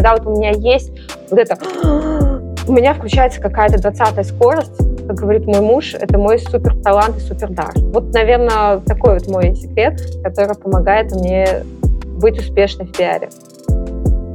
когда 0.00 0.16
вот 0.16 0.26
у 0.26 0.34
меня 0.34 0.52
есть 0.52 0.90
вот 1.28 1.38
это, 1.38 1.58
у 2.66 2.72
меня 2.72 2.94
включается 2.94 3.38
какая-то 3.38 3.82
двадцатая 3.82 4.24
скорость, 4.24 4.78
как 5.06 5.16
говорит 5.16 5.46
мой 5.46 5.60
муж, 5.60 5.92
это 5.92 6.16
мой 6.16 6.38
супер 6.38 6.74
талант 6.82 7.18
и 7.18 7.20
супер 7.20 7.50
дар. 7.50 7.72
Вот, 7.76 8.10
наверное, 8.14 8.78
такой 8.78 9.18
вот 9.18 9.28
мой 9.28 9.54
секрет, 9.54 10.00
который 10.24 10.54
помогает 10.56 11.12
мне 11.12 11.64
быть 12.18 12.38
успешной 12.38 12.86
в 12.86 12.92
пиаре. 12.92 13.28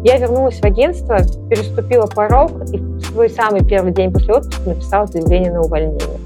Я 0.04 0.18
вернулась 0.18 0.60
в 0.60 0.64
агентство, 0.64 1.18
переступила 1.50 2.06
порог 2.06 2.52
и 2.72 2.78
в 2.78 3.02
свой 3.02 3.28
самый 3.32 3.66
первый 3.66 3.92
день 3.92 4.14
после 4.14 4.36
отпуска 4.36 4.70
написала 4.70 5.08
заявление 5.08 5.52
на 5.52 5.62
увольнение. 5.62 6.20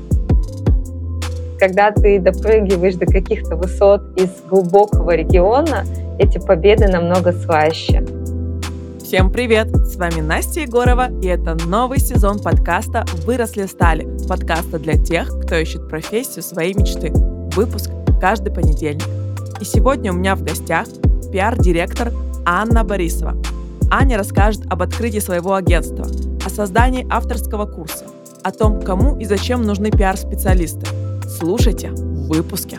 Когда 1.57 1.91
ты 1.91 2.19
допрыгиваешь 2.19 2.95
до 2.95 3.05
каких-то 3.05 3.55
высот 3.55 4.01
из 4.17 4.29
глубокого 4.49 5.15
региона, 5.15 5.85
эти 6.17 6.39
победы 6.39 6.89
намного 6.89 7.31
слаще. 7.31 8.03
Всем 9.09 9.31
привет! 9.31 9.75
С 9.87 9.95
вами 9.95 10.21
Настя 10.21 10.59
Егорова, 10.59 11.09
и 11.23 11.25
это 11.25 11.57
новый 11.65 11.97
сезон 11.97 12.37
подкаста 12.37 13.05
«Выросли 13.25 13.65
стали» 13.65 14.07
подкаста 14.27 14.77
для 14.77 15.03
тех, 15.03 15.27
кто 15.41 15.55
ищет 15.55 15.89
профессию 15.89 16.43
своей 16.43 16.75
мечты. 16.75 17.11
Выпуск 17.55 17.89
каждый 18.21 18.53
понедельник. 18.53 19.07
И 19.59 19.65
сегодня 19.65 20.13
у 20.13 20.15
меня 20.15 20.35
в 20.35 20.43
гостях 20.43 20.85
пиар-директор 21.31 22.13
Анна 22.45 22.83
Борисова, 22.83 23.35
Аня 23.89 24.15
расскажет 24.15 24.61
об 24.69 24.83
открытии 24.83 25.17
своего 25.17 25.55
агентства, 25.55 26.05
о 26.45 26.49
создании 26.51 27.07
авторского 27.09 27.65
курса, 27.65 28.05
о 28.43 28.51
том, 28.51 28.79
кому 28.79 29.17
и 29.17 29.25
зачем 29.25 29.63
нужны 29.63 29.89
пиар-специалисты. 29.89 30.85
Слушайте 31.27 31.89
в 31.89 32.27
выпуске. 32.27 32.77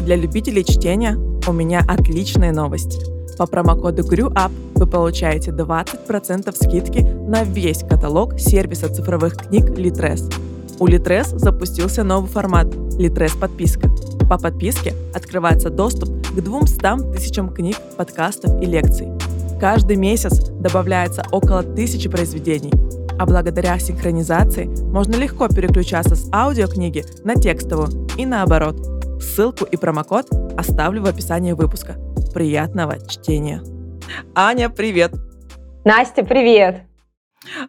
Для 0.00 0.16
любителей 0.16 0.64
чтения 0.64 1.16
у 1.46 1.52
меня 1.52 1.84
отличные 1.86 2.50
новости. 2.50 3.11
По 3.36 3.46
промокоду 3.46 4.02
GRUUP 4.02 4.50
вы 4.74 4.86
получаете 4.86 5.50
20% 5.50 6.54
скидки 6.54 7.00
на 7.00 7.44
весь 7.44 7.82
каталог 7.82 8.38
сервиса 8.38 8.92
цифровых 8.92 9.36
книг 9.36 9.70
Litres. 9.70 10.32
У 10.78 10.86
Litres 10.86 11.38
запустился 11.38 12.04
новый 12.04 12.30
формат 12.30 12.66
Litres 12.66 13.38
подписка. 13.38 13.90
По 14.28 14.38
подписке 14.38 14.94
открывается 15.14 15.70
доступ 15.70 16.08
к 16.28 16.40
200 16.40 17.12
тысячам 17.12 17.48
книг, 17.50 17.76
подкастов 17.96 18.60
и 18.62 18.66
лекций– 18.66 19.08
Каждый 19.62 19.94
месяц 19.94 20.40
добавляется 20.48 21.22
около 21.30 21.62
тысячи 21.62 22.08
произведений, 22.08 22.72
а 23.16 23.26
благодаря 23.26 23.78
синхронизации 23.78 24.64
можно 24.90 25.14
легко 25.14 25.46
переключаться 25.46 26.16
с 26.16 26.28
аудиокниги 26.32 27.04
на 27.22 27.36
текстовую 27.36 28.08
и 28.18 28.26
наоборот. 28.26 28.74
Ссылку 29.22 29.64
и 29.64 29.76
промокод 29.76 30.28
оставлю 30.58 31.02
в 31.02 31.06
описании 31.06 31.52
выпуска. 31.52 31.94
Приятного 32.32 32.98
чтения! 33.06 33.62
Аня, 34.34 34.70
привет! 34.70 35.12
Настя, 35.84 36.24
привет! 36.24 36.82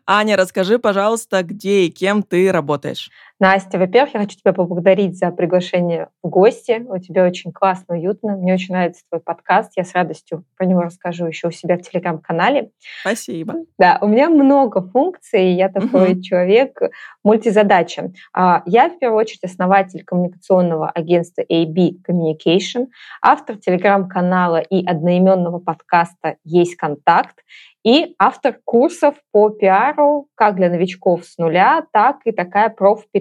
Аня, 0.07 0.37
расскажи, 0.37 0.79
пожалуйста, 0.79 1.43
где 1.43 1.85
и 1.85 1.89
кем 1.89 2.23
ты 2.23 2.49
работаешь? 2.49 3.09
Настя, 3.39 3.77
во-первых, 3.77 4.13
я 4.13 4.19
хочу 4.21 4.37
тебя 4.37 4.53
поблагодарить 4.53 5.17
за 5.17 5.31
приглашение 5.31 6.09
в 6.21 6.29
гости. 6.29 6.85
У 6.87 6.97
тебя 6.99 7.25
очень 7.25 7.51
классно, 7.51 7.95
уютно. 7.95 8.37
Мне 8.37 8.53
очень 8.53 8.73
нравится 8.73 9.03
твой 9.09 9.21
подкаст. 9.21 9.73
Я 9.75 9.83
с 9.83 9.93
радостью 9.93 10.45
про 10.55 10.65
него 10.65 10.81
расскажу 10.81 11.25
еще 11.25 11.47
у 11.47 11.51
себя 11.51 11.77
в 11.77 11.81
телеграм-канале. 11.81 12.71
Спасибо. 13.01 13.55
Да, 13.77 13.97
у 14.01 14.07
меня 14.07 14.29
много 14.29 14.81
функций. 14.81 15.53
Я 15.53 15.69
такой 15.69 16.13
угу. 16.13 16.21
человек 16.21 16.79
мультизадача. 17.23 18.13
Я, 18.35 18.89
в 18.89 18.99
первую 18.99 19.19
очередь, 19.19 19.43
основатель 19.43 20.03
коммуникационного 20.05 20.89
агентства 20.89 21.41
AB 21.41 21.97
Communication, 22.07 22.87
автор 23.21 23.57
телеграм-канала 23.57 24.59
и 24.59 24.85
одноименного 24.85 25.59
подкаста 25.59 26.37
«Есть 26.43 26.75
контакт» 26.75 27.39
и 27.83 28.15
автор 28.17 28.57
курсов 28.63 29.15
по 29.31 29.49
пиару 29.49 30.27
как 30.35 30.55
для 30.55 30.69
новичков 30.69 31.25
с 31.25 31.37
нуля, 31.37 31.85
так 31.91 32.21
и 32.23 32.31
такая 32.31 32.69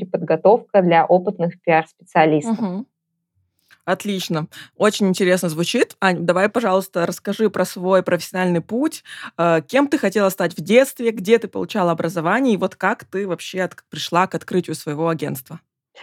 профпереподготовка 0.05 0.83
для 0.83 1.05
опытных 1.05 1.61
пиар-специалистов. 1.63 2.59
Угу. 2.59 2.87
Отлично. 3.85 4.47
Очень 4.77 5.09
интересно 5.09 5.49
звучит. 5.49 5.97
Ань, 6.01 6.25
давай, 6.25 6.49
пожалуйста, 6.49 7.05
расскажи 7.05 7.51
про 7.51 7.65
свой 7.65 8.05
профессиональный 8.05 8.61
путь. 8.61 9.03
Э, 9.37 9.61
кем 9.67 9.89
ты 9.89 9.99
хотела 9.99 10.29
стать 10.29 10.57
в 10.57 10.61
детстве, 10.61 11.11
где 11.11 11.39
ты 11.39 11.49
получала 11.49 11.91
образование, 11.91 12.55
и 12.55 12.59
вот 12.59 12.77
как 12.77 13.05
ты 13.05 13.27
вообще 13.27 13.63
от, 13.63 13.75
пришла 13.91 14.29
к 14.29 14.37
открытию 14.37 14.77
своего 14.77 15.09
агентства? 15.09 15.59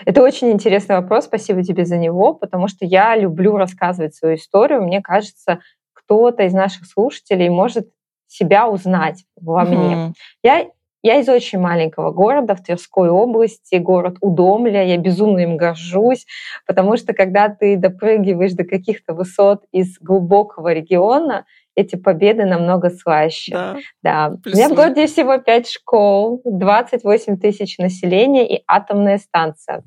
Это 0.05 0.21
очень 0.21 0.51
интересный 0.51 0.97
вопрос, 0.97 1.25
спасибо 1.25 1.63
тебе 1.63 1.85
за 1.85 1.97
него, 1.97 2.33
потому 2.33 2.67
что 2.67 2.85
я 2.85 3.15
люблю 3.15 3.55
рассказывать 3.55 4.13
свою 4.13 4.35
историю. 4.35 4.83
Мне 4.83 5.01
кажется, 5.01 5.59
кто-то 5.93 6.43
из 6.43 6.53
наших 6.53 6.85
слушателей 6.85 7.49
может 7.49 7.89
себя 8.27 8.67
узнать 8.67 9.23
во 9.39 9.63
мне. 9.63 9.95
Mm-hmm. 9.95 10.13
Я 10.43 10.67
я 11.01 11.19
из 11.19 11.29
очень 11.29 11.59
маленького 11.59 12.11
города 12.11 12.55
в 12.55 12.63
Тверской 12.63 13.09
области, 13.09 13.75
город 13.75 14.17
Удомля. 14.21 14.81
Я 14.81 14.97
безумно 14.97 15.39
им 15.39 15.57
горжусь, 15.57 16.25
потому 16.67 16.97
что 16.97 17.13
когда 17.13 17.49
ты 17.49 17.77
допрыгиваешь 17.77 18.53
до 18.53 18.65
каких-то 18.65 19.13
высот 19.13 19.63
из 19.71 19.97
глубокого 19.99 20.73
региона, 20.73 21.45
эти 21.75 21.95
победы 21.95 22.45
намного 22.45 22.89
слаще. 22.89 23.53
Да. 23.53 23.77
да. 24.03 24.37
У 24.45 24.49
меня 24.49 24.67
в 24.67 24.75
городе 24.75 25.07
всего 25.07 25.37
5 25.37 25.69
школ, 25.69 26.41
28 26.43 27.37
тысяч 27.37 27.77
населения 27.77 28.57
и 28.57 28.63
атомная 28.67 29.17
станция. 29.17 29.83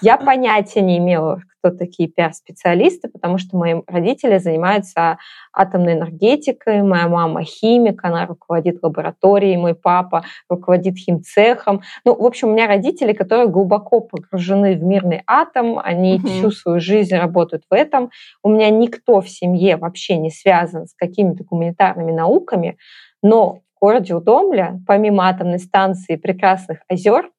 Я 0.00 0.16
понятия 0.16 0.80
не 0.80 0.96
имела, 0.96 1.42
кто 1.64 1.70
такие 1.70 2.08
пиар-специалисты, 2.08 3.08
потому 3.08 3.38
что 3.38 3.56
мои 3.56 3.80
родители 3.86 4.36
занимаются 4.36 5.18
атомной 5.52 5.94
энергетикой, 5.94 6.82
моя 6.82 7.08
мама 7.08 7.42
химик, 7.42 8.04
она 8.04 8.26
руководит 8.26 8.82
лабораторией, 8.82 9.56
мой 9.56 9.74
папа 9.74 10.24
руководит 10.48 10.96
химцехом. 10.98 11.80
Ну, 12.04 12.14
в 12.14 12.24
общем, 12.24 12.48
у 12.48 12.52
меня 12.52 12.66
родители, 12.66 13.14
которые 13.14 13.48
глубоко 13.48 14.00
погружены 14.00 14.76
в 14.76 14.82
мирный 14.82 15.22
атом, 15.26 15.78
они 15.78 16.16
угу. 16.16 16.28
всю 16.28 16.50
свою 16.50 16.80
жизнь 16.80 17.16
работают 17.16 17.64
в 17.70 17.72
этом. 17.72 18.10
У 18.42 18.50
меня 18.50 18.68
никто 18.68 19.22
в 19.22 19.28
семье 19.28 19.76
вообще 19.76 20.18
не 20.18 20.30
связан 20.30 20.86
с 20.86 20.94
какими-то 20.94 21.44
гуманитарными 21.44 22.12
науками, 22.12 22.76
но 23.22 23.60
в 23.76 23.80
городе 23.80 24.14
Удомля, 24.14 24.80
помимо 24.86 25.28
атомной 25.28 25.58
станции 25.58 26.16
прекрасных 26.16 26.80
озер, 26.88 27.30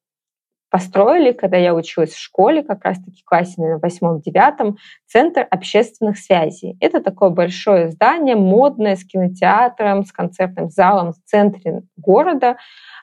построили, 0.76 1.32
когда 1.32 1.56
я 1.56 1.74
училась 1.74 2.12
в 2.12 2.20
школе, 2.20 2.62
как 2.62 2.84
раз-таки 2.84 3.22
в 3.22 3.24
классе 3.24 3.54
на 3.56 3.78
восьмом-девятом, 3.78 4.76
Центр 5.06 5.46
общественных 5.50 6.18
связей. 6.18 6.76
Это 6.80 7.00
такое 7.00 7.30
большое 7.30 7.88
здание, 7.92 8.36
модное, 8.36 8.96
с 8.96 9.02
кинотеатром, 9.02 10.04
с 10.04 10.12
концертным 10.12 10.68
залом 10.68 11.14
в 11.14 11.16
центре 11.24 11.84
города. 11.96 12.58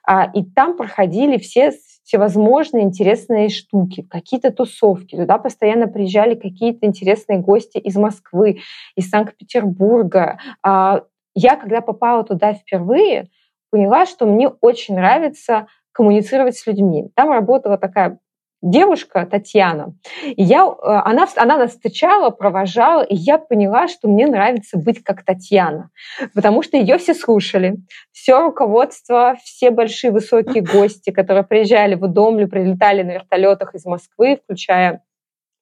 А, 0.05 0.29
и 0.35 0.43
там 0.43 0.77
проходили 0.77 1.39
все 1.39 1.71
всевозможные 2.03 2.83
интересные 2.83 3.49
штуки, 3.49 4.05
какие-то 4.07 4.51
тусовки. 4.51 5.15
Туда 5.15 5.39
постоянно 5.39 5.87
приезжали 5.87 6.35
какие-то 6.35 6.85
интересные 6.85 7.39
гости 7.39 7.79
из 7.79 7.95
Москвы, 7.95 8.59
из 8.95 9.09
Санкт-Петербурга. 9.09 10.37
А, 10.61 11.05
я, 11.33 11.55
когда 11.55 11.81
попала 11.81 12.23
туда 12.23 12.53
впервые, 12.53 13.29
поняла, 13.71 14.05
что 14.05 14.27
мне 14.27 14.49
очень 14.61 14.93
нравится 14.93 15.65
коммуницировать 15.93 16.57
с 16.57 16.67
людьми. 16.67 17.09
Там 17.15 17.31
работала 17.31 17.77
такая 17.77 18.19
девушка 18.63 19.27
Татьяна. 19.29 19.93
И 20.23 20.41
я, 20.41 20.63
э, 20.65 20.71
она, 20.81 21.27
она 21.35 21.57
нас 21.57 21.71
встречала, 21.71 22.29
провожала, 22.29 23.03
и 23.03 23.13
я 23.13 23.37
поняла, 23.37 23.87
что 23.87 24.07
мне 24.07 24.25
нравится 24.25 24.77
быть 24.77 25.03
как 25.03 25.23
Татьяна, 25.23 25.89
потому 26.33 26.63
что 26.63 26.77
ее 26.77 26.97
все 26.97 27.13
слушали. 27.13 27.75
Все 28.11 28.39
руководство, 28.39 29.35
все 29.43 29.69
большие 29.69 30.11
высокие 30.11 30.63
гости, 30.63 31.11
которые 31.11 31.43
приезжали 31.43 31.95
в 31.95 32.03
Удомлю, 32.03 32.47
прилетали 32.47 33.03
на 33.03 33.11
вертолетах 33.11 33.75
из 33.75 33.85
Москвы, 33.85 34.39
включая 34.41 35.03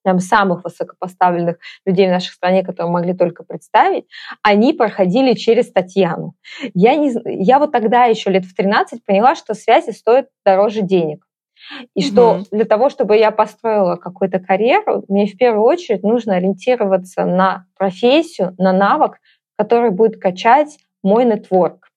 там, 0.03 0.19
самых 0.19 0.63
высокопоставленных 0.63 1.57
людей 1.85 2.07
в 2.07 2.11
нашей 2.11 2.31
стране, 2.31 2.63
которые 2.63 2.91
могли 2.91 3.13
только 3.13 3.43
представить, 3.43 4.05
они 4.41 4.73
проходили 4.73 5.33
через 5.33 5.71
Татьяну. 5.71 6.33
Я, 6.73 6.95
не, 6.95 7.13
я 7.25 7.59
вот 7.59 7.71
тогда 7.71 8.05
еще 8.05 8.29
лет 8.29 8.45
в 8.45 8.55
13 8.55 9.03
поняла, 9.05 9.35
что 9.35 9.53
связи 9.53 9.91
стоят 9.91 10.27
дороже 10.45 10.81
денег. 10.81 11.25
И 11.95 12.01
угу. 12.01 12.07
что 12.07 12.39
для 12.51 12.65
того, 12.65 12.89
чтобы 12.89 13.17
я 13.17 13.31
построила 13.31 13.95
какую-то 13.95 14.39
карьеру, 14.39 15.03
мне 15.07 15.27
в 15.27 15.37
первую 15.37 15.65
очередь 15.65 16.03
нужно 16.03 16.35
ориентироваться 16.35 17.25
на 17.25 17.65
профессию, 17.77 18.55
на 18.57 18.73
навык, 18.73 19.19
который 19.57 19.91
будет 19.91 20.19
качать 20.19 20.79
мой 21.03 21.25
нетворк. 21.25 21.89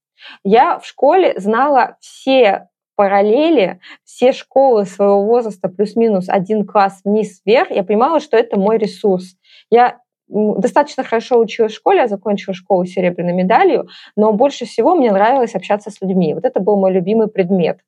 Я 0.42 0.78
в 0.78 0.86
школе 0.86 1.34
знала 1.38 1.96
все 2.00 2.68
параллели 2.96 3.80
все 4.04 4.32
школы 4.32 4.84
своего 4.84 5.24
возраста 5.24 5.68
плюс-минус 5.68 6.28
один 6.28 6.66
класс 6.66 7.00
вниз-вверх, 7.04 7.70
я 7.70 7.82
понимала, 7.84 8.20
что 8.20 8.36
это 8.36 8.58
мой 8.58 8.78
ресурс. 8.78 9.36
Я 9.70 9.98
достаточно 10.28 11.02
хорошо 11.02 11.38
училась 11.38 11.72
в 11.72 11.76
школе, 11.76 12.00
я 12.00 12.08
закончила 12.08 12.54
школу 12.54 12.84
серебряной 12.86 13.32
медалью, 13.32 13.88
но 14.16 14.32
больше 14.32 14.64
всего 14.64 14.94
мне 14.94 15.12
нравилось 15.12 15.54
общаться 15.54 15.90
с 15.90 16.00
людьми. 16.00 16.34
Вот 16.34 16.44
это 16.44 16.60
был 16.60 16.76
мой 16.76 16.92
любимый 16.92 17.28
предмет. 17.28 17.80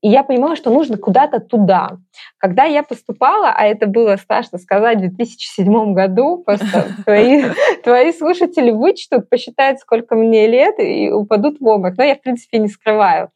и 0.00 0.08
я 0.08 0.22
понимала, 0.22 0.56
что 0.56 0.70
нужно 0.70 0.96
куда-то 0.96 1.40
туда. 1.40 1.98
Когда 2.38 2.64
я 2.64 2.82
поступала, 2.82 3.52
а 3.54 3.64
это 3.64 3.86
было 3.86 4.16
страшно 4.16 4.58
сказать 4.58 4.98
в 4.98 5.00
2007 5.00 5.94
году, 5.94 6.42
просто 6.44 6.86
твои, 7.04 7.44
твои 7.82 8.12
слушатели 8.12 8.70
вычтут, 8.70 9.28
посчитают, 9.28 9.80
сколько 9.80 10.14
мне 10.14 10.46
лет, 10.46 10.78
и 10.78 11.10
упадут 11.10 11.60
в 11.60 11.66
обморок. 11.66 11.98
Но 11.98 12.04
я, 12.04 12.16
в 12.16 12.20
принципе, 12.20 12.58
не 12.58 12.68
скрываю. 12.68 13.30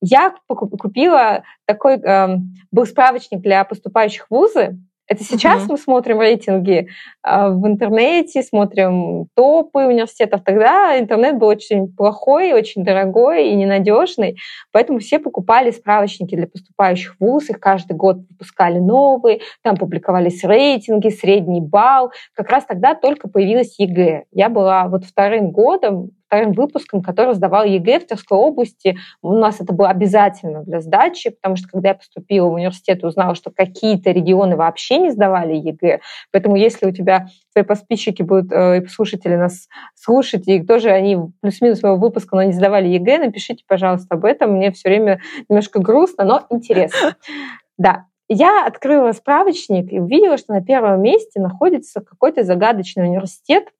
Я 0.00 0.34
купила 0.48 1.44
такой, 1.66 1.96
э, 1.96 2.36
был 2.70 2.86
справочник 2.86 3.40
для 3.40 3.64
поступающих 3.64 4.26
в 4.28 4.34
вузы, 4.34 4.78
это 5.10 5.24
сейчас 5.24 5.64
mm-hmm. 5.64 5.70
мы 5.70 5.76
смотрим 5.76 6.20
рейтинги 6.20 6.86
э, 7.26 7.48
в 7.48 7.66
интернете, 7.66 8.44
смотрим 8.44 9.26
топы 9.34 9.80
университетов. 9.80 10.42
Тогда 10.44 10.96
интернет 11.00 11.36
был 11.36 11.48
очень 11.48 11.92
плохой, 11.92 12.52
очень 12.52 12.84
дорогой 12.84 13.48
и 13.48 13.56
ненадежный, 13.56 14.38
поэтому 14.70 15.00
все 15.00 15.18
покупали 15.18 15.72
справочники 15.72 16.36
для 16.36 16.46
поступающих 16.46 17.16
в 17.18 17.24
ВУЗ, 17.24 17.50
их 17.50 17.58
каждый 17.58 17.96
год 17.96 18.18
выпускали 18.30 18.78
новые, 18.78 19.40
там 19.62 19.76
публиковались 19.76 20.44
рейтинги, 20.44 21.08
средний 21.08 21.60
балл. 21.60 22.12
Как 22.32 22.48
раз 22.48 22.64
тогда 22.64 22.94
только 22.94 23.28
появилась 23.28 23.80
ЕГЭ. 23.80 24.26
Я 24.30 24.48
была 24.48 24.86
вот 24.86 25.04
вторым 25.04 25.50
годом 25.50 26.12
вторым 26.30 26.52
выпуском, 26.52 27.02
который 27.02 27.34
сдавал 27.34 27.64
ЕГЭ 27.64 27.98
в 27.98 28.06
Тверской 28.06 28.38
области. 28.38 28.96
У 29.20 29.34
нас 29.34 29.60
это 29.60 29.72
было 29.72 29.88
обязательно 29.88 30.62
для 30.62 30.80
сдачи, 30.80 31.30
потому 31.30 31.56
что 31.56 31.66
когда 31.66 31.88
я 31.88 31.94
поступила 31.96 32.46
в 32.46 32.52
университет, 32.52 33.02
узнала, 33.02 33.34
что 33.34 33.50
какие-то 33.50 34.12
регионы 34.12 34.54
вообще 34.54 34.98
не 34.98 35.10
сдавали 35.10 35.56
ЕГЭ. 35.56 36.00
Поэтому 36.30 36.54
если 36.54 36.86
у 36.86 36.92
тебя 36.92 37.26
твои 37.52 37.64
подписчики 37.64 38.22
будут, 38.22 38.52
э, 38.52 38.86
слушатели 38.86 39.34
нас 39.34 39.66
слушать, 39.96 40.46
и 40.46 40.62
тоже 40.62 40.90
они 40.90 41.18
плюс-минус 41.40 41.82
моего 41.82 41.98
выпуска, 41.98 42.36
но 42.36 42.44
не 42.44 42.52
сдавали 42.52 42.86
ЕГЭ, 42.86 43.18
напишите, 43.18 43.64
пожалуйста, 43.66 44.14
об 44.14 44.24
этом. 44.24 44.52
Мне 44.52 44.70
все 44.70 44.88
время 44.88 45.20
немножко 45.48 45.80
грустно, 45.80 46.24
но 46.24 46.46
интересно. 46.50 47.16
Да, 47.78 48.04
я 48.28 48.66
открыла 48.66 49.12
справочник 49.12 49.90
и 49.90 49.98
увидела, 49.98 50.36
что 50.36 50.52
на 50.52 50.62
первом 50.62 51.00
месте 51.00 51.40
находится 51.40 52.02
какой-то 52.02 52.44
загадочный 52.44 53.08
университет, 53.08 53.72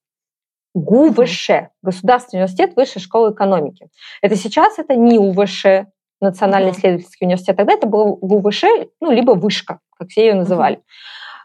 ГУ 0.73 0.95
ВШЭ, 0.95 1.49
Государственный 1.81 2.41
университет 2.41 2.75
Высшей 2.75 3.01
школы 3.01 3.31
экономики. 3.31 3.89
Это 4.21 4.35
сейчас 4.35 4.79
это 4.79 4.95
НИУ 4.95 5.17
ВШЭ, 5.17 5.87
Национальный 6.21 6.71
исследовательский 6.71 7.25
университет, 7.25 7.57
тогда 7.57 7.73
это 7.73 7.87
был 7.87 8.17
ГУ 8.21 8.33
ВШЭ, 8.33 8.63
ну, 8.99 9.11
либо 9.11 9.31
Вышка, 9.31 9.79
как 9.97 10.09
все 10.09 10.27
ее 10.27 10.35
называли. 10.35 10.81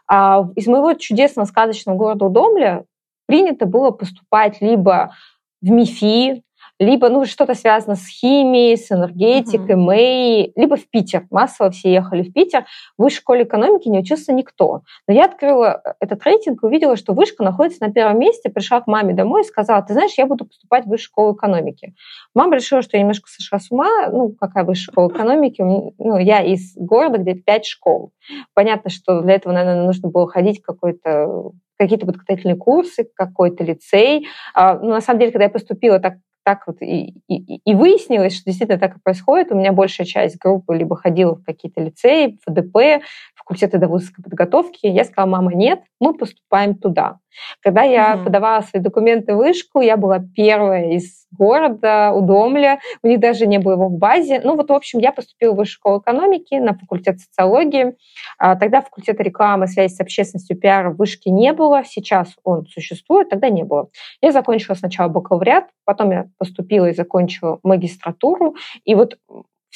А 0.07 0.47
из 0.55 0.67
моего 0.67 0.93
чудесного 0.93 1.45
сказочного 1.45 1.97
города 1.97 2.25
Удомля 2.25 2.83
принято 3.25 3.65
было 3.65 3.91
поступать 3.91 4.61
либо 4.61 5.13
в 5.61 5.69
МИФИ, 5.69 6.43
либо 6.79 7.09
ну, 7.09 7.25
что-то 7.25 7.55
связано 7.55 7.95
с 7.95 8.07
химией, 8.07 8.77
с 8.77 8.91
энергетикой, 8.91 9.75
uh-huh. 9.75 9.79
МЭИ, 9.79 10.51
либо 10.55 10.75
в 10.75 10.87
Питер. 10.89 11.25
Массово 11.31 11.71
все 11.71 11.91
ехали 11.91 12.23
в 12.23 12.33
Питер. 12.33 12.65
В 12.97 13.03
высшей 13.03 13.19
школе 13.19 13.43
экономики 13.43 13.87
не 13.87 13.99
учился 13.99 14.31
никто. 14.31 14.81
Но 15.07 15.13
я 15.13 15.25
открыла 15.25 15.81
э, 15.83 15.93
этот 15.99 16.23
рейтинг 16.23 16.63
и 16.63 16.65
увидела, 16.65 16.95
что 16.95 17.13
вышка 17.13 17.43
находится 17.43 17.83
на 17.83 17.91
первом 17.91 18.19
месте, 18.19 18.49
пришла 18.49 18.81
к 18.81 18.87
маме 18.87 19.13
домой 19.13 19.41
и 19.41 19.45
сказала, 19.45 19.81
ты 19.81 19.93
знаешь, 19.93 20.13
я 20.17 20.27
буду 20.27 20.45
поступать 20.45 20.85
в 20.85 20.89
высшую 20.89 21.07
школу 21.07 21.35
экономики. 21.35 21.95
Мама 22.33 22.55
решила, 22.55 22.81
что 22.81 22.97
я 22.97 23.01
немножко 23.01 23.29
сошла 23.29 23.59
с 23.59 23.71
ума, 23.71 24.09
ну, 24.11 24.29
какая 24.39 24.63
высшая 24.63 24.91
школа 24.91 25.09
экономики, 25.09 25.61
ну, 25.61 26.17
я 26.17 26.41
из 26.43 26.75
города, 26.75 27.17
где 27.17 27.33
пять 27.33 27.65
школ. 27.65 28.11
Понятно, 28.53 28.89
что 28.89 29.21
для 29.21 29.33
этого, 29.35 29.53
наверное, 29.53 29.85
нужно 29.85 30.09
было 30.09 30.27
ходить 30.27 30.61
какой-то 30.61 31.51
какие-то 31.77 32.07
подготовительные 32.07 32.55
курсы, 32.55 33.07
какой-то 33.15 33.63
лицей. 33.63 34.27
А, 34.53 34.79
ну, 34.79 34.89
на 34.89 35.01
самом 35.01 35.19
деле, 35.19 35.31
когда 35.31 35.45
я 35.45 35.49
поступила, 35.49 35.99
так 35.99 36.15
так 36.47 36.63
вот 36.65 36.81
и, 36.81 37.13
и, 37.27 37.57
и 37.57 37.75
выяснилось, 37.75 38.33
что 38.33 38.45
действительно 38.45 38.79
так 38.79 38.95
и 38.95 39.01
происходит. 39.01 39.51
У 39.51 39.55
меня 39.55 39.73
большая 39.73 40.07
часть 40.07 40.37
группы 40.37 40.73
либо 40.77 40.95
ходила 40.95 41.35
в 41.35 41.43
какие-то 41.43 41.81
лицеи, 41.81 42.37
в 42.37 42.49
ФДП, 42.49 43.03
факультеты 43.47 43.77
довузовской 43.77 44.23
подготовки. 44.23 44.87
Я 44.87 45.05
сказала, 45.05 45.29
мама, 45.29 45.53
нет, 45.53 45.79
мы 46.01 46.13
поступаем 46.13 46.75
туда. 46.75 47.19
Когда 47.61 47.83
я 47.83 48.15
mm-hmm. 48.15 48.23
подавала 48.25 48.61
свои 48.61 48.81
документы 48.81 49.33
в 49.33 49.37
вышку, 49.37 49.79
я 49.79 49.95
была 49.95 50.19
первая 50.35 50.91
из 50.91 51.27
города, 51.31 52.11
Удомля. 52.13 52.79
У 53.03 53.07
них 53.07 53.19
даже 53.19 53.47
не 53.47 53.59
было 53.59 53.73
его 53.73 53.87
в 53.87 53.97
базе. 53.97 54.41
Ну 54.43 54.55
вот, 54.55 54.69
в 54.69 54.73
общем, 54.73 54.99
я 54.99 55.13
поступила 55.13 55.53
в 55.53 55.57
высшую 55.57 55.77
школу 55.77 55.99
экономики 55.99 56.55
на 56.55 56.73
факультет 56.73 57.19
социологии. 57.19 57.95
А, 58.37 58.55
тогда 58.55 58.81
факультета 58.81 59.23
рекламы, 59.23 59.67
связи 59.67 59.93
с 59.93 60.01
общественностью, 60.01 60.57
пиара 60.57 60.89
в 60.89 60.97
вышке 60.97 61.29
не 61.29 61.53
было. 61.53 61.83
Сейчас 61.85 62.35
он 62.43 62.65
существует, 62.65 63.29
тогда 63.29 63.49
не 63.49 63.63
было. 63.63 63.89
Я 64.21 64.31
закончила 64.31 64.75
сначала 64.75 65.07
бакалавриат, 65.07 65.65
потом 65.85 66.11
я 66.11 66.25
поступила 66.37 66.87
и 66.87 66.93
закончила 66.93 67.59
магистратуру. 67.63 68.55
И 68.83 68.95
вот 68.95 69.17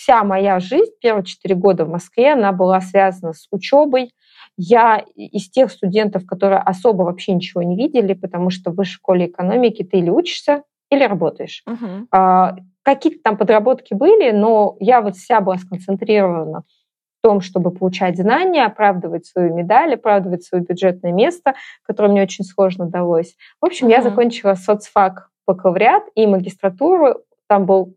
вся 0.02 0.24
моя 0.24 0.60
жизнь, 0.60 0.92
первые 1.00 1.24
четыре 1.24 1.54
года 1.54 1.86
в 1.86 1.90
Москве, 1.90 2.34
она 2.34 2.52
была 2.52 2.82
связана 2.82 3.34
с 3.34 3.48
учебой, 3.52 4.12
я 4.58 5.06
из 5.16 5.50
тех 5.52 5.72
студентов, 5.72 6.26
которые 6.26 6.60
особо 6.60 7.04
вообще 7.04 7.34
ничего 7.34 7.62
не 7.62 7.76
видели, 7.76 8.14
потому 8.14 8.50
что 8.50 8.72
в 8.72 8.76
высшей 8.76 8.96
школе 8.96 9.28
экономики 9.28 9.84
ты 9.84 10.00
или 10.00 10.10
учишься, 10.10 10.64
или 10.90 11.04
работаешь. 11.04 11.64
Uh-huh. 11.70 12.06
А, 12.12 12.56
какие-то 12.82 13.20
там 13.24 13.38
подработки 13.38 13.94
были, 13.94 14.32
но 14.32 14.76
я 14.80 15.02
вот 15.02 15.16
вся 15.18 15.40
была 15.40 15.58
сконцентрирована 15.58 16.64
в 17.20 17.22
том, 17.22 17.40
чтобы 17.40 17.70
получать 17.70 18.18
знания, 18.18 18.66
оправдывать 18.66 19.28
свою 19.28 19.54
медаль, 19.54 19.94
оправдывать 19.94 20.44
свое 20.44 20.64
бюджетное 20.64 21.12
место, 21.12 21.54
которое 21.84 22.10
мне 22.10 22.24
очень 22.24 22.44
сложно 22.44 22.88
далось. 22.88 23.36
В 23.62 23.66
общем, 23.68 23.88
uh-huh. 23.88 23.92
я 23.92 24.02
закончила 24.02 24.56
соцфак 24.56 25.30
бакалавриат 25.46 26.04
и 26.16 26.26
магистратуру. 26.26 27.20
Там 27.48 27.68
был 27.68 27.96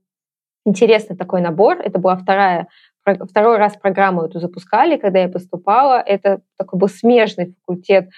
интересный 0.64 1.16
такой 1.16 1.40
набор. 1.40 1.78
Это 1.80 1.98
была 1.98 2.16
вторая 2.16 2.68
второй 3.04 3.58
раз 3.58 3.76
программу 3.76 4.22
эту 4.22 4.40
запускали, 4.40 4.96
когда 4.96 5.20
я 5.20 5.28
поступала. 5.28 6.00
Это 6.00 6.40
такой 6.56 6.78
был 6.78 6.88
смежный 6.88 7.54
факультет 7.60 8.08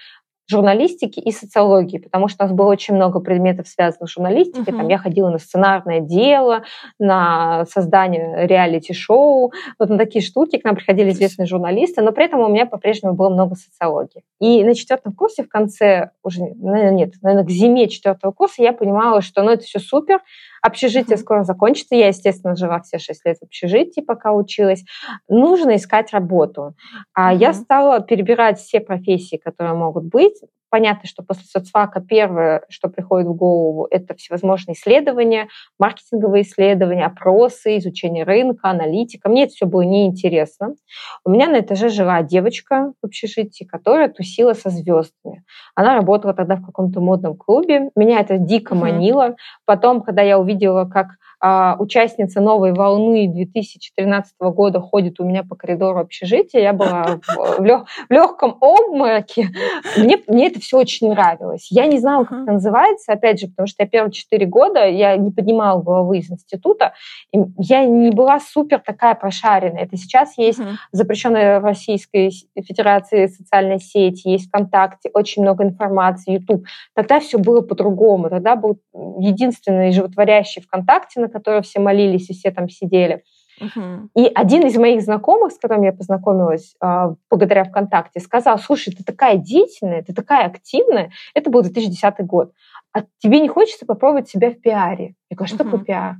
журналистики 0.49 1.19
и 1.19 1.31
социологии, 1.31 1.97
потому 1.97 2.29
что 2.29 2.45
у 2.45 2.47
нас 2.47 2.55
было 2.55 2.67
очень 2.67 2.95
много 2.95 3.19
предметов, 3.19 3.67
связанных 3.67 4.09
с 4.09 4.13
журналистикой. 4.13 4.73
Uh-huh. 4.73 4.77
Там 4.77 4.87
я 4.87 4.97
ходила 4.97 5.29
на 5.29 5.39
сценарное 5.39 5.99
дело, 5.99 6.63
на 6.99 7.65
создание 7.65 8.47
реалити-шоу, 8.47 9.51
вот 9.77 9.89
на 9.89 9.97
такие 9.97 10.23
штуки. 10.23 10.57
К 10.57 10.63
нам 10.63 10.75
приходили 10.75 11.09
известные 11.09 11.47
журналисты, 11.47 12.01
но 12.01 12.13
при 12.13 12.25
этом 12.25 12.39
у 12.39 12.47
меня 12.47 12.65
по-прежнему 12.65 13.13
было 13.13 13.29
много 13.29 13.55
социологии. 13.55 14.23
И 14.39 14.63
на 14.63 14.73
четвертом 14.73 15.13
курсе 15.13 15.43
в 15.43 15.49
конце, 15.49 16.11
уже, 16.23 16.39
наверное, 16.55 16.91
нет, 16.91 17.13
наверное, 17.21 17.45
к 17.45 17.49
зиме 17.49 17.89
четвертого 17.89 18.31
курса 18.31 18.63
я 18.63 18.71
понимала, 18.71 19.21
что 19.21 19.43
ну, 19.43 19.51
это 19.51 19.63
все 19.63 19.79
супер, 19.79 20.21
Общежитие 20.61 21.17
скоро 21.17 21.43
закончится. 21.43 21.95
Я, 21.95 22.07
естественно, 22.07 22.55
жила 22.55 22.81
все 22.81 22.99
шесть 22.99 23.25
лет 23.25 23.37
в 23.39 23.43
общежитии, 23.43 24.01
пока 24.01 24.33
училась. 24.33 24.83
Нужно 25.27 25.75
искать 25.75 26.11
работу. 26.13 26.75
А 27.13 27.33
я 27.33 27.53
стала 27.53 27.99
перебирать 28.01 28.59
все 28.59 28.79
профессии, 28.79 29.37
которые 29.37 29.75
могут 29.75 30.05
быть. 30.05 30.35
Понятно, 30.69 31.07
что 31.07 31.23
после 31.23 31.45
соцфака 31.45 32.01
первое, 32.01 32.63
что 32.67 32.89
приходит 32.89 33.27
в 33.27 33.33
голову, 33.33 33.87
это 33.89 34.15
всевозможные 34.15 34.75
исследования, 34.75 35.47
маркетинговые 35.79 36.43
исследования, 36.43 37.05
опросы, 37.05 37.77
изучение 37.77 38.25
рынка, 38.25 38.69
аналитика. 38.69 39.29
Мне 39.29 39.43
это 39.45 39.53
все 39.53 39.65
было 39.65 39.83
неинтересно. 39.83 40.75
У 41.23 41.29
меня 41.29 41.47
на 41.47 41.61
этаже 41.61 41.87
жила 41.87 42.21
девочка 42.21 42.91
в 43.01 43.05
общежитии, 43.05 43.63
которая 43.63 44.09
тусила 44.09 44.53
со 44.53 44.69
звездами. 44.69 45.45
Она 45.73 45.95
работала 45.95 46.33
тогда 46.33 46.57
в 46.57 46.65
каком-то 46.65 46.99
модном 46.99 47.37
клубе. 47.37 47.89
Меня 47.95 48.19
это 48.19 48.37
дико 48.37 48.75
манило. 48.75 49.35
Потом, 49.65 50.01
когда 50.01 50.21
я 50.21 50.37
увидела, 50.37 50.83
как 50.85 51.07
участница 51.41 52.41
новой 52.41 52.73
волны 52.73 53.27
2013 53.27 54.33
года 54.39 54.79
ходит 54.79 55.19
у 55.19 55.23
меня 55.23 55.43
по 55.43 55.55
коридору 55.55 55.99
общежития, 55.99 56.61
я 56.61 56.73
была 56.73 57.19
в, 57.27 57.59
в, 57.59 57.63
лег, 57.63 57.85
в 58.09 58.11
легком 58.13 58.57
обмороке. 58.61 59.49
Мне, 59.97 60.17
мне 60.27 60.47
это 60.47 60.59
все 60.59 60.77
очень 60.77 61.09
нравилось. 61.09 61.67
Я 61.69 61.85
не 61.85 61.99
знала, 61.99 62.23
как 62.23 62.43
это 62.43 62.53
называется, 62.53 63.13
опять 63.13 63.39
же, 63.39 63.47
потому 63.47 63.67
что 63.67 63.83
я 63.83 63.89
первые 63.89 64.11
четыре 64.11 64.45
года 64.45 64.87
я 64.87 65.15
не 65.15 65.31
поднимала 65.31 65.81
головы 65.81 66.19
из 66.19 66.31
института, 66.31 66.93
я 67.31 67.85
не 67.85 68.11
была 68.11 68.39
супер 68.39 68.79
такая 68.79 69.15
прошаренная. 69.15 69.83
Это 69.83 69.97
сейчас 69.97 70.37
есть 70.37 70.59
запрещенная 70.91 71.59
в 71.59 71.63
Российской 71.63 72.31
Федерации 72.55 73.27
социальная 73.27 73.79
сеть, 73.79 74.25
есть 74.25 74.47
ВКонтакте, 74.47 75.09
очень 75.13 75.43
много 75.43 75.63
информации, 75.63 76.33
YouTube. 76.33 76.65
Тогда 76.95 77.19
все 77.19 77.37
было 77.37 77.61
по-другому. 77.61 78.29
Тогда 78.29 78.55
был 78.55 78.79
единственный 79.19 79.91
животворящий 79.91 80.61
ВКонтакте, 80.61 81.26
на 81.27 81.33
которого 81.33 81.61
все 81.61 81.79
молились 81.79 82.29
и 82.29 82.33
все 82.33 82.51
там 82.51 82.69
сидели. 82.69 83.23
Uh-huh. 83.59 84.07
И 84.15 84.25
один 84.35 84.65
из 84.67 84.75
моих 84.77 85.01
знакомых, 85.01 85.51
с 85.51 85.57
которым 85.57 85.83
я 85.83 85.91
познакомилась 85.91 86.75
э, 86.81 87.15
благодаря 87.29 87.63
ВКонтакте, 87.63 88.19
сказал, 88.19 88.59
слушай, 88.59 88.93
ты 88.93 89.03
такая 89.03 89.37
деятельная, 89.37 90.03
ты 90.03 90.13
такая 90.13 90.45
активная, 90.45 91.11
это 91.33 91.49
был 91.49 91.63
2010 91.63 92.25
год, 92.25 92.51
а 92.93 93.03
тебе 93.19 93.39
не 93.39 93.47
хочется 93.47 93.85
попробовать 93.85 94.29
себя 94.29 94.51
в 94.51 94.61
пиаре? 94.61 95.15
Я 95.29 95.35
говорю, 95.35 95.53
что 95.53 95.63
uh-huh. 95.63 95.71
такое 95.71 95.85
пиар? 95.85 96.15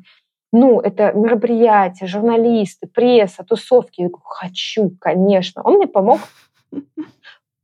Ну, 0.51 0.79
это 0.79 1.11
мероприятия, 1.11 2.07
журналисты, 2.07 2.87
пресса, 2.87 3.43
тусовки. 3.43 4.01
Я 4.01 4.07
говорю, 4.07 4.23
хочу, 4.25 4.91
конечно. 4.99 5.61
Он 5.61 5.75
мне 5.75 5.87
помог 5.87 6.21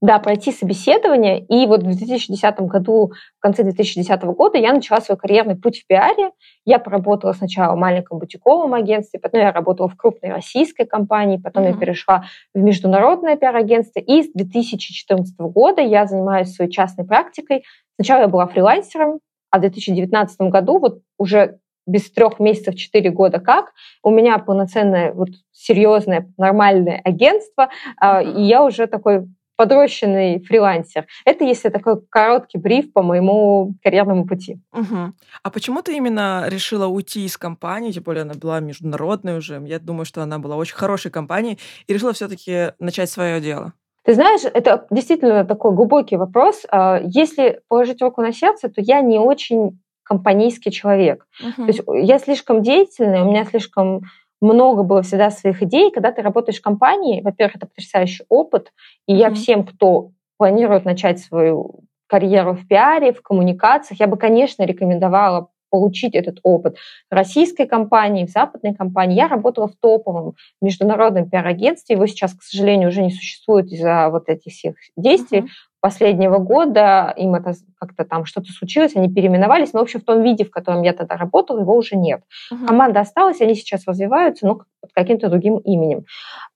да, 0.03 0.19
пройти 0.19 0.51
собеседование. 0.51 1.39
И 1.39 1.65
вот 1.65 1.81
в 1.81 1.85
2010 1.85 2.59
году, 2.59 3.13
в 3.37 3.39
конце 3.39 3.63
2010 3.63 4.21
года 4.23 4.57
я 4.57 4.73
начала 4.73 4.99
свой 4.99 5.17
карьерный 5.17 5.55
путь 5.55 5.79
в 5.79 5.87
пиаре. 5.87 6.31
Я 6.65 6.77
поработала 6.79 7.31
сначала 7.31 7.73
в 7.73 7.79
маленьком 7.79 8.19
бутиковом 8.19 8.73
агентстве, 8.73 9.21
потом 9.21 9.39
я 9.39 9.53
работала 9.53 9.87
в 9.87 9.95
крупной 9.95 10.33
российской 10.33 10.83
компании, 10.83 11.37
потом 11.37 11.63
mm-hmm. 11.63 11.71
я 11.71 11.77
перешла 11.77 12.25
в 12.53 12.59
международное 12.59 13.37
пиар-агентство. 13.37 14.01
И 14.01 14.23
с 14.23 14.33
2014 14.33 15.37
года 15.39 15.81
я 15.81 16.05
занимаюсь 16.05 16.53
своей 16.53 16.69
частной 16.69 17.05
практикой. 17.05 17.63
Сначала 17.95 18.23
я 18.23 18.27
была 18.27 18.45
фрилансером, 18.47 19.21
а 19.51 19.57
в 19.57 19.61
2019 19.61 20.37
году 20.41 20.79
вот 20.79 20.99
уже 21.17 21.59
без 21.87 22.11
трех 22.11 22.41
месяцев, 22.41 22.75
четыре 22.75 23.09
года 23.09 23.39
как. 23.39 23.71
У 24.03 24.09
меня 24.09 24.37
полноценное, 24.37 25.13
вот 25.13 25.29
серьезное, 25.53 26.29
нормальное 26.37 26.99
агентство, 27.05 27.69
mm-hmm. 28.03 28.33
и 28.33 28.41
я 28.43 28.65
уже 28.65 28.87
такой 28.87 29.27
подрощенный 29.55 30.39
фрилансер. 30.41 31.05
Это 31.25 31.43
если 31.45 31.69
такой 31.69 32.01
короткий 32.09 32.57
бриф 32.57 32.91
по 32.91 33.01
моему 33.01 33.75
карьерному 33.83 34.25
пути. 34.25 34.59
Угу. 34.73 35.13
А 35.43 35.49
почему 35.49 35.81
ты 35.81 35.95
именно 35.95 36.45
решила 36.47 36.87
уйти 36.87 37.25
из 37.25 37.37
компании, 37.37 37.91
тем 37.91 38.03
более 38.03 38.23
она 38.23 38.33
была 38.33 38.59
международной 38.59 39.37
уже, 39.37 39.61
я 39.65 39.79
думаю, 39.79 40.05
что 40.05 40.21
она 40.23 40.39
была 40.39 40.55
очень 40.55 40.75
хорошей 40.75 41.11
компанией, 41.11 41.59
и 41.87 41.93
решила 41.93 42.13
все-таки 42.13 42.73
начать 42.79 43.09
свое 43.09 43.39
дело? 43.41 43.73
Ты 44.03 44.15
знаешь, 44.15 44.41
это 44.43 44.85
действительно 44.91 45.45
такой 45.45 45.73
глубокий 45.73 46.17
вопрос. 46.17 46.63
А, 46.69 46.99
если 47.03 47.61
положить 47.69 48.01
руку 48.01 48.21
на 48.21 48.33
сердце, 48.33 48.69
то 48.69 48.81
я 48.81 49.01
не 49.01 49.17
очень 49.17 49.79
компанейский 50.03 50.71
человек. 50.71 51.25
Uh-huh. 51.41 51.55
То 51.55 51.65
есть 51.65 51.81
я 52.09 52.19
слишком 52.19 52.61
деятельный, 52.61 53.21
у 53.21 53.25
меня 53.25 53.45
слишком 53.45 54.01
много 54.43 54.83
было 54.83 55.01
всегда 55.01 55.31
своих 55.31 55.63
идей. 55.63 55.91
Когда 55.91 56.11
ты 56.11 56.21
работаешь 56.21 56.59
в 56.59 56.61
компании, 56.61 57.21
во-первых, 57.21 57.55
это 57.55 57.65
потрясающий 57.65 58.25
опыт, 58.29 58.71
и 59.07 59.13
mm-hmm. 59.13 59.17
я 59.17 59.33
всем, 59.33 59.65
кто 59.65 60.11
планирует 60.37 60.85
начать 60.85 61.19
свою 61.19 61.85
карьеру 62.07 62.53
в 62.53 62.67
пиаре, 62.67 63.13
в 63.13 63.21
коммуникациях, 63.21 63.99
я 63.99 64.07
бы, 64.07 64.17
конечно, 64.17 64.63
рекомендовала 64.63 65.49
получить 65.69 66.13
этот 66.13 66.39
опыт 66.43 66.77
в 67.09 67.15
российской 67.15 67.65
компании, 67.65 68.27
в 68.27 68.29
западной 68.29 68.75
компании. 68.75 69.15
Я 69.15 69.27
работала 69.27 69.67
в 69.67 69.75
топовом 69.75 70.35
международном 70.61 71.27
пиар-агентстве. 71.27 71.95
Его 71.95 72.05
сейчас, 72.05 72.35
к 72.35 72.43
сожалению, 72.43 72.89
уже 72.89 73.01
не 73.01 73.09
существует 73.09 73.71
из-за 73.71 74.09
вот 74.11 74.29
этих 74.29 74.51
всех 74.51 74.75
действий. 74.95 75.39
Uh-huh 75.39 75.72
последнего 75.83 76.37
года, 76.37 77.13
им 77.17 77.35
это 77.35 77.55
как-то 77.77 78.05
там 78.05 78.23
что-то 78.23 78.53
случилось, 78.53 78.95
они 78.95 79.13
переименовались, 79.13 79.73
но, 79.73 79.79
в 79.79 79.83
общем, 79.83 79.99
в 79.99 80.05
том 80.05 80.23
виде, 80.23 80.45
в 80.45 80.49
котором 80.49 80.81
я 80.81 80.93
тогда 80.93 81.17
работала, 81.17 81.59
его 81.59 81.75
уже 81.75 81.97
нет. 81.97 82.23
Uh-huh. 82.49 82.65
Команда 82.65 83.01
осталась, 83.01 83.41
они 83.41 83.53
сейчас 83.53 83.85
развиваются, 83.85 84.47
но 84.47 84.61
под 84.79 84.93
каким-то 84.93 85.27
другим 85.27 85.57
именем. 85.57 86.05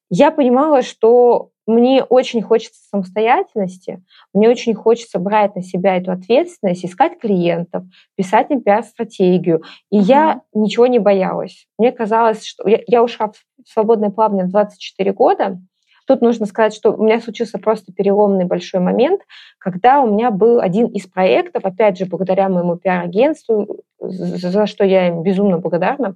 Я 0.10 0.31
понимала, 0.31 0.81
что 0.81 1.50
мне 1.65 2.05
очень 2.05 2.41
хочется 2.41 2.79
самостоятельности, 2.89 4.01
мне 4.34 4.48
очень 4.48 4.74
хочется 4.74 5.19
брать 5.19 5.57
на 5.57 5.62
себя 5.62 5.98
эту 5.98 6.13
ответственность, 6.13 6.86
искать 6.86 7.19
клиентов, 7.19 7.84
писать 8.15 8.50
им 8.50 8.62
пиар-стратегию. 8.62 9.62
И 9.91 9.98
uh-huh. 9.98 10.03
я 10.03 10.41
ничего 10.53 10.88
не 10.88 11.00
боялась. 11.00 11.67
Мне 11.77 11.91
казалось, 11.91 12.46
что 12.46 12.65
я, 12.69 12.79
я 12.88 13.03
ушла 13.03 13.34
в 13.34 13.69
свободное 13.69 14.10
плавание 14.10 14.46
в 14.46 14.51
24 14.51 15.12
года, 15.12 15.60
Тут 16.08 16.22
нужно 16.22 16.46
сказать, 16.46 16.74
что 16.74 16.94
у 16.94 17.04
меня 17.04 17.20
случился 17.20 17.60
просто 17.60 17.92
переломный 17.92 18.46
большой 18.46 18.80
момент, 18.80 19.22
когда 19.60 20.00
у 20.02 20.10
меня 20.10 20.32
был 20.32 20.62
один 20.62 20.88
из 20.88 21.06
проектов, 21.06 21.66
опять 21.66 21.98
же, 21.98 22.06
благодаря 22.06 22.48
моему 22.48 22.78
пиар-агентству, 22.78 23.82
за 24.00 24.68
что 24.68 24.86
я 24.86 25.10
им 25.10 25.22
безумно 25.22 25.58
благодарна. 25.58 26.16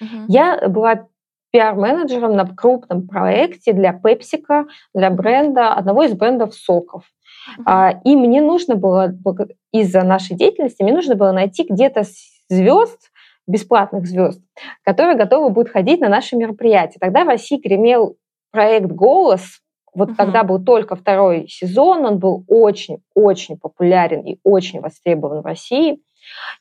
Uh-huh. 0.00 0.24
Я 0.28 0.68
была 0.68 1.08
пиар-менеджером 1.50 2.36
на 2.36 2.46
крупном 2.46 3.08
проекте 3.08 3.72
для 3.72 3.92
Пепсика, 3.92 4.66
для 4.94 5.10
бренда, 5.10 5.74
одного 5.74 6.04
из 6.04 6.12
брендов 6.12 6.54
соков. 6.54 7.04
Uh-huh. 7.58 8.00
И 8.04 8.14
мне 8.14 8.40
нужно 8.40 8.76
было, 8.76 9.12
из-за 9.72 10.04
нашей 10.04 10.36
деятельности, 10.36 10.82
мне 10.84 10.92
нужно 10.92 11.16
было 11.16 11.32
найти 11.32 11.66
где-то 11.68 12.04
звезд, 12.48 13.10
бесплатных 13.48 14.06
звезд, 14.06 14.40
которые 14.84 15.16
готовы 15.16 15.50
будут 15.50 15.72
ходить 15.72 16.00
на 16.00 16.08
наши 16.08 16.36
мероприятия. 16.36 17.00
Тогда 17.00 17.24
в 17.24 17.26
России 17.28 17.60
гремел 17.60 18.16
проект 18.52 18.86
«Голос», 18.86 19.60
вот 19.94 20.10
uh-huh. 20.10 20.16
тогда 20.16 20.42
был 20.42 20.64
только 20.64 20.96
второй 20.96 21.48
сезон, 21.48 22.06
он 22.06 22.18
был 22.18 22.44
очень-очень 22.48 23.58
популярен 23.58 24.22
и 24.22 24.38
очень 24.42 24.80
востребован 24.80 25.42
в 25.42 25.46
России. 25.46 26.00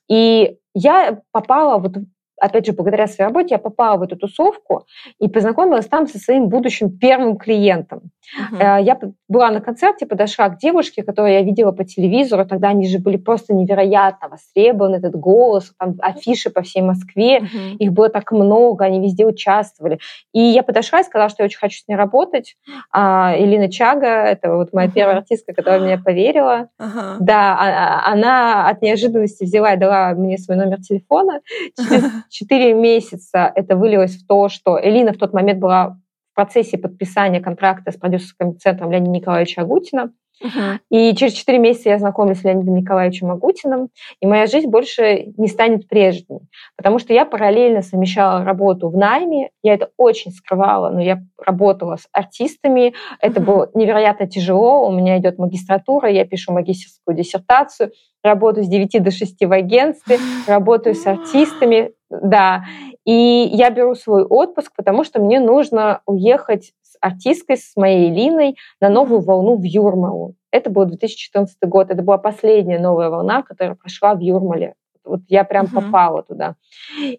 И 0.10 0.58
я 0.74 1.22
попала 1.32 1.78
вот 1.78 1.94
опять 2.42 2.66
же, 2.66 2.74
благодаря 2.74 3.08
своей 3.08 3.28
работе 3.28 3.56
я 3.56 3.60
попала 3.60 3.98
в 3.98 4.02
эту 4.02 4.18
тусовку 4.18 4.86
и 5.20 5.28
познакомилась 5.28 5.86
там 5.86 6.08
со 6.08 6.18
своим 6.18 6.50
будущим 6.50 6.98
первым 6.98 7.38
клиентом. 7.38 8.12
Uh-huh. 8.40 8.82
Я 8.84 9.00
была 9.28 9.52
на 9.52 9.62
концерте, 9.62 10.06
подошла 10.06 10.50
к 10.50 10.58
девушке, 10.58 11.04
которую 11.04 11.34
я 11.34 11.42
видела 11.42 11.72
по 11.72 11.84
телевизору. 11.84 12.46
Тогда 12.46 12.70
они 12.70 12.88
же 12.88 13.00
были 13.00 13.18
просто 13.18 13.54
невероятно 13.54 14.30
востребованы, 14.30 14.96
этот 14.96 15.16
голос, 15.16 15.74
там 15.78 15.96
афиши 16.00 16.50
по 16.50 16.62
всей 16.62 16.82
Москве. 16.82 17.40
Uh-huh. 17.40 17.76
Их 17.78 17.92
было 17.92 18.10
так 18.10 18.32
много, 18.32 18.86
они 18.86 19.02
везде 19.02 19.26
участвовали. 19.26 20.00
И 20.34 20.40
я 20.40 20.64
подошла 20.64 21.02
и 21.02 21.04
сказала, 21.04 21.30
что 21.30 21.44
я 21.44 21.46
очень 21.46 21.60
хочу 21.60 21.80
с 21.80 21.88
ней 21.88 21.96
работать. 21.96 22.56
А 22.92 23.36
Элина 23.38 23.70
Чага, 23.70 24.08
это 24.08 24.56
вот 24.56 24.74
моя 24.74 24.88
uh-huh. 24.88 24.94
первая 24.94 25.18
артистка, 25.18 25.54
которая 25.54 25.82
меня 25.82 25.98
поверила. 25.98 26.70
Uh-huh. 26.80 27.18
Да, 27.20 27.58
а, 27.60 27.68
а, 27.68 28.12
она 28.14 28.68
от 28.70 28.82
неожиданности 28.82 29.44
взяла 29.44 29.74
и 29.74 29.78
дала 29.78 30.14
мне 30.14 30.38
свой 30.38 30.58
номер 30.58 30.80
телефона. 30.82 31.42
Через 31.78 32.04
Четыре 32.32 32.74
месяца 32.74 33.52
это 33.54 33.76
вылилось 33.76 34.16
в 34.16 34.26
то, 34.26 34.48
что 34.48 34.80
Элина 34.82 35.12
в 35.12 35.18
тот 35.18 35.34
момент 35.34 35.60
была 35.60 36.00
в 36.32 36.34
процессе 36.34 36.78
подписания 36.78 37.42
контракта 37.42 37.92
с 37.92 37.98
продюсерским 37.98 38.58
центром 38.58 38.90
Леонида 38.90 39.12
Николаевича 39.12 39.62
Агутина. 39.64 40.14
Uh-huh. 40.42 40.80
И 40.90 41.16
через 41.16 41.34
четыре 41.34 41.60
месяца 41.60 41.90
я 41.90 42.00
знакомлюсь 42.00 42.40
с 42.40 42.44
Леонидом 42.44 42.76
Николаевичем 42.76 43.32
Агутиным, 43.32 43.90
и 44.20 44.28
моя 44.28 44.48
жизнь 44.48 44.68
больше 44.68 45.34
не 45.38 45.48
станет 45.48 45.88
прежней, 45.88 46.40
потому 46.76 47.00
что 47.00 47.14
я 47.14 47.26
параллельно 47.26 47.82
совмещала 47.82 48.44
работу 48.44 48.90
в 48.90 48.98
найме, 48.98 49.52
я 49.62 49.76
это 49.76 49.90
очень 49.98 50.32
скрывала, 50.32 50.90
но 50.90 51.00
я 51.02 51.22
работала 51.38 51.98
с 51.98 52.08
артистами, 52.12 52.94
это 53.20 53.40
uh-huh. 53.40 53.46
было 53.46 53.72
невероятно 53.74 54.28
тяжело, 54.28 54.88
у 54.88 54.92
меня 54.92 55.18
идет 55.20 55.38
магистратура, 55.38 56.10
я 56.10 56.26
пишу 56.26 56.54
магистерскую 56.54 57.16
диссертацию, 57.16 57.92
работаю 58.24 58.66
с 58.66 58.68
9 58.68 59.04
до 59.04 59.12
6 59.12 59.46
в 59.46 59.52
агентстве, 59.52 60.18
работаю 60.48 60.96
с 60.96 61.06
артистами, 61.06 61.92
да. 62.10 62.64
И 63.06 63.50
я 63.52 63.72
беру 63.72 63.96
свой 63.96 64.24
отпуск, 64.24 64.74
потому 64.76 65.04
что 65.04 65.20
мне 65.20 65.40
нужно 65.40 66.02
уехать 66.06 66.72
артисткой, 67.02 67.58
с 67.58 67.76
моей 67.76 68.10
Линой 68.12 68.56
на 68.80 68.90
новую 68.90 69.22
волну 69.22 69.58
в 69.58 69.64
Юрмалу. 69.64 70.36
Это 70.52 70.70
был 70.70 70.86
2014 70.86 71.58
год. 71.64 71.90
Это 71.90 72.02
была 72.04 72.18
последняя 72.18 72.80
новая 72.80 73.10
волна, 73.10 73.42
которая 73.42 73.76
прошла 73.76 74.16
в 74.16 74.20
Юрмале. 74.20 74.76
Вот 75.04 75.22
я 75.28 75.44
прям 75.44 75.66
uh-huh. 75.66 75.74
попала 75.74 76.24
туда. 76.24 76.56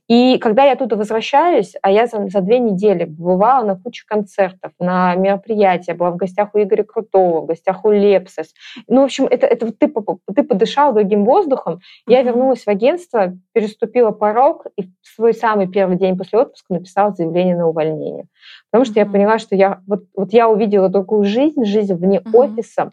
И 0.08 0.38
когда 0.38 0.64
я 0.64 0.72
оттуда 0.72 0.96
возвращаюсь, 0.96 1.74
а 1.82 1.90
я 1.90 2.06
за, 2.06 2.28
за 2.28 2.40
две 2.40 2.58
недели 2.58 3.04
бывала 3.04 3.64
на 3.64 3.76
куче 3.76 4.04
концертов, 4.06 4.72
на 4.78 5.14
мероприятиях, 5.16 5.98
была 5.98 6.10
в 6.10 6.16
гостях 6.16 6.54
у 6.54 6.58
Игоря 6.58 6.84
Крутого, 6.84 7.40
в 7.40 7.46
гостях 7.46 7.84
у 7.84 7.90
Лепсис. 7.90 8.54
Ну, 8.88 9.02
в 9.02 9.04
общем, 9.04 9.26
это, 9.26 9.46
это 9.46 9.72
ты, 9.72 9.92
ты 10.34 10.42
подышал 10.44 10.92
другим 10.92 11.24
воздухом. 11.24 11.74
Uh-huh. 11.74 12.12
Я 12.12 12.22
вернулась 12.22 12.64
в 12.64 12.68
агентство, 12.68 13.34
переступила 13.52 14.10
порог 14.10 14.66
и 14.76 14.82
в 14.82 15.06
свой 15.14 15.34
самый 15.34 15.68
первый 15.68 15.96
день 15.96 16.16
после 16.16 16.38
отпуска 16.38 16.74
написала 16.74 17.12
заявление 17.12 17.56
на 17.56 17.68
увольнение. 17.68 18.26
Потому 18.70 18.84
что 18.84 19.00
я 19.00 19.06
поняла, 19.06 19.38
что 19.38 19.56
я, 19.56 19.80
вот, 19.86 20.04
вот 20.16 20.32
я 20.32 20.48
увидела 20.48 20.88
другую 20.88 21.24
жизнь, 21.24 21.64
жизнь 21.64 21.94
вне 21.94 22.18
uh-huh. 22.18 22.36
офиса, 22.36 22.92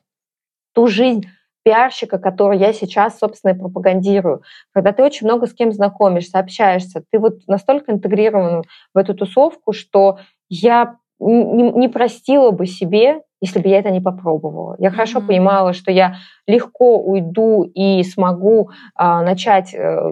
ту 0.74 0.88
жизнь, 0.88 1.25
пиарщика, 1.70 2.18
который 2.18 2.58
я 2.58 2.74
сейчас, 2.74 3.20
собственно, 3.20 3.52
и 3.52 3.58
пропагандирую. 3.58 4.42
Когда 4.74 4.92
ты 4.92 5.04
очень 5.04 5.28
много 5.28 5.46
с 5.46 5.54
кем 5.54 5.72
знакомишься, 5.72 6.40
общаешься, 6.40 7.04
ты 7.12 7.20
вот 7.20 7.42
настолько 7.46 7.92
интегрирован 7.92 8.64
в 8.96 8.98
эту 8.98 9.14
тусовку, 9.14 9.72
что 9.72 10.18
я 10.50 10.96
не, 11.20 11.72
не 11.72 11.88
простила 11.88 12.50
бы 12.50 12.66
себе, 12.66 13.22
если 13.40 13.60
бы 13.60 13.70
я 13.70 13.78
это 13.78 13.92
не 13.92 14.02
попробовала. 14.02 14.78
Я 14.80 14.88
mm-hmm. 14.88 14.92
хорошо 14.92 15.22
понимала, 15.22 15.74
что 15.74 15.92
я 15.92 16.16
легко 16.48 16.98
уйду 16.98 17.64
и 17.64 18.02
смогу 18.04 18.72
а, 18.96 19.22
начать 19.22 19.76
а, 19.76 20.12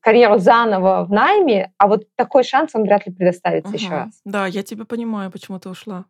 карьеру 0.00 0.38
заново 0.38 1.04
в 1.04 1.12
найме, 1.12 1.70
а 1.78 1.86
вот 1.86 2.08
такой 2.16 2.42
шанс 2.42 2.72
он 2.74 2.82
вряд 2.82 3.06
ли 3.06 3.12
предоставится 3.12 3.72
uh-huh. 3.72 3.76
еще 3.76 3.90
раз. 3.90 4.20
Да, 4.24 4.46
я 4.46 4.64
тебя 4.64 4.84
понимаю, 4.84 5.30
почему 5.30 5.60
ты 5.60 5.68
ушла. 5.68 6.06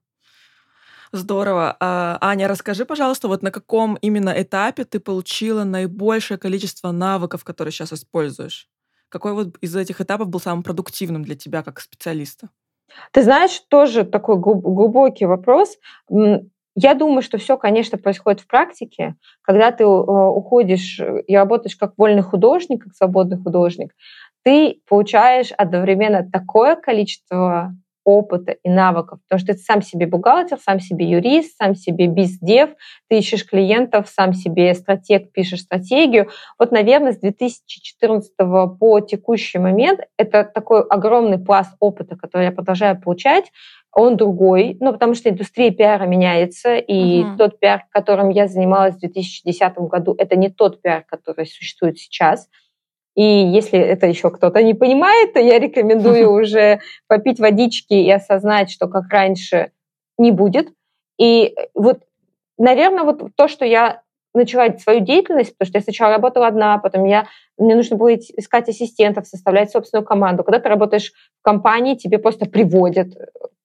Здорово. 1.13 1.77
А, 1.81 2.19
Аня, 2.21 2.49
расскажи, 2.49 2.85
пожалуйста, 2.85 3.29
вот 3.29 3.43
на 3.43 3.51
каком 3.51 3.97
именно 3.97 4.31
этапе 4.37 4.85
ты 4.85 5.01
получила 5.01 5.65
наибольшее 5.65 6.39
количество 6.39 6.91
навыков, 6.93 7.45
которые 7.45 7.73
сейчас 7.73 7.93
используешь? 7.93 8.69
Какой 9.09 9.33
вот 9.33 9.57
из 9.61 9.75
этих 9.75 10.01
этапов 10.01 10.29
был 10.29 10.41
самым 10.41 10.63
продуктивным 10.63 11.23
для 11.23 11.35
тебя 11.35 11.63
как 11.63 11.81
специалиста? 11.81 12.51
Ты 13.13 13.23
знаешь, 13.23 13.61
тоже 13.69 14.05
такой 14.05 14.37
глубокий 14.39 15.27
вопрос. 15.27 15.77
Я 16.81 16.95
думаю, 16.95 17.23
что 17.23 17.39
все, 17.39 17.57
конечно, 17.57 17.99
происходит 17.99 18.41
в 18.41 18.47
практике. 18.47 19.17
Когда 19.43 19.73
ты 19.73 19.83
э, 19.83 19.87
уходишь 19.87 21.01
и 21.27 21.37
работаешь 21.37 21.75
как 21.75 21.95
вольный 21.97 22.23
художник, 22.23 22.85
как 22.85 22.95
свободный 22.95 23.37
художник, 23.37 23.95
ты 24.45 24.81
получаешь 24.89 25.51
одновременно 25.57 26.29
такое 26.31 26.77
количество 26.77 27.75
опыта 28.09 28.53
и 28.53 28.71
навыков, 28.71 29.19
потому 29.29 29.39
что 29.39 29.53
ты 29.53 29.59
сам 29.59 29.83
себе 29.83 30.07
бухгалтер, 30.07 30.59
сам 30.59 30.81
себе 30.81 31.05
юрист, 31.05 31.59
сам 31.59 31.75
себе 31.75 32.07
бездев, 32.07 32.71
ты 33.09 33.19
ищешь 33.19 33.47
клиентов, 33.47 34.09
сам 34.09 34.33
себе 34.33 34.75
стратег, 34.75 35.31
пишешь 35.31 35.61
стратегию. 35.61 36.29
Вот, 36.59 36.73
наверное, 36.73 37.13
с 37.13 37.19
2014 37.19 38.33
по 38.81 39.01
текущий 39.01 39.59
момент 39.59 40.01
это 40.17 40.45
такой 40.45 40.83
огромный 40.83 41.39
пласт 41.39 41.77
опыта, 41.81 42.17
который 42.17 42.47
я 42.47 42.53
продолжаю 42.53 42.99
получать, 42.99 43.53
он 43.93 44.17
другой, 44.17 44.79
ну, 44.81 44.93
потому 44.93 45.15
что 45.15 45.29
индустрия 45.29 45.71
пиара 45.71 46.05
меняется, 46.05 46.77
и 46.77 47.23
uh-huh. 47.23 47.37
тот 47.37 47.59
пиар, 47.59 47.85
которым 47.91 48.31
я 48.31 48.47
занималась 48.47 48.97
в 48.97 49.01
2010 49.01 49.77
году, 49.79 50.15
это 50.17 50.37
не 50.37 50.49
тот 50.49 50.81
пиар, 50.81 51.05
который 51.07 51.47
существует 51.47 51.99
сейчас. 51.99 52.49
И 53.19 53.25
если 53.25 53.81
это 53.81 54.07
еще 54.07 54.31
кто-то 54.31 54.63
не 54.63 54.75
понимает, 54.75 55.33
то 55.33 55.41
я 55.41 55.59
рекомендую 55.59 56.31
уже 56.41 56.79
попить 57.09 57.41
водички 57.41 57.95
и 57.95 58.09
осознать, 58.13 58.71
что 58.71 58.87
как 58.87 59.09
раньше 59.11 59.73
не 60.19 60.31
будет. 60.31 60.69
И 61.21 61.53
вот, 61.75 61.99
наверное, 62.59 63.03
вот 63.03 63.23
то, 63.35 63.49
что 63.49 63.65
я 63.65 64.03
начала 64.35 64.73
свою 64.79 65.01
деятельность, 65.01 65.59
потому 65.59 65.69
что 65.69 65.79
я 65.79 65.83
сначала 65.83 66.13
работала 66.13 66.47
одна, 66.47 66.79
потом 66.79 67.07
я, 67.07 67.27
мне 67.59 67.75
нужно 67.75 67.97
было 67.97 68.15
искать 68.15 68.69
ассистентов, 68.69 69.27
составлять 69.27 69.73
собственную 69.73 70.07
команду. 70.07 70.45
Когда 70.45 70.61
ты 70.61 70.69
работаешь 70.69 71.13
в 71.41 71.43
компании, 71.43 71.97
тебе 71.97 72.19
просто 72.21 72.47
приводят 72.47 73.09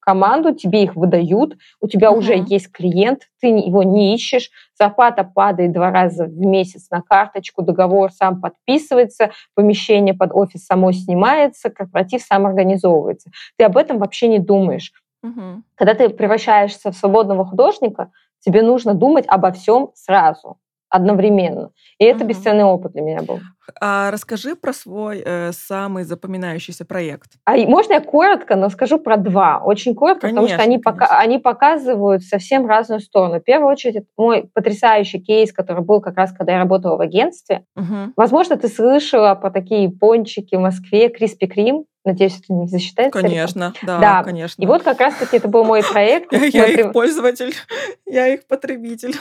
команду, 0.03 0.53
тебе 0.53 0.83
их 0.83 0.95
выдают, 0.95 1.55
у 1.79 1.87
тебя 1.87 2.09
uh-huh. 2.09 2.17
уже 2.17 2.43
есть 2.47 2.71
клиент, 2.71 3.23
ты 3.39 3.47
его 3.47 3.83
не 3.83 4.15
ищешь, 4.15 4.49
зарплата 4.77 5.23
падает 5.23 5.71
два 5.71 5.91
раза 5.91 6.25
в 6.25 6.37
месяц 6.37 6.89
на 6.91 7.01
карточку, 7.01 7.61
договор 7.61 8.11
сам 8.11 8.41
подписывается, 8.41 9.31
помещение 9.55 10.13
под 10.13 10.31
офис 10.33 10.65
само 10.65 10.91
снимается, 10.91 11.69
корпоратив 11.69 12.21
сам 12.21 12.45
организовывается. 12.45 13.31
Ты 13.57 13.65
об 13.65 13.77
этом 13.77 13.97
вообще 13.97 14.27
не 14.27 14.39
думаешь. 14.39 14.91
Uh-huh. 15.25 15.61
Когда 15.75 15.93
ты 15.93 16.09
превращаешься 16.09 16.91
в 16.91 16.95
свободного 16.95 17.45
художника, 17.45 18.11
тебе 18.39 18.61
нужно 18.61 18.93
думать 18.93 19.25
обо 19.27 19.51
всем 19.51 19.91
сразу 19.95 20.57
одновременно. 20.93 21.71
И 21.97 22.05
это 22.05 22.19
угу. 22.19 22.27
бесценный 22.27 22.63
опыт 22.63 22.91
для 22.93 23.01
меня 23.01 23.21
был. 23.23 23.39
А 23.79 24.11
расскажи 24.11 24.55
про 24.55 24.73
свой 24.73 25.21
э, 25.23 25.51
самый 25.53 26.03
запоминающийся 26.03 26.85
проект. 26.85 27.33
А 27.45 27.55
можно 27.57 27.93
я 27.93 28.01
коротко, 28.01 28.55
но 28.55 28.69
скажу 28.69 28.99
про 28.99 29.17
два. 29.17 29.61
Очень 29.63 29.95
коротко, 29.95 30.27
конечно, 30.27 30.41
потому 30.41 30.53
что 30.53 30.63
они, 30.63 30.77
пока, 30.79 31.05
они 31.19 31.39
показывают 31.39 32.23
совсем 32.23 32.67
разную 32.67 32.99
сторону. 32.99 33.39
В 33.39 33.43
первую 33.43 33.71
очередь, 33.71 33.97
это 33.97 34.07
мой 34.17 34.49
потрясающий 34.53 35.19
кейс, 35.19 35.51
который 35.53 35.83
был 35.83 36.01
как 36.01 36.17
раз, 36.17 36.31
когда 36.31 36.53
я 36.53 36.59
работала 36.59 36.97
в 36.97 37.01
агентстве. 37.01 37.65
Угу. 37.75 38.13
Возможно, 38.15 38.57
ты 38.57 38.67
слышала 38.67 39.35
про 39.35 39.49
такие 39.51 39.89
пончики 39.89 40.55
в 40.55 40.59
Москве, 40.59 41.09
Криспи 41.09 41.47
Крим. 41.47 41.85
Надеюсь, 42.05 42.37
это 42.37 42.51
не 42.53 42.67
засчитается. 42.67 43.21
Конечно, 43.21 43.73
да, 43.81 43.99
да, 43.99 44.23
конечно. 44.23 44.61
И 44.61 44.65
вот 44.65 44.83
как 44.83 44.99
раз-таки 44.99 45.37
это 45.37 45.47
был 45.47 45.63
мой 45.63 45.81
проект. 45.83 46.33
Я 46.53 46.65
их 46.65 46.91
пользователь, 46.91 47.53
я 48.05 48.27
их 48.27 48.45
потребитель. 48.45 49.15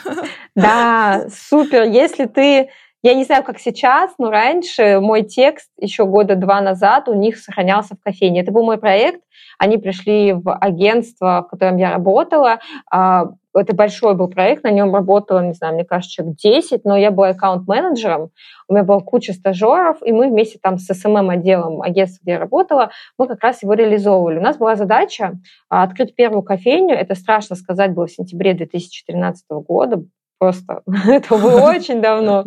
Да, 0.56 1.26
супер. 1.30 1.84
Если 1.84 2.24
ты 2.24 2.70
я 3.02 3.14
не 3.14 3.24
знаю, 3.24 3.42
как 3.42 3.58
сейчас, 3.58 4.12
но 4.18 4.30
раньше 4.30 5.00
мой 5.00 5.22
текст 5.22 5.70
еще 5.78 6.06
года 6.06 6.36
два 6.36 6.60
назад 6.60 7.08
у 7.08 7.14
них 7.14 7.36
сохранялся 7.36 7.96
в 7.96 8.00
кофейне. 8.00 8.42
Это 8.42 8.52
был 8.52 8.64
мой 8.64 8.78
проект. 8.78 9.22
Они 9.58 9.76
пришли 9.76 10.32
в 10.32 10.54
агентство, 10.54 11.44
в 11.46 11.50
котором 11.50 11.78
я 11.78 11.90
работала. 11.90 12.60
А, 12.90 13.32
это 13.54 13.74
большой 13.74 14.14
был 14.14 14.28
проект, 14.28 14.64
на 14.64 14.70
нем 14.70 14.94
работало, 14.94 15.40
не 15.40 15.52
знаю, 15.52 15.74
мне 15.74 15.84
кажется, 15.84 16.14
человек 16.14 16.36
10, 16.38 16.84
но 16.84 16.96
я 16.96 17.10
была 17.10 17.28
аккаунт-менеджером, 17.28 18.30
у 18.68 18.72
меня 18.72 18.82
была 18.82 19.00
куча 19.00 19.32
стажеров, 19.34 19.98
и 20.02 20.12
мы 20.12 20.28
вместе 20.28 20.58
там 20.58 20.78
с 20.78 20.88
СММ-отделом 20.88 21.82
агентства, 21.82 22.22
где 22.22 22.32
я 22.32 22.38
работала, 22.38 22.90
мы 23.18 23.28
как 23.28 23.42
раз 23.42 23.62
его 23.62 23.74
реализовывали. 23.74 24.38
У 24.38 24.42
нас 24.42 24.56
была 24.56 24.74
задача 24.74 25.34
а, 25.68 25.82
открыть 25.82 26.14
первую 26.14 26.42
кофейню, 26.42 26.94
это 26.94 27.14
страшно 27.14 27.56
сказать, 27.56 27.92
было 27.92 28.06
в 28.06 28.12
сентябре 28.12 28.54
2013 28.54 29.44
года, 29.50 30.02
просто 30.42 30.82
это 31.08 31.38
было 31.38 31.60
очень 31.60 32.02
давно. 32.02 32.44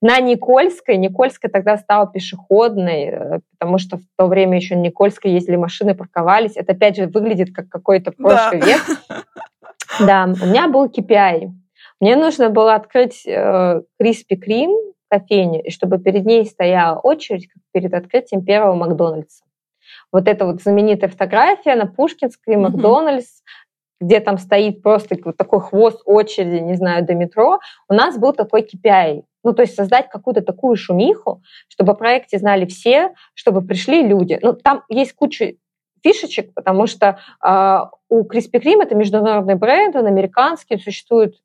На 0.00 0.20
Никольской, 0.20 0.96
Никольская 0.96 1.50
тогда 1.50 1.76
стала 1.76 2.06
пешеходной, 2.06 3.04
э, 3.04 3.40
потому 3.58 3.78
что 3.78 3.98
в 3.98 4.02
то 4.16 4.26
время 4.26 4.56
еще 4.56 4.74
Никольской 4.74 5.32
ездили 5.32 5.56
машины, 5.56 5.94
парковались. 5.94 6.56
Это 6.56 6.72
опять 6.72 6.96
же 6.96 7.06
выглядит 7.06 7.54
как 7.54 7.68
какой-то 7.68 8.12
прошлый 8.12 8.60
да. 8.60 8.66
век. 8.66 8.82
Да, 10.00 10.24
у 10.24 10.46
меня 10.46 10.66
был 10.66 10.86
KPI. 10.86 11.50
Мне 12.00 12.16
нужно 12.16 12.48
было 12.50 12.74
открыть 12.74 13.24
э, 13.26 13.82
Криспи 13.98 14.36
Крим, 14.36 14.72
кофейню, 15.08 15.62
и 15.62 15.70
чтобы 15.70 15.98
перед 15.98 16.24
ней 16.24 16.44
стояла 16.46 16.98
очередь, 16.98 17.48
как 17.48 17.62
перед 17.72 17.94
открытием 17.94 18.44
первого 18.44 18.74
Макдональдса. 18.74 19.44
Вот 20.10 20.26
эта 20.26 20.46
вот 20.46 20.62
знаменитая 20.62 21.10
фотография 21.10 21.76
на 21.76 21.86
Пушкинской, 21.86 22.56
Макдональдс, 22.56 23.42
где 24.04 24.20
там 24.20 24.38
стоит 24.38 24.82
просто 24.82 25.16
вот 25.24 25.36
такой 25.36 25.60
хвост 25.60 26.02
очереди, 26.04 26.62
не 26.62 26.74
знаю, 26.74 27.04
до 27.04 27.14
метро, 27.14 27.58
у 27.88 27.94
нас 27.94 28.18
был 28.18 28.32
такой 28.32 28.62
KPI. 28.62 29.22
Ну, 29.42 29.52
то 29.52 29.62
есть 29.62 29.74
создать 29.74 30.08
какую-то 30.08 30.42
такую 30.42 30.76
шумиху, 30.76 31.42
чтобы 31.68 31.92
о 31.92 31.94
проекте 31.94 32.38
знали 32.38 32.66
все, 32.66 33.14
чтобы 33.34 33.62
пришли 33.62 34.06
люди. 34.06 34.38
Ну, 34.42 34.54
там 34.54 34.82
есть 34.88 35.14
куча 35.14 35.54
фишечек, 36.02 36.52
потому 36.54 36.86
что 36.86 37.18
э, 37.42 37.78
у 38.08 38.26
Krispy 38.26 38.60
Kreme 38.60 38.82
это 38.82 38.94
международный 38.94 39.54
бренд, 39.54 39.96
он 39.96 40.06
американский, 40.06 40.78
существует 40.78 41.36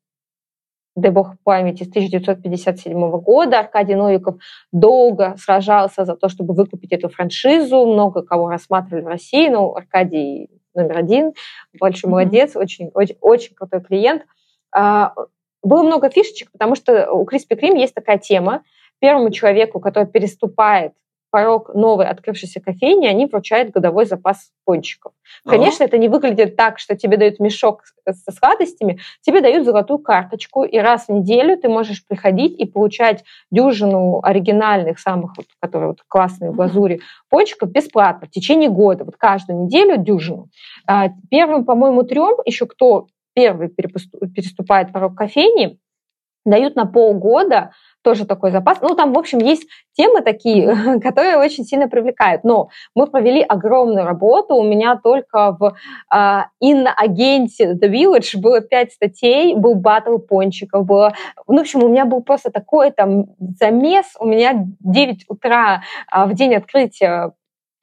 дай 0.96 1.10
бог 1.10 1.36
памяти, 1.44 1.84
с 1.84 1.88
1957 1.88 3.10
года. 3.20 3.60
Аркадий 3.60 3.94
Новиков 3.94 4.36
долго 4.72 5.34
сражался 5.38 6.04
за 6.04 6.14
то, 6.14 6.28
чтобы 6.28 6.52
выкупить 6.52 6.92
эту 6.92 7.08
франшизу. 7.08 7.86
Много 7.86 8.22
кого 8.22 8.50
рассматривали 8.50 9.04
в 9.04 9.06
России. 9.06 9.48
Ну, 9.48 9.74
Аркадий 9.74 10.59
номер 10.74 10.98
один, 10.98 11.32
большой 11.78 12.08
mm-hmm. 12.08 12.10
молодец, 12.10 12.56
очень, 12.56 12.90
очень, 12.94 13.16
очень 13.20 13.54
крутой 13.54 13.80
клиент. 13.82 14.26
А, 14.72 15.14
было 15.62 15.82
много 15.82 16.10
фишечек, 16.10 16.50
потому 16.52 16.74
что 16.74 17.10
у 17.12 17.24
Криспи 17.24 17.54
Крим 17.54 17.74
есть 17.74 17.94
такая 17.94 18.18
тема. 18.18 18.62
Первому 18.98 19.30
человеку, 19.30 19.80
который 19.80 20.06
переступает 20.06 20.92
порог 21.30 21.74
новой 21.74 22.06
открывшейся 22.06 22.60
кофейни, 22.60 23.06
они 23.06 23.26
вручают 23.26 23.70
годовой 23.70 24.04
запас 24.04 24.50
пончиков. 24.64 25.12
Конечно, 25.44 25.84
это 25.84 25.96
не 25.98 26.08
выглядит 26.08 26.56
так, 26.56 26.78
что 26.78 26.96
тебе 26.96 27.16
дают 27.16 27.40
мешок 27.40 27.82
со 28.06 28.32
сладостями, 28.32 28.98
тебе 29.22 29.40
дают 29.40 29.64
золотую 29.64 29.98
карточку, 29.98 30.64
и 30.64 30.78
раз 30.78 31.06
в 31.06 31.12
неделю 31.12 31.56
ты 31.56 31.68
можешь 31.68 32.06
приходить 32.06 32.58
и 32.58 32.66
получать 32.66 33.24
дюжину 33.50 34.20
оригинальных, 34.22 34.98
самых, 34.98 35.36
вот, 35.36 35.46
которые 35.60 35.88
вот 35.90 35.98
классные 36.08 36.50
в 36.50 36.56
глазури, 36.56 37.00
пончиков 37.28 37.70
бесплатно 37.70 38.26
в 38.26 38.30
течение 38.30 38.68
года, 38.68 39.04
вот 39.04 39.16
каждую 39.16 39.64
неделю 39.64 39.96
дюжину. 39.96 40.48
А, 40.86 41.08
первым, 41.30 41.64
по-моему, 41.64 42.02
трем, 42.02 42.36
еще 42.44 42.66
кто 42.66 43.06
первый 43.34 43.68
переступает 43.68 44.92
порог 44.92 45.14
кофейни, 45.14 45.78
дают 46.44 46.74
на 46.74 46.86
полгода 46.86 47.72
тоже 48.02 48.26
такой 48.26 48.50
запас. 48.50 48.78
Ну, 48.80 48.94
там, 48.94 49.12
в 49.12 49.18
общем, 49.18 49.38
есть 49.38 49.66
темы 49.92 50.22
такие, 50.22 51.00
которые 51.02 51.36
очень 51.36 51.64
сильно 51.64 51.88
привлекают. 51.88 52.44
Но 52.44 52.68
мы 52.94 53.06
провели 53.06 53.42
огромную 53.42 54.06
работу. 54.06 54.54
У 54.54 54.62
меня 54.62 54.98
только 55.02 55.56
в 55.58 55.74
uh, 56.12 56.44
агенте 56.60 57.72
The 57.72 57.90
Village 57.90 58.40
было 58.40 58.60
пять 58.60 58.92
статей, 58.92 59.54
был 59.54 59.74
батл 59.74 60.18
пончиков, 60.18 60.86
было... 60.86 61.14
Ну, 61.46 61.58
в 61.58 61.60
общем, 61.60 61.82
у 61.82 61.88
меня 61.88 62.04
был 62.04 62.22
просто 62.22 62.50
такой 62.50 62.90
там 62.90 63.26
замес. 63.58 64.06
У 64.18 64.26
меня 64.26 64.66
9 64.80 65.24
утра 65.28 65.82
uh, 66.14 66.26
в 66.26 66.34
день 66.34 66.54
открытия 66.54 67.32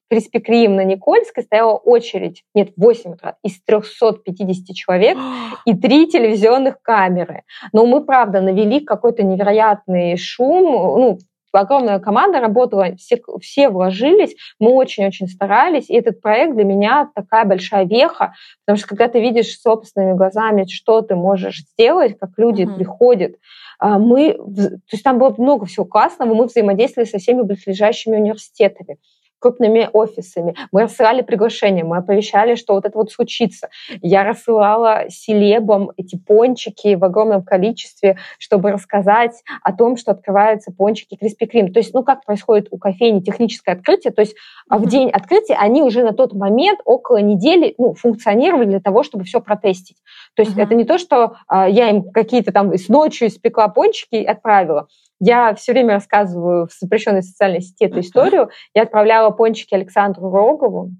Криспи 0.09 0.39
Крим 0.39 0.75
на 0.75 0.83
Никольской 0.83 1.43
стояла 1.43 1.75
очередь, 1.75 2.43
нет, 2.53 2.69
8 2.77 3.13
утра, 3.13 3.35
из 3.43 3.61
350 3.63 4.75
человек 4.75 5.17
и 5.65 5.75
три 5.75 6.07
телевизионных 6.07 6.81
камеры. 6.81 7.43
Но 7.73 7.85
мы, 7.85 8.03
правда, 8.03 8.41
навели 8.41 8.79
какой-то 8.79 9.23
невероятный 9.23 10.17
шум, 10.17 10.65
ну, 10.99 11.19
огромная 11.51 11.99
команда 11.99 12.39
работала, 12.39 12.95
все, 12.95 13.19
все 13.41 13.69
вложились, 13.69 14.35
мы 14.59 14.71
очень-очень 14.71 15.27
старались, 15.27 15.89
и 15.89 15.95
этот 15.95 16.21
проект 16.21 16.55
для 16.55 16.63
меня 16.63 17.09
такая 17.15 17.45
большая 17.45 17.85
веха, 17.85 18.33
потому 18.65 18.77
что 18.77 18.87
когда 18.89 19.07
ты 19.07 19.19
видишь 19.19 19.59
собственными 19.59 20.15
глазами, 20.15 20.65
что 20.69 21.01
ты 21.01 21.15
можешь 21.15 21.63
сделать, 21.73 22.17
как 22.19 22.31
люди 22.37 22.63
mm-hmm. 22.63 22.75
приходят, 22.75 23.35
а, 23.79 23.97
мы, 23.97 24.33
то 24.33 24.79
есть 24.91 25.03
там 25.03 25.19
было 25.19 25.33
много 25.37 25.65
всего 25.65 25.85
классного, 25.85 26.33
мы 26.33 26.45
взаимодействовали 26.45 27.07
со 27.07 27.19
всеми 27.19 27.41
близлежащими 27.43 28.15
университетами 28.17 28.97
крупными 29.39 29.89
офисами. 29.91 30.55
Мы 30.71 30.83
рассылали 30.83 31.21
приглашения, 31.21 31.83
мы 31.83 31.97
оповещали, 31.97 32.55
что 32.55 32.73
вот 32.73 32.85
это 32.85 32.97
вот 32.97 33.11
случится. 33.11 33.69
Я 34.01 34.23
рассылала 34.23 35.05
селебам 35.09 35.91
эти 35.97 36.17
пончики 36.17 36.95
в 36.95 37.03
огромном 37.03 37.43
количестве, 37.43 38.17
чтобы 38.39 38.71
рассказать 38.71 39.43
о 39.63 39.73
том, 39.73 39.97
что 39.97 40.11
открываются 40.11 40.71
пончики 40.71 41.15
Криспи 41.15 41.45
Крим. 41.45 41.73
То 41.73 41.79
есть, 41.79 41.93
ну, 41.93 42.03
как 42.03 42.25
происходит 42.25 42.67
у 42.71 42.77
кофейни 42.77 43.19
техническое 43.21 43.73
открытие, 43.73 44.13
то 44.13 44.21
есть 44.21 44.33
mm-hmm. 44.33 44.77
в 44.77 44.87
день 44.87 45.09
открытия 45.09 45.55
они 45.55 45.81
уже 45.81 46.03
на 46.03 46.13
тот 46.13 46.33
момент 46.33 46.79
около 46.85 47.17
недели 47.17 47.75
ну, 47.77 47.93
функционировали 47.93 48.65
для 48.65 48.79
того, 48.79 49.03
чтобы 49.03 49.23
все 49.23 49.41
протестить. 49.41 49.97
То 50.35 50.41
есть 50.41 50.57
mm-hmm. 50.57 50.63
это 50.63 50.75
не 50.75 50.83
то, 50.83 50.97
что 50.97 51.37
а, 51.47 51.67
я 51.67 51.89
им 51.89 52.11
какие-то 52.11 52.51
там 52.51 52.73
с 52.73 52.89
ночью 52.89 53.27
испекла 53.27 53.67
пончики 53.67 54.15
и 54.15 54.25
отправила. 54.25 54.87
Я 55.19 55.55
все 55.55 55.71
время 55.71 55.95
рассказываю 55.95 56.67
в 56.67 56.73
запрещенной 56.79 57.23
социальной 57.23 57.61
сети 57.61 57.85
эту 57.85 58.01
историю. 58.01 58.49
Я 58.73 58.83
отправляла 58.83 59.31
пончики 59.31 59.73
Александру 59.73 60.29
Рогову, 60.29 60.91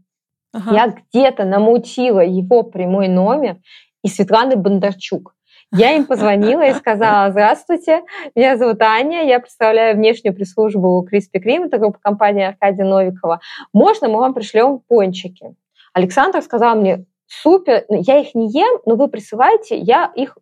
Ага. 0.53 0.73
Я 0.73 0.87
где-то 0.87 1.45
намутила 1.45 2.21
его 2.21 2.63
прямой 2.63 3.07
номер 3.07 3.57
и 4.03 4.07
Светланы 4.07 4.55
Бондарчук. 4.55 5.33
Я 5.73 5.91
им 5.91 6.05
позвонила 6.05 6.65
и 6.65 6.73
сказала, 6.73 7.29
здравствуйте, 7.29 8.03
меня 8.35 8.55
зовут 8.55 8.81
Аня, 8.81 9.25
я 9.25 9.39
представляю 9.39 9.97
внешнюю 9.97 10.33
пресс-службу 10.33 11.05
Криспи 11.07 11.39
Крим, 11.39 11.63
это 11.63 11.77
группа 11.77 11.99
компании 11.99 12.45
Аркадия 12.45 12.85
Новикова. 12.85 13.41
Можно 13.73 14.07
мы 14.07 14.19
вам 14.19 14.33
пришлем 14.33 14.79
пончики? 14.87 15.55
Александр 15.93 16.41
сказал 16.41 16.77
мне, 16.77 17.05
супер, 17.27 17.83
я 17.89 18.19
их 18.19 18.33
не 18.33 18.49
ем, 18.49 18.79
но 18.85 18.95
вы 18.95 19.09
присылайте, 19.09 19.77
я 19.77 20.09
их 20.15 20.37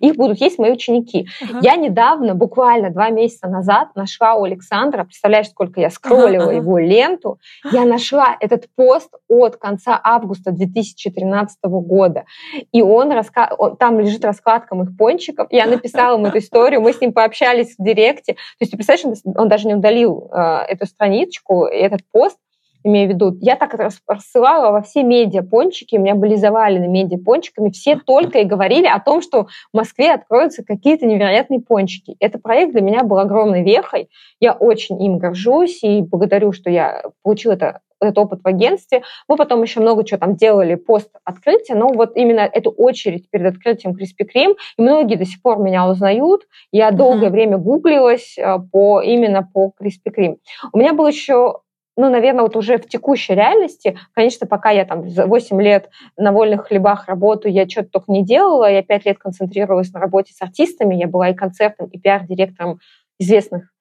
их 0.00 0.16
будут 0.16 0.40
есть 0.40 0.58
мои 0.58 0.72
ученики. 0.72 1.28
Uh-huh. 1.42 1.58
Я 1.62 1.76
недавно, 1.76 2.34
буквально 2.34 2.90
два 2.90 3.10
месяца 3.10 3.48
назад, 3.48 3.88
нашла 3.94 4.34
у 4.34 4.44
Александра, 4.44 5.04
представляешь, 5.04 5.48
сколько 5.48 5.80
я 5.80 5.90
скроллила 5.90 6.50
uh-huh, 6.50 6.54
uh-huh. 6.54 6.56
его 6.56 6.78
ленту, 6.78 7.38
я 7.72 7.84
нашла 7.84 8.36
этот 8.40 8.66
пост 8.74 9.10
от 9.28 9.56
конца 9.56 10.00
августа 10.02 10.52
2013 10.52 11.58
года, 11.62 12.24
и 12.72 12.82
он, 12.82 13.12
раска... 13.12 13.52
он 13.58 13.76
там 13.76 14.00
лежит 14.00 14.24
раскладка 14.24 14.74
моих 14.74 14.96
пончиков, 14.96 15.48
я 15.50 15.66
написала 15.66 16.16
ему 16.16 16.26
эту 16.26 16.38
историю, 16.38 16.80
мы 16.80 16.92
с 16.92 17.00
ним 17.00 17.12
пообщались 17.12 17.74
в 17.78 17.82
директе, 17.82 18.34
то 18.34 18.38
есть 18.60 18.72
ты 18.72 18.76
представляешь, 18.76 19.20
он, 19.24 19.32
он 19.36 19.48
даже 19.48 19.66
не 19.66 19.74
удалил 19.74 20.30
э, 20.32 20.38
эту 20.68 20.86
страничку, 20.86 21.64
этот 21.64 22.00
пост, 22.10 22.38
имею 22.86 23.10
в 23.10 23.12
виду, 23.12 23.36
я 23.40 23.56
так 23.56 23.74
рассылала 24.06 24.72
во 24.72 24.82
все 24.82 25.02
медиа 25.02 25.42
пончики, 25.42 25.96
у 25.96 26.00
меня 26.00 26.14
были 26.14 26.36
завалены 26.36 26.88
медиа 26.88 27.18
пончиками, 27.18 27.70
все 27.70 27.96
только 27.96 28.38
и 28.38 28.44
говорили 28.44 28.86
о 28.86 29.00
том, 29.00 29.20
что 29.20 29.46
в 29.72 29.76
Москве 29.76 30.12
откроются 30.12 30.64
какие-то 30.64 31.06
невероятные 31.06 31.60
пончики. 31.60 32.16
Этот 32.20 32.42
проект 32.42 32.72
для 32.72 32.80
меня 32.80 33.02
был 33.02 33.18
огромной 33.18 33.62
вехой, 33.62 34.08
я 34.40 34.52
очень 34.52 35.02
им 35.02 35.18
горжусь 35.18 35.82
и 35.82 36.02
благодарю, 36.02 36.52
что 36.52 36.70
я 36.70 37.02
получила 37.22 37.52
это 37.52 37.80
этот 38.00 38.18
опыт 38.18 38.40
в 38.42 38.46
агентстве. 38.46 39.02
Мы 39.28 39.36
потом 39.36 39.62
еще 39.62 39.80
много 39.80 40.04
чего 40.04 40.18
там 40.18 40.36
делали 40.36 40.74
пост 40.74 41.10
открытия, 41.24 41.74
но 41.74 41.88
вот 41.88 42.16
именно 42.16 42.40
эту 42.40 42.70
очередь 42.70 43.30
перед 43.30 43.54
открытием 43.54 43.94
Krispy 43.94 44.28
Kreme, 44.32 44.54
и 44.76 44.82
многие 44.82 45.16
до 45.16 45.24
сих 45.24 45.40
пор 45.42 45.58
меня 45.58 45.88
узнают. 45.88 46.42
Я 46.72 46.90
долгое 46.90 47.28
uh-huh. 47.28 47.30
время 47.30 47.58
гуглилась 47.58 48.36
э, 48.38 48.58
по, 48.70 49.00
именно 49.00 49.42
по 49.42 49.72
Krispy 49.80 50.14
Kreme. 50.16 50.36
У 50.72 50.78
меня 50.78 50.92
был 50.92 51.06
еще 51.06 51.60
ну, 51.96 52.10
наверное, 52.10 52.42
вот 52.42 52.56
уже 52.56 52.78
в 52.78 52.86
текущей 52.86 53.34
реальности, 53.34 53.98
конечно, 54.12 54.46
пока 54.46 54.70
я 54.70 54.84
там 54.84 55.08
за 55.08 55.26
8 55.26 55.60
лет 55.62 55.88
на 56.16 56.32
вольных 56.32 56.68
хлебах 56.68 57.08
работаю, 57.08 57.52
я 57.52 57.68
что-то 57.68 57.90
только 57.90 58.12
не 58.12 58.24
делала, 58.24 58.70
я 58.70 58.82
5 58.82 59.06
лет 59.06 59.18
концентрировалась 59.18 59.92
на 59.92 60.00
работе 60.00 60.32
с 60.34 60.42
артистами, 60.42 60.94
я 60.94 61.08
была 61.08 61.30
и 61.30 61.34
концертом, 61.34 61.86
и 61.88 61.98
пиар-директором 61.98 62.80
известных 63.18 63.72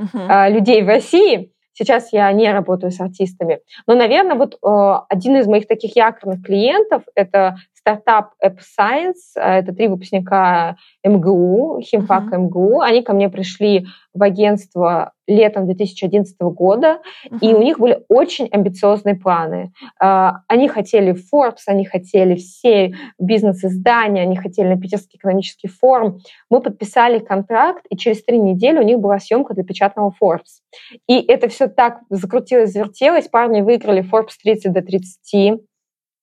uh-huh. 0.00 0.50
людей 0.50 0.82
в 0.82 0.88
России. 0.88 1.52
Сейчас 1.74 2.12
я 2.12 2.30
не 2.32 2.52
работаю 2.52 2.90
с 2.90 3.00
артистами. 3.00 3.60
Но, 3.86 3.94
наверное, 3.94 4.36
вот 4.36 4.54
э, 4.54 4.94
один 5.08 5.36
из 5.36 5.46
моих 5.46 5.66
таких 5.66 5.96
якорных 5.96 6.44
клиентов— 6.44 7.04
это 7.14 7.56
стартап 7.82 8.32
App 8.44 8.58
Science. 8.58 9.34
Это 9.34 9.72
три 9.72 9.88
выпускника 9.88 10.76
МГУ, 11.04 11.80
химфак 11.82 12.32
uh-huh. 12.32 12.38
МГУ. 12.38 12.80
Они 12.80 13.02
ко 13.02 13.12
мне 13.12 13.28
пришли 13.28 13.86
в 14.14 14.22
агентство 14.22 15.12
летом 15.26 15.66
2011 15.66 16.36
года, 16.40 17.00
uh-huh. 17.26 17.38
и 17.40 17.54
у 17.54 17.62
них 17.62 17.78
были 17.78 18.04
очень 18.08 18.48
амбициозные 18.50 19.14
планы. 19.14 19.72
А, 20.00 20.40
они 20.48 20.68
хотели 20.68 21.14
Forbes, 21.14 21.62
они 21.66 21.84
хотели 21.84 22.36
все 22.36 22.94
бизнес-издания, 23.18 24.22
они 24.22 24.36
хотели 24.36 24.68
на 24.68 24.80
Питерский 24.80 25.18
экономический 25.18 25.68
форум. 25.68 26.18
Мы 26.50 26.60
подписали 26.60 27.18
контракт, 27.18 27.84
и 27.88 27.96
через 27.96 28.22
три 28.24 28.38
недели 28.38 28.78
у 28.78 28.82
них 28.82 28.98
была 28.98 29.18
съемка 29.18 29.54
для 29.54 29.64
печатного 29.64 30.12
Forbes. 30.22 30.60
И 31.08 31.20
это 31.20 31.48
все 31.48 31.66
так 31.68 32.00
закрутилось, 32.10 32.72
завертелось. 32.72 33.28
Парни 33.28 33.62
выиграли 33.62 34.02
Forbes 34.02 34.34
30 34.42 34.72
до 34.72 34.82
30 34.82 35.62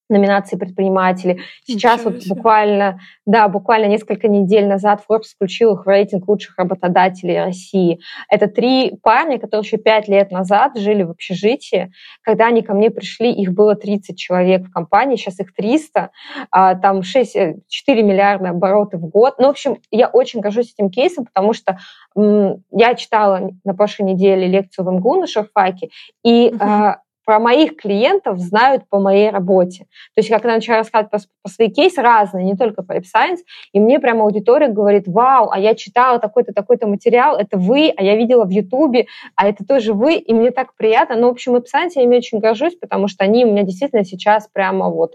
номинации 0.10 0.58
предприниматели. 0.58 1.40
Сейчас 1.66 2.04
вот 2.04 2.26
буквально, 2.28 3.00
да, 3.26 3.48
буквально 3.48 3.86
несколько 3.86 4.28
недель 4.28 4.68
назад 4.68 5.04
Forbes 5.10 5.34
включил 5.36 5.76
их 5.76 5.86
в 5.86 5.90
рейтинг 5.90 6.28
лучших 6.28 6.58
работодателей 6.58 7.40
России. 7.40 8.00
Это 8.30 8.48
три 8.48 8.98
парня, 9.04 9.40
которые 9.40 9.66
еще 9.66 9.78
пять 9.78 10.08
лет 10.08 10.32
назад 10.32 10.78
жили 10.78 11.04
в 11.04 11.12
общежитии. 11.12 11.92
Когда 12.24 12.48
они 12.48 12.62
ко 12.62 12.74
мне 12.74 12.90
пришли, 12.90 13.32
их 13.32 13.54
было 13.54 13.76
30 13.76 14.18
человек 14.18 14.68
в 14.68 14.72
компании, 14.72 15.16
сейчас 15.16 15.40
их 15.40 15.54
300, 15.54 16.10
а, 16.52 16.76
там 16.76 17.04
6, 17.04 17.38
4 17.68 18.02
э, 18.02 18.04
миллиарда 18.04 18.50
обороты 18.50 18.98
в 18.98 19.08
год. 19.08 19.36
Ну, 19.38 19.48
в 19.48 19.52
общем, 19.52 19.78
я 19.92 20.08
очень 20.08 20.40
горжусь 20.40 20.74
этим 20.74 20.90
кейсом, 20.90 21.26
потому 21.26 21.54
что 21.54 21.78
я 22.16 22.96
читала 22.96 23.52
на 23.64 23.74
прошлой 23.74 24.12
неделе 24.14 24.48
лекцию 24.48 24.86
в 24.86 24.92
МГУ 24.92 25.22
на 25.22 25.28
шарфаке, 25.28 25.90
и 26.24 26.50
uh-huh 26.50 26.96
про 27.30 27.38
моих 27.38 27.76
клиентов 27.76 28.40
знают 28.40 28.90
по 28.90 29.00
моей 29.00 29.30
работе. 29.30 29.84
То 30.16 30.22
есть, 30.22 30.30
когда 30.30 30.50
я 30.50 30.56
начала 30.56 30.80
рассказывать 30.80 31.12
по, 31.12 31.20
по 31.44 31.50
своей 31.52 31.70
кейсы 31.70 32.02
разные, 32.02 32.44
не 32.44 32.56
только 32.56 32.82
по 32.82 32.94
Science, 32.94 33.42
и 33.72 33.80
мне 33.80 34.00
прямо 34.00 34.24
аудитория 34.24 34.68
говорит, 34.68 35.04
вау, 35.06 35.52
а 35.52 35.60
я 35.60 35.76
читала 35.76 36.18
такой-то, 36.18 36.54
такой-то 36.54 36.88
материал, 36.88 37.38
это 37.38 37.60
вы, 37.60 37.94
а 37.96 38.02
я 38.02 38.16
видела 38.16 38.46
в 38.46 38.50
Ютубе, 38.50 39.06
а 39.36 39.48
это 39.48 39.64
тоже 39.64 39.94
вы, 39.94 40.16
и 40.16 40.34
мне 40.34 40.50
так 40.50 40.76
приятно. 40.76 41.18
Ну, 41.18 41.28
в 41.28 41.34
общем, 41.34 41.56
Science 41.58 41.92
я 41.94 42.02
ими 42.02 42.18
очень 42.18 42.40
горжусь, 42.40 42.74
потому 42.74 43.08
что 43.08 43.24
они 43.24 43.46
у 43.46 43.52
меня 43.52 43.62
действительно 43.62 44.04
сейчас 44.04 44.50
прямо 44.52 44.90
вот 44.90 45.14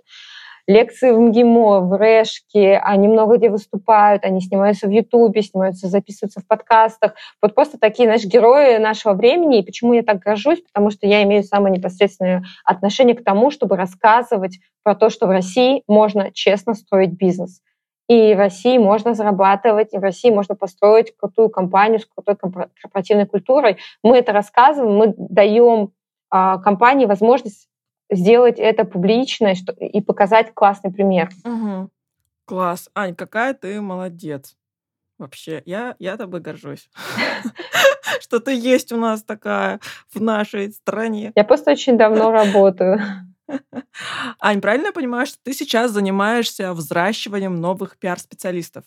лекции 0.67 1.11
в 1.11 1.19
МГИМО, 1.19 1.81
в 1.81 1.97
Рэшке, 1.97 2.79
они 2.79 3.09
много 3.09 3.37
где 3.37 3.51
выступают, 3.51 4.25
они 4.25 4.41
снимаются 4.41 4.87
в 4.87 4.91
Ютубе, 4.91 5.43
снимаются, 5.43 5.89
записываются 5.89 6.41
в 6.41 6.47
подкастах. 6.47 7.15
Вот 7.43 7.55
просто 7.55 7.79
такие, 7.79 8.07
знаешь, 8.07 8.25
герои 8.25 8.79
нашего 8.79 9.15
времени. 9.15 9.59
И 9.59 9.63
почему 9.63 9.93
я 9.93 10.03
так 10.03 10.21
горжусь? 10.21 10.63
Потому 10.63 10.91
что 10.91 11.07
я 11.07 11.23
имею 11.23 11.43
самое 11.43 11.75
непосредственное 11.77 12.45
отношение 12.65 13.15
к 13.15 13.25
тому, 13.25 13.51
чтобы 13.51 13.77
рассказывать 13.77 14.59
про 14.83 14.95
то, 14.95 15.11
что 15.11 15.27
в 15.27 15.31
России 15.31 15.83
можно 15.87 16.31
честно 16.33 16.75
строить 16.75 17.13
бизнес. 17.13 17.61
И 18.07 18.35
в 18.35 18.39
России 18.39 18.77
можно 18.77 19.15
зарабатывать, 19.15 19.95
и 19.95 19.99
в 19.99 20.03
России 20.03 20.31
можно 20.31 20.55
построить 20.55 21.17
крутую 21.17 21.49
компанию 21.49 22.01
с 22.01 22.07
крутой 22.07 22.37
корпоративной 22.37 23.27
культурой. 23.27 23.79
Мы 24.03 24.19
это 24.19 24.33
рассказываем, 24.33 24.95
мы 24.95 25.15
даем 25.17 25.93
а, 26.31 26.59
компании 26.59 27.07
возможность 27.07 27.69
сделать 28.15 28.59
это 28.59 28.85
публично 28.85 29.53
и 29.79 30.01
показать 30.01 30.53
классный 30.55 30.93
пример. 30.93 31.31
Угу. 31.45 31.91
Класс. 32.47 32.91
Ань, 32.95 33.15
какая 33.15 33.55
ты 33.55 33.81
молодец. 33.81 34.57
Вообще, 35.19 35.63
я, 35.65 35.95
я 35.99 36.17
тобой 36.17 36.41
горжусь. 36.41 36.91
Что 38.21 38.41
ты 38.41 38.55
есть 38.55 38.93
у 38.93 38.97
нас 38.97 39.23
такая 39.23 39.81
в 40.13 40.21
нашей 40.21 40.73
стране. 40.73 41.33
Я 41.35 41.45
просто 41.45 41.71
очень 41.71 41.97
давно 41.97 42.33
работаю. 42.33 43.01
Ань, 44.41 44.61
правильно 44.61 44.87
я 44.87 44.93
понимаю, 44.93 45.27
что 45.27 45.37
ты 45.43 45.53
сейчас 45.53 45.91
занимаешься 45.91 46.73
взращиванием 46.73 47.57
новых 47.61 47.99
пиар-специалистов? 47.99 48.85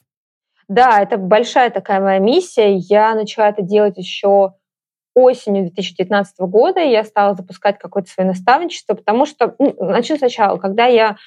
Да, 0.67 1.01
это 1.01 1.17
большая 1.17 1.69
такая 1.69 2.01
моя 2.01 2.19
миссия. 2.19 2.75
Я 2.75 3.15
начала 3.15 3.49
это 3.49 3.61
делать 3.61 3.97
еще 3.97 4.55
осенью 5.17 5.63
2019 5.63 6.39
года 6.41 6.79
я 6.79 7.03
стала 7.03 7.33
запускать 7.33 7.79
какое-то 7.79 8.09
свое 8.09 8.29
наставничество, 8.29 8.93
потому 8.93 9.25
что, 9.25 9.55
ну, 9.57 9.75
начну 9.79 10.17
сначала, 10.17 10.57
когда 10.57 10.85
я 10.85 11.17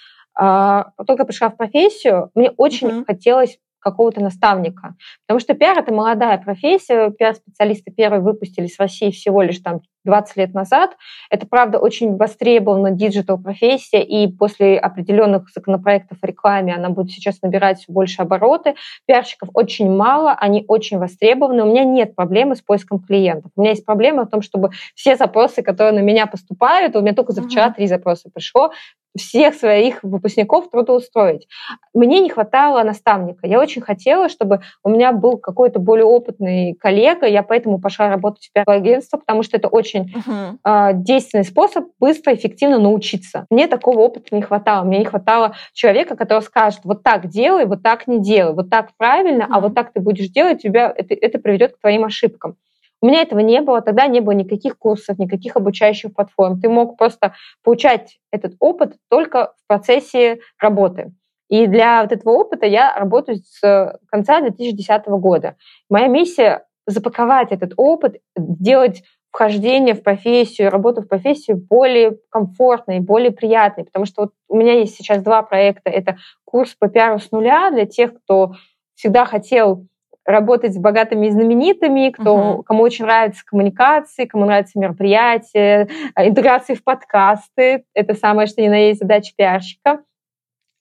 э, 0.40 0.85
только 1.07 1.24
пришла 1.24 1.50
в 1.50 1.57
профессию, 1.57 2.31
мне 2.35 2.50
очень 2.57 2.88
uh-huh. 2.88 3.05
хотелось 3.05 3.59
какого-то 3.81 4.21
наставника. 4.21 4.95
Потому 5.27 5.40
что 5.40 5.55
пиар— 5.55 5.79
это 5.81 5.93
молодая 5.93 6.38
профессия, 6.38 7.11
пиар-специалисты 7.11 7.90
первые 7.90 8.21
выпустились 8.21 8.77
в 8.77 8.81
России 8.81 9.11
всего 9.11 9.43
лишь 9.43 9.59
там 9.59 9.81
20 10.05 10.37
лет 10.37 10.55
назад. 10.55 10.97
Это, 11.31 11.47
правда, 11.47 11.79
очень 11.79 12.16
востребована 12.16 12.90
digital 12.90 13.34
профессия, 13.34 14.03
и 14.03 14.29
после 14.29 14.79
определенных 14.79 15.51
законопроектов 15.51 16.19
о 16.23 16.27
рекламе 16.27 16.75
она 16.75 16.90
будет 16.90 17.11
сейчас 17.11 17.43
набирать 17.43 17.81
все 17.81 17.93
больше 17.93 18.23
обороты. 18.23 18.75
Пиарщиков 19.07 19.51
очень 19.55 19.90
мало, 19.90 20.33
они 20.33 20.64
очень 20.69 20.99
востребованы. 20.99 21.62
У 21.64 21.71
меня 21.71 21.85
нет 21.85 22.14
проблемы 22.14 22.57
с 22.57 22.62
поиском 22.62 23.01
клиентов. 23.01 23.51
У 23.57 23.61
меня 23.61 23.71
есть 23.71 23.85
проблема 23.85 24.25
в 24.25 24.31
том, 24.31 24.43
чтобы 24.43 24.71
все 24.95 25.16
запросы, 25.16 25.62
которые 25.62 25.93
на 25.93 26.05
меня 26.05 26.27
поступают, 26.27 26.97
у 26.97 27.01
меня 27.01 27.14
только 27.14 27.33
за 27.33 27.43
вчера 27.43 27.71
три 27.71 27.87
запроса 27.87 28.31
пришло, 28.33 28.73
всех 29.16 29.55
своих 29.55 30.03
выпускников 30.03 30.70
трудоустроить. 30.70 31.49
Мне 31.94 32.20
не 32.20 32.31
хватало 32.31 32.83
наставника. 32.83 33.46
Я 33.46 33.59
очень 33.59 33.83
хотела, 33.83 34.29
чтобы 34.29 34.61
у 34.85 34.90
меня 34.90 35.12
был 35.12 35.38
какой-то 35.38 35.79
более 35.79 36.05
опытный 36.05 36.75
коллега. 36.75 37.27
Я 37.27 37.42
поэтому 37.42 37.81
пошла 37.81 38.09
работать 38.09 38.46
в 38.46 38.53
пиар-агентство, 38.53 39.18
потому 39.18 39.42
что 39.42 39.57
это 39.57 39.68
очень 39.68 40.12
uh-huh. 40.14 40.57
э, 40.64 40.94
действенный 40.94 41.44
способ 41.44 41.87
быстро, 41.99 42.35
эффективно 42.35 42.79
научиться. 42.79 43.46
Мне 43.51 43.66
такого 43.66 44.01
опыта 44.01 44.35
не 44.35 44.42
хватало. 44.42 44.85
Мне 44.85 44.99
не 44.99 45.05
хватало 45.05 45.57
человека, 45.73 46.16
который 46.16 46.42
скажет, 46.42 46.81
вот 46.85 47.03
так 47.03 47.29
делай, 47.29 47.66
вот 47.66 47.83
так 47.83 48.07
не 48.07 48.20
делай, 48.20 48.55
вот 48.55 48.70
так 48.70 48.90
правильно, 48.96 49.42
uh-huh. 49.42 49.57
а 49.57 49.61
вот 49.61 49.75
так 49.75 49.92
ты 49.92 50.01
будешь 50.01 50.29
делать, 50.29 50.62
тебя 50.62 50.92
это, 50.94 51.14
это 51.14 51.38
приведет 51.38 51.77
к 51.77 51.81
твоим 51.81 52.05
ошибкам. 52.05 52.57
У 53.03 53.07
меня 53.07 53.23
этого 53.23 53.41
не 53.41 53.61
было, 53.61 53.81
тогда 53.81 54.07
не 54.07 54.21
было 54.21 54.33
никаких 54.33 54.79
курсов, 54.79 55.19
никаких 55.19 55.57
обучающих 55.57 56.15
платформ. 56.15 56.61
Ты 56.61 56.69
мог 56.69 56.99
просто 56.99 57.35
получать 57.63 58.19
этот 58.31 58.55
опыт 58.59 58.97
только 59.09 59.55
в 59.57 59.67
процессе 59.67 60.41
работы. 60.59 61.13
И 61.49 61.67
для 61.67 62.03
вот 62.03 62.13
этого 62.13 62.33
опыта 62.33 62.67
я 62.67 62.97
работаю 62.97 63.39
с 63.39 63.99
конца 64.07 64.41
2010 64.41 65.07
года. 65.07 65.57
Моя 65.89 66.07
миссия 66.07 66.65
запаковать 66.87 67.53
этот 67.53 67.73
опыт, 67.77 68.19
сделать 68.37 69.03
вхождение 69.33 69.95
в 69.95 70.03
профессию, 70.03 70.71
работу 70.71 71.03
в 71.03 71.09
профессию 71.09 71.57
более 71.57 72.19
комфортной, 72.31 73.01
более 73.01 73.31
приятной, 73.31 73.85
потому 73.85 74.05
что 74.05 74.23
вот 74.23 74.33
у 74.49 74.57
меня 74.57 74.75
есть 74.75 74.97
сейчас 74.97 75.23
два 75.23 75.43
проекта. 75.43 75.91
Это 75.91 76.19
курс 76.45 76.75
по 76.75 76.89
пиару 76.89 77.19
с 77.19 77.31
нуля 77.31 77.71
для 77.71 77.87
тех, 77.87 78.15
кто 78.15 78.55
всегда 78.95 79.25
хотел 79.25 79.87
работать 80.25 80.75
с 80.75 80.79
богатыми 80.79 81.27
и 81.27 81.31
знаменитыми, 81.31 82.11
кто, 82.11 82.37
uh-huh. 82.37 82.63
кому 82.65 82.83
очень 82.83 83.05
нравятся 83.05 83.45
коммуникации, 83.45 84.27
кому 84.27 84.45
нравятся 84.45 84.79
мероприятия, 84.79 85.89
э, 86.15 86.29
интеграции 86.29 86.75
в 86.75 86.85
подкасты. 86.85 87.85
Это 87.95 88.15
самое, 88.15 88.47
что 88.47 88.63
ни 88.63 88.69
на 88.69 88.89
есть 88.89 89.01
задача 89.01 89.33
пиарщика. 89.37 90.01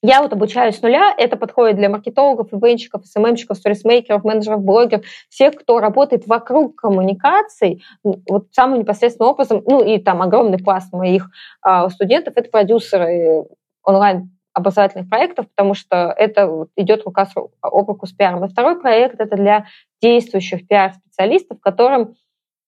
Я 0.02 0.22
вот 0.22 0.32
обучаюсь 0.32 0.78
с 0.78 0.82
нуля, 0.82 1.14
это 1.16 1.36
подходит 1.36 1.76
для 1.76 1.90
маркетологов, 1.90 2.54
ивенщиков, 2.54 3.04
СММщиков, 3.04 3.58
сторисмейкеров, 3.58 4.24
менеджеров, 4.24 4.62
блогеров, 4.62 5.04
всех, 5.28 5.56
кто 5.56 5.78
работает 5.78 6.26
вокруг 6.26 6.76
коммуникаций, 6.76 7.82
вот 8.02 8.46
самым 8.52 8.78
непосредственным 8.78 9.32
образом, 9.32 9.62
ну 9.66 9.84
и 9.84 9.98
там 9.98 10.22
огромный 10.22 10.58
пласт 10.58 10.90
моих 10.94 11.28
а, 11.60 11.90
студентов, 11.90 12.32
это 12.36 12.48
продюсеры 12.50 13.44
онлайн 13.84 14.30
образовательных 14.60 15.08
проектов, 15.08 15.46
потому 15.48 15.74
что 15.74 16.14
это 16.16 16.66
идет 16.76 17.04
рука 17.04 17.28
об 17.60 17.88
руку 17.88 18.06
с 18.06 18.12
пиаром. 18.12 18.44
И 18.44 18.48
второй 18.48 18.80
проект— 18.80 19.16
это 19.20 19.36
для 19.36 19.66
действующих 20.00 20.66
пиар-специалистов, 20.66 21.60
которым 21.60 22.14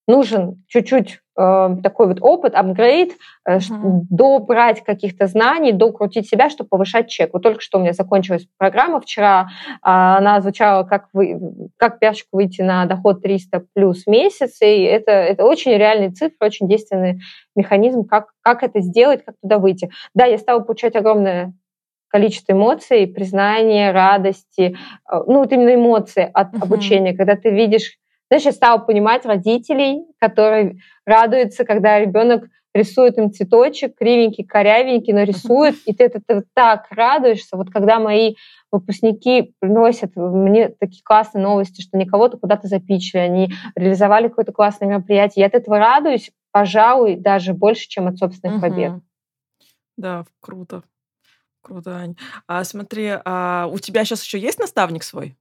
нужен 0.09 0.65
чуть-чуть 0.67 1.21
э, 1.39 1.77
такой 1.83 2.09
вот 2.09 2.19
опыт, 2.21 2.55
апгрейд, 2.55 3.13
э, 3.47 3.59
uh-huh. 3.59 4.03
добрать 4.11 4.83
каких-то 4.83 5.27
знаний, 5.27 5.73
докрутить 5.73 6.29
себя, 6.29 6.51
чтобы 6.51 6.69
повышать 6.69 7.09
чек. 7.09 7.33
Вот 7.33 7.43
только 7.43 7.61
что 7.61 7.79
у 7.79 7.81
меня 7.81 7.93
закончилась 7.93 8.47
программа 8.59 9.01
вчера, 9.01 9.49
э, 9.69 9.77
она 9.83 10.41
звучала, 10.41 10.83
как, 10.83 11.09
вы, 11.13 11.41
как 11.77 12.01
пиарщику 12.01 12.37
выйти 12.37 12.63
на 12.63 12.85
доход 12.87 13.23
300 13.23 13.65
плюс 13.75 14.05
в 14.05 14.11
месяц, 14.11 14.61
и 14.61 14.83
это, 14.83 15.13
это 15.13 15.45
очень 15.45 15.73
реальный 15.73 16.11
цифры, 16.11 16.37
очень 16.41 16.69
действенный 16.69 17.21
механизм, 17.55 18.05
как, 18.05 18.33
как 18.41 18.63
это 18.65 18.81
сделать, 18.81 19.25
как 19.25 19.37
туда 19.41 19.59
выйти. 19.59 19.91
Да, 20.15 20.27
я 20.27 20.39
стала 20.39 20.61
получать 20.61 20.97
огромное 20.97 21.55
количество 22.13 22.53
эмоций, 22.53 23.07
признания, 23.07 23.91
радости, 23.91 24.77
э, 25.11 25.23
ну 25.27 25.39
вот 25.39 25.51
именно 25.51 25.75
эмоции 25.75 26.31
от 26.33 26.55
uh-huh. 26.55 26.63
обучения, 26.63 27.17
когда 27.17 27.35
ты 27.37 27.51
видишь 27.51 27.99
знаешь, 28.29 28.47
я 28.47 28.53
стала 28.53 28.79
понимать 28.79 29.27
родителей, 29.27 30.07
которые 30.19 30.77
радуются, 31.05 31.67
когда 31.67 32.01
ребенок 32.01 32.45
рисует 32.73 33.19
им 33.19 33.31
цветочек, 33.31 33.95
кривенький, 33.95 34.43
корявенький, 34.43 35.13
но 35.13 35.25
рисует, 35.25 35.75
и 35.85 35.93
ты, 35.93 36.09
ты, 36.09 36.23
ты 36.27 36.43
так 36.55 36.87
радуешься. 36.91 37.59
Вот 37.59 37.69
когда 37.69 38.01
мои 38.01 38.37
выпускники 38.71 39.55
приносят 39.59 40.17
мне 40.17 40.71
такие 40.71 41.03
классные 41.05 41.43
новости, 41.43 41.83
что 41.83 41.99
никого-то 41.99 42.39
куда-то 42.39 42.69
запичили, 42.69 43.21
они 43.21 43.53
реализовали 43.77 44.29
какое-то 44.29 44.53
классное 44.53 44.89
мероприятие, 44.89 45.43
я 45.43 45.49
от 45.49 45.55
этого 45.55 45.79
радуюсь, 45.79 46.31
пожалуй, 46.53 47.17
даже 47.17 47.53
больше, 47.53 47.87
чем 47.87 48.09
от 48.09 48.17
собственных 48.17 48.63
побед. 48.63 48.93
Да, 49.99 50.25
круто. 50.41 50.85
Круто, 51.63 51.97
Ань. 51.97 52.17
А 52.47 52.65
смотри, 52.65 53.19
а 53.25 53.69
у 53.73 53.79
тебя 53.79 54.05
сейчас 54.05 54.23
еще 54.25 54.39
есть 54.39 54.59
наставник 54.59 55.05
свой? 55.05 55.37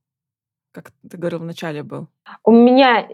Как 0.72 0.92
ты 1.10 1.18
говорил, 1.18 1.40
вначале 1.40 1.84
был. 1.84 2.08
У 2.44 2.52
меня 2.52 3.08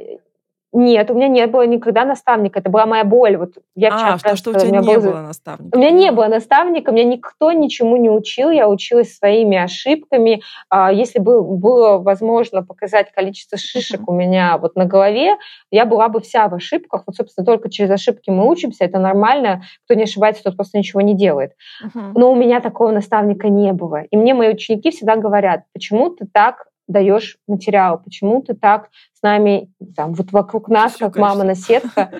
нет, 0.78 1.10
у 1.10 1.16
меня 1.16 1.28
не 1.28 1.48
было 1.48 1.66
никогда 1.66 2.06
наставника. 2.06 2.60
Это 2.60 2.70
была 2.70 2.86
моя 2.86 3.04
боль. 3.04 3.36
Вот 3.38 3.54
я 3.76 3.90
а, 3.92 4.18
что, 4.20 4.36
что 4.36 4.52
у 4.52 4.54
тебя 4.54 4.80
не 4.80 4.96
был... 4.96 5.02
было 5.02 5.22
наставника. 5.22 5.76
У 5.76 5.80
меня 5.80 5.90
не 5.90 6.12
было 6.12 6.28
наставника, 6.28 6.92
меня 6.92 7.06
никто 7.06 7.52
ничему 7.52 7.98
не 7.98 8.12
учил. 8.12 8.52
Я 8.52 8.70
училась 8.70 9.18
своими 9.18 9.58
ошибками. 9.58 10.44
А, 10.70 10.92
если 10.92 11.18
бы 11.18 11.42
было 11.42 11.98
возможно 11.98 12.62
показать 12.62 13.12
количество 13.12 13.58
шишек 13.58 14.08
у 14.08 14.14
меня 14.14 14.60
вот 14.60 14.76
на 14.76 14.86
голове, 14.86 15.38
я 15.72 15.86
была 15.86 16.10
бы 16.10 16.22
вся 16.22 16.48
в 16.48 16.54
ошибках. 16.54 17.04
Вот, 17.08 17.16
собственно, 17.16 17.44
только 17.44 17.70
через 17.72 17.90
ошибки 17.90 18.30
мы 18.30 18.48
учимся. 18.48 18.86
Это 18.86 19.00
нормально. 19.00 19.64
Кто 19.86 19.96
не 19.96 20.04
ошибается, 20.04 20.44
тот 20.44 20.56
просто 20.56 20.78
ничего 20.78 21.02
не 21.02 21.16
делает. 21.16 21.54
Но 21.94 22.32
у 22.32 22.36
меня 22.36 22.60
такого 22.60 22.92
наставника 22.92 23.50
не 23.50 23.74
было. 23.74 24.04
И 24.04 24.16
мне 24.16 24.36
мои 24.36 24.54
ученики 24.54 24.92
всегда 24.92 25.16
говорят, 25.16 25.64
почему 25.74 26.12
ты 26.12 26.28
так 26.32 26.68
даешь 26.88 27.38
материал, 27.48 28.02
почему 28.02 28.42
ты 28.42 28.54
так 28.54 28.90
с 29.14 29.22
нами, 29.22 29.70
там, 29.96 30.14
вот 30.14 30.32
вокруг 30.32 30.70
нас, 30.70 30.96
как 30.96 31.18
мама 31.18 31.44
на 31.44 31.56
сетка. 31.56 32.12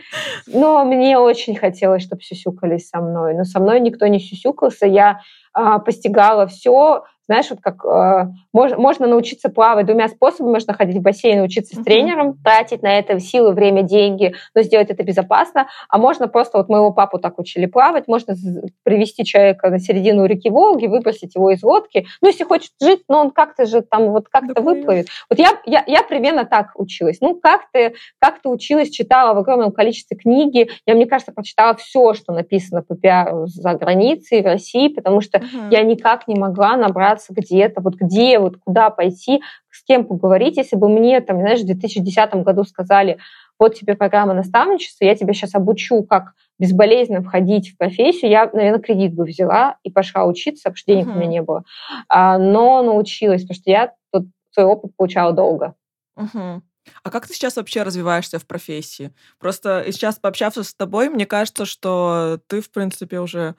Но 0.48 0.84
мне 0.84 1.18
очень 1.18 1.56
хотелось, 1.56 2.04
чтобы 2.04 2.22
сюсюкались 2.22 2.90
со 2.90 3.00
мной. 3.00 3.36
Но 3.36 3.44
со 3.44 3.60
мной 3.60 3.80
никто 3.80 4.08
не 4.08 4.20
сюсюкался. 4.20 4.86
Я 4.86 5.22
а, 5.54 5.80
постигала 5.80 6.48
все 6.48 7.04
знаешь, 7.28 7.50
вот 7.50 7.60
как 7.62 7.84
э, 7.86 8.32
мож, 8.54 8.72
можно 8.78 9.06
научиться 9.08 9.50
плавать 9.50 9.86
двумя 9.86 10.08
способами. 10.08 10.54
Можно 10.54 10.74
ходить 10.74 10.98
в 10.98 11.02
бассейн, 11.02 11.42
учиться 11.42 11.80
с 11.80 11.84
тренером, 11.84 12.38
тратить 12.44 12.82
на 12.82 12.98
это 12.98 13.20
силы, 13.20 13.52
время, 13.52 13.84
деньги, 13.84 14.34
но 14.56 14.62
сделать 14.62 14.90
это 14.90 15.04
безопасно. 15.04 15.68
А 15.90 15.98
можно 15.98 16.28
просто, 16.28 16.58
вот 16.58 16.70
моего 16.70 16.92
папу 16.92 17.20
так 17.20 17.38
учили 17.38 17.66
плавать, 17.66 18.08
можно 18.08 18.36
привести 18.84 19.26
человека 19.26 19.70
на 19.70 19.80
середину 19.80 20.26
реки 20.26 20.50
Волги, 20.50 20.88
выбросить 20.88 21.36
его 21.36 21.52
из 21.52 21.62
лодки. 21.64 22.08
Ну, 22.22 22.30
если 22.30 22.46
хочет 22.46 22.72
жить, 22.82 23.04
но 23.10 23.20
он 23.20 23.32
как-то 23.32 23.66
же 23.66 23.82
там 23.82 24.10
вот 24.12 24.30
как-то 24.30 24.54
да, 24.56 24.62
выплывет. 24.62 25.08
Вот 25.30 25.38
я, 25.38 25.60
я, 25.66 25.84
я 25.86 26.04
примерно 26.04 26.46
так 26.46 26.72
училась. 26.76 27.18
Ну, 27.20 27.36
как 27.36 27.64
ты, 27.74 27.96
как 28.20 28.42
ты 28.42 28.50
училась, 28.50 28.90
читала 28.90 29.34
в 29.34 29.38
огромном 29.40 29.72
количестве 29.72 30.16
книги. 30.16 30.70
Я, 30.86 30.96
мне 30.96 31.06
кажется, 31.06 31.34
прочитала 31.34 31.76
все, 31.76 32.14
что 32.14 32.32
написано 32.32 32.84
по 32.84 32.96
пиару 32.96 33.48
за 33.48 33.74
границей, 33.74 34.42
в 34.42 34.46
России, 34.46 34.88
потому 34.88 35.22
что 35.22 35.40
uh-huh. 35.40 35.72
я 35.72 35.84
никак 35.84 36.28
не 36.28 36.36
могла 36.36 36.78
набраться 36.78 37.17
разобраться 37.18 37.34
где-то, 37.34 37.82
вот 37.82 37.96
где, 37.96 38.40
вот 38.40 38.58
куда 38.58 38.90
пойти, 38.90 39.42
с 39.72 39.84
кем 39.84 40.06
поговорить. 40.06 40.58
Если 40.58 40.76
бы 40.76 40.90
мне, 40.90 41.20
там, 41.22 41.40
знаешь, 41.40 41.62
в 41.62 41.66
2010 41.66 42.36
году 42.36 42.64
сказали, 42.64 43.18
вот 43.60 43.76
тебе 43.76 43.96
программа 43.96 44.34
наставничества, 44.34 45.06
я 45.06 45.16
тебя 45.16 45.34
сейчас 45.34 45.56
обучу, 45.56 46.04
как 46.04 46.34
безболезненно 46.60 47.22
входить 47.22 47.70
в 47.70 47.78
профессию, 47.78 48.32
я, 48.32 48.50
наверное, 48.52 48.80
кредит 48.80 49.14
бы 49.14 49.26
взяла 49.26 49.78
и 49.84 49.92
пошла 49.92 50.26
учиться, 50.26 50.64
потому 50.64 50.78
что 50.78 50.92
денег 50.92 51.08
uh-huh. 51.08 51.14
у 51.14 51.16
меня 51.16 51.28
не 51.28 51.42
было. 51.42 51.64
А, 52.08 52.38
но 52.38 52.82
научилась, 52.82 53.42
потому 53.44 53.56
что 53.56 53.70
я 53.70 53.94
тут 54.12 54.28
свой 54.52 54.66
опыт 54.66 54.96
получала 54.96 55.34
долго. 55.34 55.76
Uh-huh. 56.18 56.62
А 57.04 57.12
как 57.12 57.28
ты 57.28 57.34
сейчас 57.34 57.58
вообще 57.58 57.84
развиваешься 57.84 58.40
в 58.40 58.48
профессии? 58.48 59.12
Просто 59.40 59.84
сейчас 59.88 60.20
пообщавшись 60.20 60.70
с 60.70 60.74
тобой, 60.74 61.10
мне 61.10 61.26
кажется, 61.26 61.66
что 61.66 62.40
ты, 62.48 62.62
в 62.62 62.72
принципе, 62.72 63.20
уже 63.20 63.56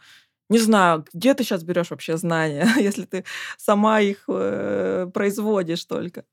не 0.48 0.58
знаю, 0.58 1.04
где 1.12 1.34
ты 1.34 1.44
сейчас 1.44 1.62
берешь 1.62 1.90
вообще 1.90 2.16
знания, 2.16 2.66
если 2.76 3.04
ты 3.04 3.24
сама 3.56 4.00
их 4.00 4.24
э, 4.28 5.06
производишь 5.12 5.84
только. 5.84 6.24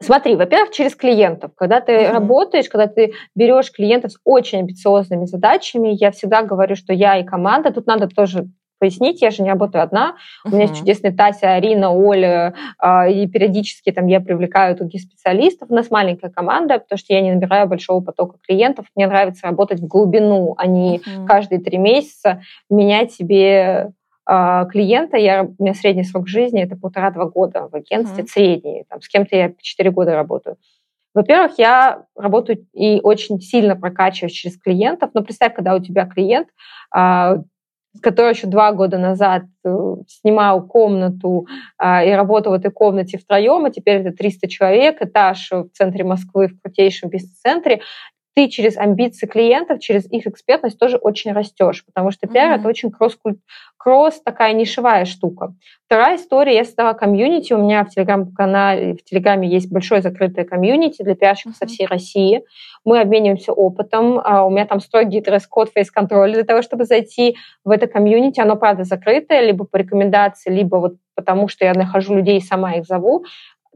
Смотри, 0.00 0.36
во-первых, 0.36 0.70
через 0.70 0.94
клиентов. 0.94 1.52
Когда 1.56 1.80
ты 1.80 1.92
uh-huh. 1.92 2.12
работаешь, 2.12 2.68
когда 2.68 2.86
ты 2.86 3.14
берешь 3.34 3.72
клиентов 3.72 4.12
с 4.12 4.18
очень 4.24 4.60
амбициозными 4.60 5.26
задачами, 5.26 5.88
я 5.88 6.12
всегда 6.12 6.42
говорю, 6.42 6.76
что 6.76 6.92
я 6.92 7.18
и 7.18 7.24
команда, 7.24 7.72
тут 7.72 7.86
надо 7.86 8.06
тоже 8.06 8.48
пояснить, 8.78 9.22
я 9.22 9.30
же 9.30 9.42
не 9.42 9.50
работаю 9.50 9.82
одна. 9.82 10.16
Uh-huh. 10.44 10.50
У 10.50 10.54
меня 10.54 10.62
есть 10.62 10.78
чудесные 10.78 11.12
Тася, 11.12 11.54
Арина, 11.54 11.90
Оля, 11.90 12.54
э, 12.82 13.12
и 13.12 13.26
периодически 13.26 13.92
там 13.92 14.06
я 14.06 14.20
привлекаю 14.20 14.76
других 14.76 15.02
специалистов. 15.02 15.70
У 15.70 15.74
нас 15.74 15.90
маленькая 15.90 16.30
команда, 16.30 16.78
потому 16.78 16.98
что 16.98 17.12
я 17.12 17.20
не 17.20 17.32
набираю 17.32 17.68
большого 17.68 18.02
потока 18.02 18.38
клиентов. 18.46 18.86
Мне 18.94 19.06
нравится 19.06 19.46
работать 19.46 19.80
в 19.80 19.86
глубину, 19.86 20.54
а 20.56 20.66
не 20.66 20.98
uh-huh. 20.98 21.26
каждые 21.26 21.60
три 21.60 21.78
месяца 21.78 22.42
менять 22.70 23.12
себе 23.12 23.92
э, 24.28 24.66
клиента. 24.70 25.16
Я, 25.16 25.44
у 25.44 25.62
меня 25.62 25.74
средний 25.74 26.04
срок 26.04 26.28
жизни 26.28 26.62
это 26.62 26.76
полтора-два 26.76 27.26
года 27.26 27.68
в 27.70 27.74
агентстве, 27.74 28.24
uh-huh. 28.24 28.28
средний. 28.28 28.84
Там, 28.88 29.00
с 29.00 29.08
кем-то 29.08 29.36
я 29.36 29.52
четыре 29.60 29.90
года 29.90 30.14
работаю. 30.14 30.56
Во-первых, 31.14 31.58
я 31.58 32.04
работаю 32.16 32.66
и 32.72 33.00
очень 33.02 33.40
сильно 33.40 33.74
прокачиваюсь 33.74 34.32
через 34.32 34.56
клиентов. 34.56 35.10
Но 35.14 35.22
представь, 35.24 35.54
когда 35.54 35.74
у 35.74 35.80
тебя 35.80 36.06
клиент, 36.06 36.48
который 38.00 38.32
еще 38.34 38.46
два 38.46 38.72
года 38.72 38.98
назад 38.98 39.44
э, 39.64 39.96
снимал 40.06 40.66
комнату 40.66 41.46
а, 41.76 42.04
и 42.04 42.10
работал 42.12 42.52
в 42.52 42.56
этой 42.56 42.70
комнате 42.70 43.18
втроем, 43.18 43.64
а 43.64 43.70
теперь 43.70 44.00
это 44.00 44.16
300 44.16 44.48
человек, 44.48 45.02
этаж 45.02 45.50
в 45.50 45.68
центре 45.72 46.04
Москвы, 46.04 46.48
в 46.48 46.60
крутейшем 46.60 47.10
бизнес-центре, 47.10 47.80
ты 48.38 48.46
через 48.46 48.76
амбиции 48.76 49.26
клиентов, 49.26 49.80
через 49.80 50.08
их 50.12 50.28
экспертность 50.28 50.78
тоже 50.78 50.96
очень 50.96 51.32
растешь, 51.32 51.84
потому 51.84 52.12
что 52.12 52.28
пиар 52.28 52.52
mm-hmm. 52.52 52.60
это 52.60 52.68
очень 52.68 52.92
кросс, 52.92 53.18
кросс 53.76 54.22
такая 54.22 54.52
нишевая 54.52 55.06
штука. 55.06 55.54
Вторая 55.86 56.18
история, 56.18 56.54
я 56.54 56.64
создала 56.64 56.94
комьюнити, 56.94 57.52
у 57.52 57.58
меня 57.58 57.82
в 57.82 57.88
телеграм-канале, 57.88 58.94
в 58.94 59.02
телеграме 59.02 59.48
есть 59.48 59.72
большое 59.72 60.02
закрытое 60.02 60.44
комьюнити 60.44 61.02
для 61.02 61.16
пиарщиков 61.16 61.54
mm-hmm. 61.54 61.56
со 61.58 61.66
всей 61.66 61.86
России. 61.88 62.44
Мы 62.84 63.00
обмениваемся 63.00 63.52
опытом, 63.52 64.20
а 64.24 64.46
у 64.46 64.50
меня 64.50 64.66
там 64.66 64.78
строгий 64.78 65.20
дресс-код, 65.20 65.72
фейс-контроль 65.74 66.32
для 66.32 66.44
того, 66.44 66.62
чтобы 66.62 66.84
зайти 66.84 67.36
в 67.64 67.70
это 67.70 67.88
комьюнити. 67.88 68.38
Оно, 68.38 68.54
правда, 68.54 68.84
закрытое, 68.84 69.40
либо 69.40 69.64
по 69.64 69.78
рекомендации, 69.78 70.50
либо 70.50 70.76
вот 70.76 70.94
потому, 71.16 71.48
что 71.48 71.64
я 71.64 71.74
нахожу 71.74 72.14
людей 72.14 72.38
и 72.38 72.40
сама 72.40 72.74
их 72.74 72.84
зову. 72.86 73.24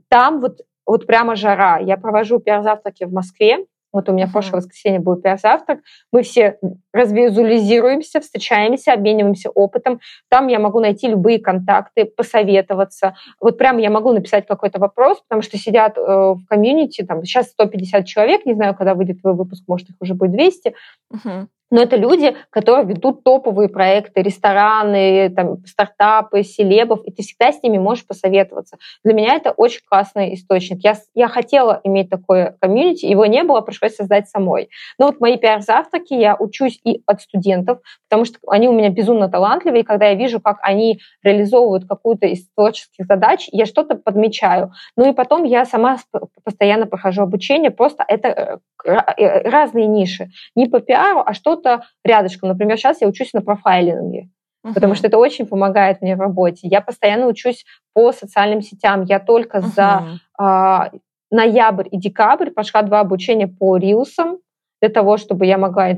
Там 0.08 0.40
вот, 0.40 0.60
вот 0.86 1.08
прямо 1.08 1.34
жара. 1.34 1.80
Я 1.80 1.96
провожу 1.96 2.38
пиар-завтраки 2.38 3.02
в 3.02 3.12
Москве, 3.12 3.66
Вот 3.92 4.08
у 4.08 4.12
меня 4.12 4.26
в 4.26 4.32
прошлое 4.32 4.60
воскресенье 4.60 5.00
был 5.00 5.16
пиар-завтрак. 5.16 5.80
Мы 6.12 6.22
все 6.22 6.58
развизуализируемся, 6.92 8.20
встречаемся, 8.20 8.92
обмениваемся 8.92 9.50
опытом. 9.50 10.00
Там 10.28 10.48
я 10.48 10.58
могу 10.58 10.80
найти 10.80 11.08
любые 11.08 11.38
контакты, 11.38 12.04
посоветоваться. 12.04 13.14
Вот 13.40 13.58
прямо 13.58 13.80
я 13.80 13.90
могу 13.90 14.12
написать 14.12 14.46
какой-то 14.46 14.78
вопрос, 14.78 15.22
потому 15.28 15.42
что 15.42 15.58
сидят 15.58 15.98
э, 15.98 16.00
в 16.00 16.44
комьюнити, 16.48 17.02
там 17.02 17.24
сейчас 17.24 17.48
150 17.50 18.06
человек, 18.06 18.46
не 18.46 18.54
знаю, 18.54 18.74
когда 18.74 18.94
выйдет 18.94 19.20
твой 19.20 19.34
выпуск, 19.34 19.64
может, 19.66 19.90
их 19.90 19.96
уже 20.00 20.14
будет 20.14 20.32
200. 20.32 20.74
Uh-huh. 21.12 21.46
Но 21.72 21.80
это 21.80 21.96
люди, 21.96 22.36
которые 22.50 22.84
ведут 22.84 23.24
топовые 23.24 23.70
проекты, 23.70 24.20
рестораны, 24.22 25.30
там, 25.30 25.64
стартапы, 25.64 26.42
селебов, 26.42 27.00
и 27.04 27.10
ты 27.10 27.22
всегда 27.22 27.50
с 27.50 27.62
ними 27.62 27.78
можешь 27.78 28.06
посоветоваться. 28.06 28.76
Для 29.02 29.14
меня 29.14 29.34
это 29.34 29.52
очень 29.52 29.80
классный 29.88 30.34
источник. 30.34 30.84
Я, 30.84 30.96
я 31.14 31.28
хотела 31.28 31.80
иметь 31.82 32.10
такое 32.10 32.58
комьюнити, 32.60 33.06
его 33.06 33.24
не 33.24 33.42
было, 33.42 33.62
пришлось 33.62 33.96
создать 33.96 34.28
самой. 34.28 34.68
Но 34.98 35.06
вот 35.06 35.18
мои 35.20 35.38
пиар-завтраки 35.38 36.12
я 36.12 36.36
учусь 36.36 36.78
и 36.84 37.02
от 37.06 37.22
студентов, 37.22 37.78
потому 38.06 38.26
что 38.26 38.38
они 38.48 38.68
у 38.68 38.72
меня 38.72 38.90
безумно 38.90 39.30
талантливые, 39.30 39.80
и 39.80 39.86
когда 39.86 40.08
я 40.08 40.14
вижу, 40.14 40.40
как 40.40 40.58
они 40.60 41.00
реализовывают 41.22 41.88
какую-то 41.88 42.26
из 42.26 42.46
творческих 42.50 43.06
задач, 43.06 43.48
я 43.50 43.64
что-то 43.64 43.94
подмечаю. 43.94 44.72
Ну 44.98 45.08
и 45.08 45.14
потом 45.14 45.44
я 45.44 45.64
сама 45.64 45.96
постоянно 46.44 46.84
прохожу 46.84 47.22
обучение, 47.22 47.70
просто 47.70 48.04
это 48.06 48.60
э, 48.84 48.90
э, 48.90 49.48
разные 49.48 49.86
ниши. 49.86 50.28
Не 50.54 50.66
по 50.66 50.78
пиару, 50.80 51.22
а 51.24 51.32
что 51.32 51.61
что-то 51.62 51.84
рядышком. 52.04 52.48
Например, 52.48 52.76
сейчас 52.76 53.00
я 53.00 53.08
учусь 53.08 53.32
на 53.32 53.40
профайлинге, 53.40 54.28
uh-huh. 54.64 54.74
потому 54.74 54.94
что 54.94 55.06
это 55.06 55.18
очень 55.18 55.46
помогает 55.46 56.02
мне 56.02 56.16
в 56.16 56.20
работе. 56.20 56.68
Я 56.68 56.80
постоянно 56.80 57.26
учусь 57.26 57.64
по 57.94 58.12
социальным 58.12 58.62
сетям. 58.62 59.04
Я 59.04 59.20
только 59.20 59.58
uh-huh. 59.58 59.74
за 59.74 60.02
а, 60.38 60.90
ноябрь 61.30 61.88
и 61.90 61.98
декабрь 61.98 62.50
прошла 62.50 62.82
два 62.82 63.00
обучения 63.00 63.48
по 63.48 63.76
рилсам 63.76 64.38
для 64.80 64.90
того, 64.90 65.16
чтобы 65.16 65.46
я 65.46 65.58
могла 65.58 65.96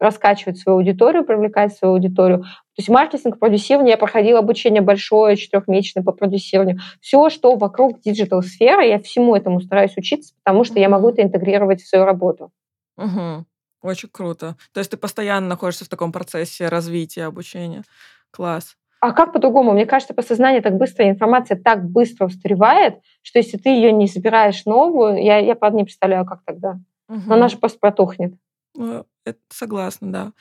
раскачивать 0.00 0.58
свою 0.58 0.78
аудиторию, 0.78 1.24
привлекать 1.24 1.72
свою 1.72 1.94
аудиторию. 1.94 2.40
То 2.40 2.80
есть 2.80 2.88
маркетинг, 2.88 3.38
продюсирование, 3.38 3.92
я 3.92 3.96
проходила 3.96 4.40
обучение 4.40 4.82
большое, 4.82 5.36
четырехмесячное 5.36 6.02
по 6.02 6.10
продюсированию. 6.10 6.80
Все, 7.00 7.30
что 7.30 7.54
вокруг 7.54 8.00
digital 8.00 8.46
сферы, 8.46 8.86
я 8.86 8.98
всему 8.98 9.36
этому 9.36 9.60
стараюсь 9.60 9.96
учиться, 9.96 10.34
потому 10.42 10.64
что 10.64 10.80
я 10.80 10.88
могу 10.88 11.10
это 11.10 11.22
интегрировать 11.22 11.80
в 11.80 11.88
свою 11.88 12.04
работу. 12.04 12.50
Угу. 12.96 13.46
Очень 13.84 14.08
круто. 14.10 14.56
То 14.72 14.80
есть 14.80 14.90
ты 14.90 14.96
постоянно 14.96 15.46
находишься 15.46 15.84
в 15.84 15.90
таком 15.90 16.10
процессе 16.10 16.68
развития, 16.68 17.26
обучения. 17.26 17.82
Класс. 18.30 18.76
А 19.00 19.12
как 19.12 19.34
по-другому? 19.34 19.72
Мне 19.72 19.84
кажется, 19.84 20.14
подсознание 20.14 20.62
так 20.62 20.78
быстро, 20.78 21.06
информация 21.06 21.60
так 21.62 21.84
быстро 21.84 22.24
устаревает, 22.24 23.00
что 23.20 23.38
если 23.38 23.58
ты 23.58 23.68
ее 23.68 23.92
не 23.92 24.08
собираешь 24.08 24.64
новую, 24.64 25.22
я, 25.22 25.36
я 25.36 25.54
правда, 25.54 25.76
не 25.76 25.84
представляю, 25.84 26.24
как 26.24 26.40
тогда. 26.46 26.80
Угу. 27.10 27.20
Но 27.26 27.34
она 27.34 27.48
же 27.48 27.58
просто 27.58 27.78
протухнет. 27.78 28.32
Ну, 28.76 29.06
это 29.24 29.38
согласна, 29.50 30.12
да. 30.12 30.32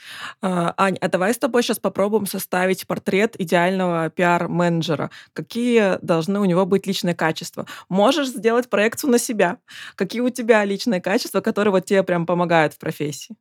А, 0.41 0.73
Ань, 0.77 0.97
а 0.99 1.07
давай 1.07 1.33
с 1.33 1.37
тобой 1.37 1.61
сейчас 1.61 1.79
попробуем 1.79 2.25
составить 2.25 2.87
портрет 2.87 3.39
идеального 3.39 4.09
пиар-менеджера. 4.09 5.11
Какие 5.33 6.03
должны 6.03 6.39
у 6.39 6.45
него 6.45 6.65
быть 6.65 6.87
личные 6.87 7.15
качества? 7.15 7.65
Можешь 7.89 8.29
сделать 8.29 8.69
проекцию 8.69 9.11
на 9.11 9.19
себя. 9.19 9.57
Какие 9.95 10.21
у 10.21 10.29
тебя 10.29 10.65
личные 10.65 10.99
качества, 10.99 11.41
которые 11.41 11.71
вот 11.71 11.85
тебе 11.85 12.03
прям 12.03 12.25
помогают 12.25 12.73
в 12.73 12.79
профессии? 12.79 13.35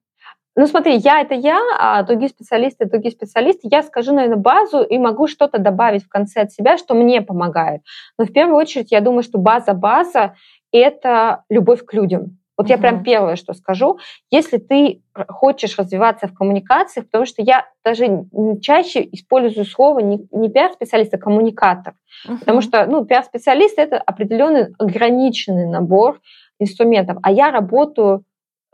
Ну 0.55 0.67
смотри, 0.67 0.99
я 0.99 1.23
это 1.23 1.35
я, 1.35 1.59
а 1.79 2.03
другие 2.03 2.29
специалисты 2.29 2.85
другие 2.85 3.13
специалисты. 3.13 3.69
Я 3.71 3.83
скажу, 3.83 4.13
наверное, 4.13 4.37
базу 4.37 4.83
и 4.83 4.99
могу 4.99 5.27
что-то 5.27 5.59
добавить 5.59 6.05
в 6.05 6.09
конце 6.11 6.43
от 6.43 6.53
себя, 6.53 6.77
что 6.77 6.95
мне 6.95 7.23
помогает. 7.23 7.81
Но 8.19 8.27
в 8.27 8.33
первую 8.33 8.57
очередь 8.57 8.93
я 8.93 9.01
думаю, 9.01 9.23
что 9.23 9.39
база-база— 9.39 10.35
это 10.73 11.45
любовь 11.49 11.85
к 11.87 11.95
людям. 11.95 12.39
Вот 12.63 12.71
я 12.71 12.79
прям 12.79 13.03
первое, 13.03 13.35
что 13.35 13.55
скажу. 13.55 13.99
Если 14.31 14.59
ты 14.59 15.03
хочешь 15.29 15.77
развиваться 15.77 16.29
в 16.29 16.35
коммуникациях, 16.35 17.07
потому 17.07 17.27
что 17.27 17.43
я 17.43 17.67
даже 17.85 18.25
чаще 18.63 19.07
использую 19.11 19.67
слово 19.67 19.99
не, 19.99 20.27
не 20.31 20.49
пиар-специалист, 20.49 21.13
а 21.13 21.19
коммуникатор. 21.19 21.95
Uh-huh. 22.29 22.39
Потому 22.39 22.61
что 22.61 22.87
ну, 22.87 23.05
пиар-специалист— 23.05 23.75
это 23.79 23.99
определенный 23.99 24.75
ограниченный 24.79 25.67
набор 25.67 26.21
инструментов. 26.61 27.19
А 27.25 27.33
я 27.33 27.51
работаю 27.51 28.23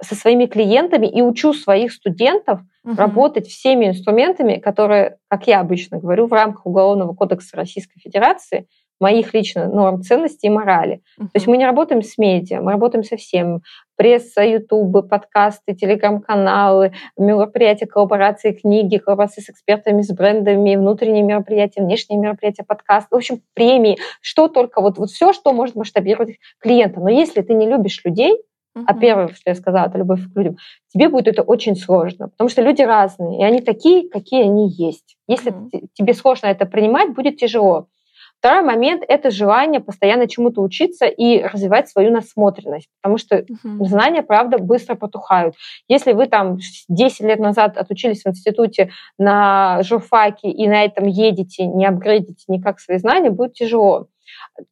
со 0.03 0.15
своими 0.15 0.45
клиентами 0.45 1.07
и 1.07 1.23
учу 1.23 1.55
своих 1.55 1.93
студентов 1.93 2.61
uh-huh. 2.87 2.95
работать 2.95 3.47
всеми 3.47 3.87
инструментами, 3.87 4.57
которые, 4.57 5.17
как 5.29 5.47
я 5.47 5.61
обычно 5.61 5.99
говорю, 5.99 6.27
в 6.27 6.33
рамках 6.35 6.67
Уголовного 6.67 7.15
кодекса 7.15 7.57
Российской 7.57 8.01
Федерации— 8.01 8.69
моих 9.01 9.33
лично 9.35 9.69
норм 9.69 10.03
ценностей 10.03 10.49
и 10.49 10.51
морали. 10.51 11.01
Uh-huh. 11.19 11.25
То 11.25 11.31
есть 11.35 11.47
мы 11.47 11.57
не 11.57 11.65
работаем 11.65 12.03
с 12.03 12.19
медиа, 12.19 12.61
мы 12.61 12.73
работаем 12.73 13.05
со 13.05 13.17
всем. 13.17 13.63
Пресса, 13.97 14.43
ютубы, 14.43 15.03
подкасты, 15.03 15.75
телеграм-каналы, 15.75 16.93
мероприятия, 17.17 17.87
коллаборации, 17.87 18.53
книги, 18.53 18.99
коллаборации 18.99 19.41
с 19.41 19.51
экспертами, 19.51 20.03
с 20.03 20.13
брендами, 20.13 20.77
внутренние 20.77 21.25
мероприятия, 21.25 21.83
внешние 21.83 22.21
мероприятия, 22.21 22.63
подкасты, 22.63 23.09
в 23.11 23.17
общем, 23.17 23.41
премии, 23.55 23.99
что 24.21 24.47
только, 24.49 24.81
вот, 24.81 24.99
вот 24.99 25.11
все, 25.11 25.33
что 25.33 25.53
может 25.53 25.75
масштабировать 25.75 26.37
клиента. 26.61 27.01
Но 27.01 27.09
если 27.09 27.43
ты 27.43 27.55
не 27.55 27.69
любишь 27.69 28.01
людей, 28.05 28.37
Uh-huh. 28.77 28.85
А 28.87 28.95
первое, 28.95 29.29
что 29.29 29.51
я 29.51 29.55
сказала, 29.55 29.87
это 29.87 29.99
любовь 29.99 30.21
к 30.21 30.37
людям. 30.37 30.59
Тебе 30.93 31.09
будет 31.09 31.27
это 31.27 31.43
очень 31.43 31.75
сложно, 31.75 32.29
потому 32.29 32.51
что 32.51 32.63
люди 32.63 32.83
разные, 32.83 33.41
и 33.41 33.43
они 33.43 33.61
такие, 33.61 34.09
какие 34.09 34.43
они 34.45 34.69
есть. 34.69 35.17
Если 35.27 35.53
uh-huh. 35.53 35.89
тебе 35.95 36.13
сложно 36.13 36.49
это 36.49 36.67
принимать, 36.67 37.15
будет 37.15 37.39
тяжело. 37.39 37.89
Второй 38.39 38.63
момент– 38.63 39.03
это 39.09 39.31
желание 39.31 39.81
постоянно 39.81 40.29
чему-то 40.29 40.61
учиться 40.63 41.07
и 41.07 41.43
развивать 41.43 41.89
свою 41.89 42.13
насмотренность, 42.13 42.89
потому 43.03 43.19
что 43.19 43.39
uh-huh. 43.39 43.85
знания, 43.85 44.23
правда, 44.23 44.59
быстро 44.59 44.95
потухают. 44.95 45.57
Если 45.89 46.13
вы 46.13 46.27
там 46.27 46.59
10 46.89 47.21
лет 47.21 47.41
назад 47.41 47.77
отучились 47.77 48.23
в 48.23 48.29
институте 48.29 48.91
на 49.19 49.83
журфаке 49.83 50.51
и 50.51 50.69
на 50.69 50.85
этом 50.85 51.07
едете, 51.07 51.67
не 51.67 51.85
апгрейдите 51.85 52.45
никак 52.47 52.79
свои 52.79 52.99
знания, 52.99 53.31
будет 53.31 53.55
тяжело. 53.55 54.07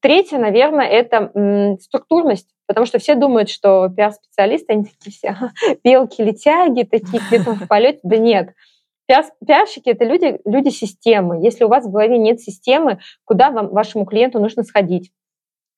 Третье, 0.01 0.39
наверное, 0.39 0.87
это 0.87 1.33
м, 1.35 1.79
структурность, 1.81 2.49
потому 2.67 2.87
что 2.87 2.99
все 2.99 3.17
думают, 3.17 3.49
что 3.49 3.89
пиар-специалисты, 3.89 4.75
они 4.75 4.85
такие 4.85 5.13
все 5.13 5.37
белки-летяги, 5.85 6.85
такие 6.85 7.21
где-то 7.29 7.55
в 7.55 7.67
полете. 7.67 7.99
Да 8.05 8.17
нет. 8.17 8.51
Пиарщики— 9.07 9.89
это 9.91 10.05
люди, 10.05 10.41
люди 10.45 10.71
системы. 10.71 11.45
Если 11.45 11.65
у 11.65 11.69
вас 11.69 11.85
в 11.85 11.91
голове 11.91 12.19
нет 12.19 12.41
системы, 12.41 12.99
куда 13.25 13.51
вам, 13.51 13.69
вашему 13.69 14.05
клиенту 14.05 14.41
нужно 14.41 14.63
сходить, 14.65 15.13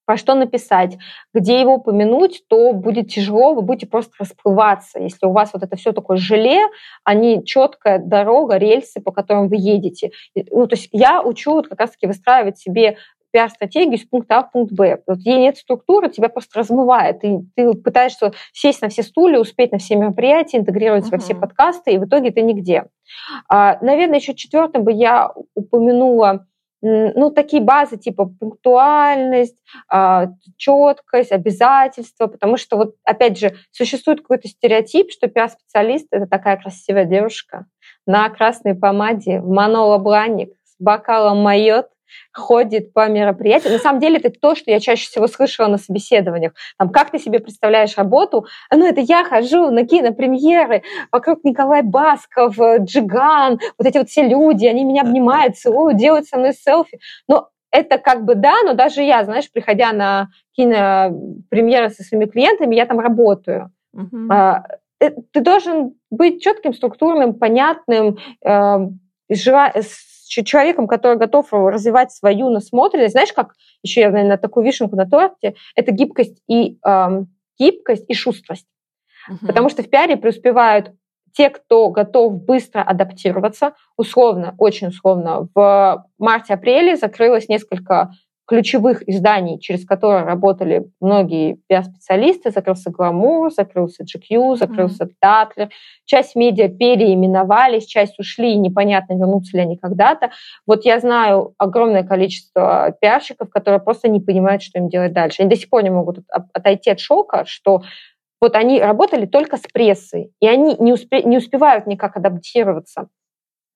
про 0.08 0.16
что 0.16 0.34
написать, 0.34 0.96
где 1.34 1.60
его 1.60 1.74
упомянуть, 1.74 2.42
то 2.48 2.72
будет 2.72 3.08
тяжело, 3.08 3.52
вы 3.52 3.60
будете 3.60 3.86
просто 3.86 4.12
расплываться. 4.18 4.98
Если 4.98 5.26
у 5.26 5.32
вас 5.32 5.52
вот 5.52 5.62
это 5.62 5.76
все 5.76 5.92
такое 5.92 6.16
желе, 6.16 6.62
а 7.04 7.12
не 7.12 7.44
четкая 7.44 7.98
дорога, 7.98 8.56
рельсы, 8.56 9.02
по 9.02 9.12
которым 9.12 9.48
вы 9.48 9.56
едете. 9.58 10.12
Ну, 10.50 10.66
то 10.66 10.76
есть 10.76 10.88
я 10.92 11.20
учу 11.22 11.52
вот 11.52 11.68
как 11.68 11.80
раз-таки 11.80 12.06
выстраивать 12.06 12.56
себе 12.56 12.96
пиар-стратегию 13.38 13.98
с 13.98 14.04
пункта 14.04 14.38
А 14.38 14.42
в 14.42 14.50
пункт 14.50 14.72
Б. 14.72 15.00
Вот 15.06 15.18
ей 15.20 15.38
нет 15.38 15.56
структуры, 15.56 16.10
тебя 16.10 16.28
просто 16.28 16.58
размывает. 16.58 17.22
И 17.22 17.38
ты 17.54 17.72
пытаешься 17.74 18.32
сесть 18.52 18.82
на 18.82 18.88
все 18.88 19.04
стулья, 19.04 19.38
успеть 19.38 19.70
на 19.70 19.78
все 19.78 19.94
мероприятия, 19.94 20.58
интегрировать 20.58 21.06
uh-huh. 21.06 21.12
во 21.12 21.18
все 21.18 21.36
подкасты, 21.36 21.92
и 21.92 21.98
в 21.98 22.04
итоге 22.04 22.32
ты 22.32 22.42
нигде. 22.42 22.86
А, 23.48 23.78
наверное, 23.80 24.18
еще 24.18 24.34
четвертым 24.34 24.82
бы 24.82 24.92
я 24.92 25.30
упомянула 25.54 26.46
ну, 26.80 27.30
такие 27.30 27.60
базы 27.60 27.96
типа 27.96 28.26
пунктуальность, 28.26 29.56
а, 29.88 30.28
четкость, 30.56 31.32
обязательства, 31.32 32.28
потому 32.28 32.56
что 32.56 32.76
вот, 32.76 32.94
опять 33.04 33.36
же, 33.36 33.56
существует 33.72 34.20
какой-то 34.20 34.46
стереотип, 34.48 35.10
что 35.10 35.26
пиар-специалист— 35.26 36.06
это 36.12 36.26
такая 36.26 36.56
красивая 36.56 37.04
девушка 37.04 37.66
на 38.06 38.28
красной 38.30 38.76
помаде, 38.76 39.40
в 39.40 39.48
монолобланник, 39.48 40.54
с 40.64 40.76
бокалом 40.78 41.38
майот, 41.38 41.88
ходит 42.32 42.92
по 42.92 43.08
мероприятиям. 43.08 43.72
На 43.72 43.78
самом 43.78 44.00
деле 44.00 44.18
это 44.18 44.30
то, 44.30 44.54
что 44.54 44.70
я 44.70 44.80
чаще 44.80 45.08
всего 45.08 45.26
слышала 45.26 45.66
на 45.66 45.78
собеседованиях. 45.78 46.52
Там, 46.78 46.90
как 46.90 47.10
ты 47.10 47.18
себе 47.18 47.40
представляешь 47.40 47.96
работу? 47.96 48.46
Ну, 48.72 48.86
это 48.86 49.00
я 49.00 49.24
хожу 49.24 49.70
на 49.70 49.86
кинопремьеры, 49.86 50.82
вокруг 51.12 51.44
Николай 51.44 51.82
Басков, 51.82 52.56
Джиган, 52.58 53.58
вот 53.78 53.86
эти 53.86 53.98
вот 53.98 54.08
все 54.08 54.26
люди, 54.26 54.66
они 54.66 54.84
меня 54.84 55.02
обнимают, 55.02 55.56
целуют, 55.56 55.96
делают 55.96 56.26
со 56.26 56.38
мной 56.38 56.52
селфи. 56.52 56.98
Но 57.26 57.48
это 57.70 57.98
как 57.98 58.24
бы 58.24 58.34
да, 58.34 58.62
но 58.64 58.74
даже 58.74 59.02
я, 59.02 59.24
знаешь, 59.24 59.50
приходя 59.50 59.92
на 59.92 60.28
кинопремьеры 60.56 61.90
со 61.90 62.02
своими 62.02 62.26
клиентами, 62.26 62.74
я 62.74 62.86
там 62.86 62.98
работаю. 62.98 63.70
Uh-huh. 63.94 64.62
Ты 64.98 65.40
должен 65.40 65.94
быть 66.10 66.42
четким, 66.42 66.74
структурным, 66.74 67.34
понятным, 67.34 68.18
э, 68.44 68.78
человеком, 70.28 70.86
который 70.86 71.16
готов 71.16 71.52
развивать 71.52 72.12
свою 72.12 72.50
насмотренность, 72.50 73.12
знаешь, 73.12 73.32
как 73.32 73.54
еще 73.82 74.02
я, 74.02 74.10
наверное, 74.10 74.38
такую 74.38 74.64
вишенку 74.64 74.96
на 74.96 75.08
торте, 75.08 75.54
это 75.74 75.92
гибкость 75.92 76.42
и 76.48 76.78
э, 76.84 77.24
гибкость 77.58 78.04
и 78.08 78.14
шустрость. 78.14 78.66
Uh-huh. 79.30 79.46
Потому 79.46 79.68
что 79.68 79.82
в 79.82 79.90
пиаре 79.90 80.16
преуспевают 80.16 80.92
те, 81.32 81.50
кто 81.50 81.90
готов 81.90 82.42
быстро 82.42 82.82
адаптироваться, 82.82 83.74
условно, 83.96 84.54
очень 84.58 84.88
условно, 84.88 85.48
в 85.54 86.04
марте-апреле 86.18 86.96
закрылось 86.96 87.48
несколько 87.48 88.12
ключевых 88.48 89.06
изданий, 89.06 89.60
через 89.60 89.84
которые 89.84 90.24
работали 90.24 90.90
многие 91.00 91.60
пиар-специалисты, 91.68 92.50
закрылся 92.50 92.90
Гламур, 92.90 93.52
закрылся 93.52 94.04
GQ, 94.04 94.56
закрылся 94.56 95.04
mm-hmm. 95.04 95.12
Татлер. 95.20 95.68
Часть 96.06 96.34
медиа 96.34 96.68
переименовались, 96.68 97.84
часть 97.84 98.18
ушли, 98.18 98.54
и 98.54 98.56
непонятно, 98.56 99.12
вернутся 99.12 99.58
ли 99.58 99.64
они 99.64 99.76
когда-то. 99.76 100.30
Вот 100.66 100.86
я 100.86 100.98
знаю 100.98 101.54
огромное 101.58 102.04
количество 102.04 102.96
пиарщиков, 103.02 103.50
которые 103.50 103.80
просто 103.80 104.08
не 104.08 104.20
понимают, 104.20 104.62
что 104.62 104.78
им 104.78 104.88
делать 104.88 105.12
дальше. 105.12 105.42
Они 105.42 105.50
до 105.50 105.56
сих 105.56 105.68
пор 105.68 105.82
не 105.82 105.90
могут 105.90 106.20
отойти 106.54 106.90
от 106.90 107.00
шока, 107.00 107.44
что 107.46 107.82
вот 108.40 108.56
они 108.56 108.80
работали 108.80 109.26
только 109.26 109.58
с 109.58 109.66
прессой, 109.70 110.32
и 110.40 110.48
они 110.48 110.74
не, 110.78 110.94
успе- 110.94 111.22
не 111.22 111.36
успевают 111.36 111.86
никак 111.86 112.16
адаптироваться. 112.16 113.08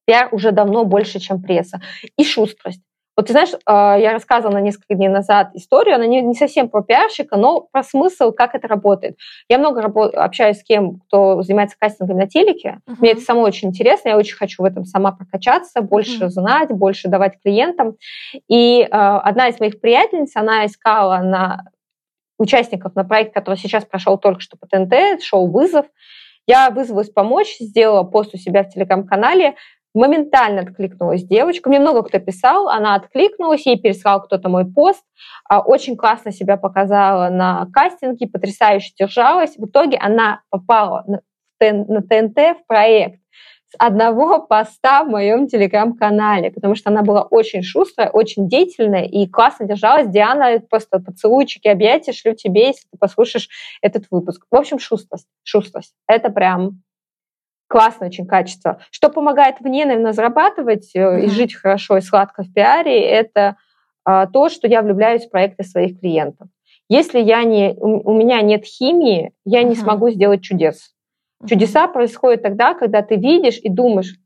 Пиар 0.06 0.30
уже 0.32 0.50
давно 0.50 0.86
больше, 0.86 1.20
чем 1.20 1.42
пресса. 1.42 1.82
И 2.16 2.24
шустрость. 2.24 2.80
Вот 3.16 3.26
ты 3.26 3.32
знаешь, 3.32 3.50
а, 3.66 3.96
я 3.98 4.12
рассказывала 4.12 4.58
несколько 4.58 4.94
дней 4.94 5.08
назад 5.08 5.50
историю, 5.54 5.96
она 5.96 6.06
не, 6.06 6.34
совсем 6.34 6.68
про 6.70 6.82
пиарщика, 6.82 7.36
но 7.36 7.60
про 7.60 7.82
смысл, 7.82 8.32
как 8.32 8.54
это 8.54 8.68
работает. 8.68 9.18
Я 9.48 9.58
много 9.58 9.82
общаюсь 9.82 10.60
с 10.60 10.64
кем, 10.64 11.00
кто 11.00 11.42
занимается 11.42 11.76
кастингом 11.78 12.16
на 12.16 12.26
телеке. 12.26 12.78
Uh-huh. 12.88 12.96
Мне 13.00 13.12
это 13.12 13.20
самое 13.20 13.46
очень 13.46 13.68
интересно, 13.68 14.10
я 14.10 14.16
очень 14.16 14.36
хочу 14.36 14.62
в 14.62 14.64
этом 14.64 14.84
сама 14.84 15.12
прокачаться, 15.12 15.82
больше 15.82 16.24
uh-huh. 16.24 16.30
знать, 16.30 16.70
больше 16.70 17.08
давать 17.08 17.38
клиентам. 17.42 17.96
И 18.48 18.86
а, 18.90 19.20
одна 19.20 19.48
из 19.48 19.60
моих 19.60 19.80
приятельниц, 19.80 20.34
она 20.34 20.64
искала 20.64 21.18
на 21.18 21.64
участников 22.38 22.94
на 22.94 23.04
проект, 23.04 23.34
который 23.34 23.56
сейчас 23.56 23.84
прошел 23.84 24.16
только 24.16 24.40
что 24.40 24.56
по 24.56 24.66
ТНТ, 24.66 25.22
шоу 25.22 25.50
«Вызов». 25.50 25.86
Я 26.46 26.70
вызвалась 26.70 27.08
помочь, 27.08 27.56
сделала 27.60 28.02
пост 28.02 28.34
у 28.34 28.36
себя 28.36 28.64
в 28.64 28.68
телеграм-канале, 28.68 29.54
моментально 29.94 30.62
откликнулась 30.62 31.22
девочка. 31.24 31.68
Мне 31.68 31.80
много 31.80 32.02
кто 32.02 32.18
писал, 32.18 32.68
она 32.68 32.94
откликнулась, 32.94 33.66
ей 33.66 33.78
переслал 33.78 34.22
кто-то 34.22 34.48
мой 34.48 34.64
пост, 34.64 35.04
а, 35.48 35.60
очень 35.60 35.96
классно 35.96 36.32
себя 36.32 36.56
показала 36.56 37.28
на 37.28 37.66
кастинге, 37.72 38.26
потрясающе 38.26 38.92
держалась. 38.98 39.56
В 39.56 39.66
итоге 39.66 39.98
она 39.98 40.40
попала 40.50 41.04
на 41.06 41.20
ТНТ 42.02 42.36
в 42.36 42.66
проект 42.66 43.20
с 43.72 43.74
одного 43.78 44.40
поста 44.42 45.02
в 45.04 45.08
моем 45.08 45.46
телеграм-канале, 45.46 46.50
потому 46.50 46.74
что 46.74 46.90
она 46.90 47.02
была 47.02 47.22
очень 47.22 47.62
шустрая, 47.62 48.10
очень 48.10 48.48
деятельная 48.48 49.04
и 49.04 49.26
классно 49.26 49.66
держалась. 49.66 50.08
Диана, 50.08 50.60
просто 50.68 50.98
поцелуйчики, 50.98 51.68
объятия 51.68 52.12
шлю 52.12 52.34
тебе, 52.34 52.68
если 52.68 52.82
ты 52.90 52.98
послушаешь 52.98 53.48
этот 53.80 54.06
выпуск. 54.10 54.46
В 54.50 54.56
общем, 54.56 54.78
шустрость, 54.78 55.28
шустрость. 55.42 55.94
Это 56.06 56.28
прям 56.30 56.82
классное 57.72 58.08
очень 58.08 58.26
качество. 58.26 58.80
Что 58.90 59.08
помогает 59.08 59.62
мне, 59.62 59.86
наверное, 59.86 60.12
зарабатывать 60.12 60.94
mm-hmm. 60.94 61.22
и 61.22 61.28
жить 61.28 61.54
хорошо 61.54 61.96
и 61.96 62.02
сладко 62.02 62.42
в 62.42 62.52
пиаре, 62.52 63.00
это 63.00 63.56
а, 64.04 64.26
то, 64.26 64.50
что 64.50 64.68
я 64.68 64.82
влюбляюсь 64.82 65.24
в 65.24 65.30
проекты 65.30 65.64
своих 65.64 65.98
клиентов. 65.98 66.48
Если 66.90 67.18
я 67.18 67.42
не, 67.44 67.72
у, 67.78 68.10
у 68.10 68.14
меня 68.14 68.42
нет 68.42 68.66
химии, 68.66 69.32
я 69.46 69.62
mm-hmm. 69.62 69.68
не 69.68 69.74
смогу 69.74 70.10
сделать 70.10 70.42
чудес. 70.42 70.92
Mm-hmm. 71.42 71.48
Чудеса 71.48 71.88
происходят 71.88 72.42
тогда, 72.42 72.74
когда 72.74 73.00
ты 73.00 73.16
видишь 73.16 73.58
и 73.62 73.70
думаешь, 73.70 74.16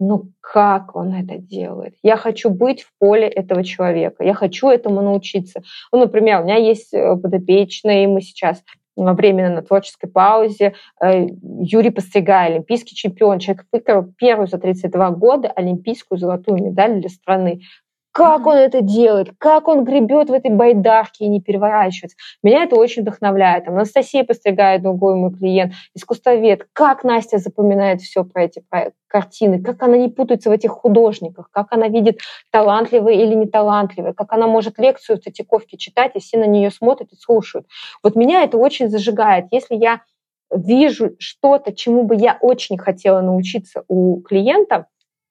ну 0.00 0.30
как 0.40 0.96
он 0.96 1.12
это 1.12 1.36
делает? 1.36 1.96
Я 2.02 2.16
хочу 2.16 2.48
быть 2.48 2.80
в 2.80 2.92
поле 2.98 3.28
этого 3.28 3.62
человека, 3.62 4.24
я 4.24 4.32
хочу 4.32 4.70
этому 4.70 5.02
научиться. 5.02 5.62
Ну, 5.92 5.98
например, 5.98 6.40
у 6.40 6.44
меня 6.44 6.56
есть 6.56 6.94
э, 6.94 7.14
подопечные, 7.16 8.08
мы 8.08 8.22
сейчас 8.22 8.62
временно 8.96 9.56
на 9.56 9.62
творческой 9.62 10.08
паузе. 10.08 10.74
Э, 11.00 11.26
Юрий 11.60 11.90
Постригай, 11.90 12.48
олимпийский 12.48 12.94
чемпион, 12.94 13.38
человек 13.38 13.66
выиграл 13.70 14.04
первую 14.16 14.46
за 14.46 14.58
32 14.58 15.10
года 15.10 15.48
олимпийскую 15.48 16.18
золотую 16.18 16.62
медаль 16.62 17.00
для 17.00 17.10
страны. 17.10 17.60
Как 18.16 18.46
он 18.46 18.56
это 18.56 18.80
делает? 18.80 19.32
Как 19.36 19.68
он 19.68 19.84
гребет 19.84 20.30
в 20.30 20.32
этой 20.32 20.50
байдарке 20.50 21.26
и 21.26 21.28
не 21.28 21.42
переворачивается? 21.42 22.16
Меня 22.42 22.62
это 22.62 22.74
очень 22.74 23.02
вдохновляет. 23.02 23.66
Там 23.66 23.74
Анастасия 23.74 24.24
постригает 24.24 24.82
другой 24.82 25.16
мой 25.16 25.34
клиент, 25.34 25.74
искусствовед. 25.92 26.66
Как 26.72 27.04
Настя 27.04 27.36
запоминает 27.36 28.00
все 28.00 28.24
про 28.24 28.44
эти 28.44 28.64
про 28.70 28.92
картины? 29.06 29.62
Как 29.62 29.82
она 29.82 29.98
не 29.98 30.08
путается 30.08 30.48
в 30.48 30.52
этих 30.54 30.70
художниках? 30.70 31.50
Как 31.50 31.66
она 31.72 31.88
видит 31.88 32.20
талантливые 32.50 33.22
или 33.22 33.34
неталантливые? 33.34 34.14
Как 34.14 34.32
она 34.32 34.46
может 34.46 34.78
лекцию 34.78 35.18
в 35.18 35.20
Третьяковке 35.20 35.76
читать, 35.76 36.12
и 36.14 36.20
все 36.20 36.38
на 36.38 36.46
нее 36.46 36.70
смотрят 36.70 37.12
и 37.12 37.16
слушают? 37.16 37.66
Вот 38.02 38.16
меня 38.16 38.44
это 38.44 38.56
очень 38.56 38.88
зажигает. 38.88 39.48
Если 39.50 39.74
я 39.74 40.00
вижу 40.50 41.16
что-то, 41.18 41.74
чему 41.74 42.04
бы 42.04 42.16
я 42.16 42.38
очень 42.40 42.78
хотела 42.78 43.20
научиться 43.20 43.84
у 43.88 44.22
клиента, 44.22 44.86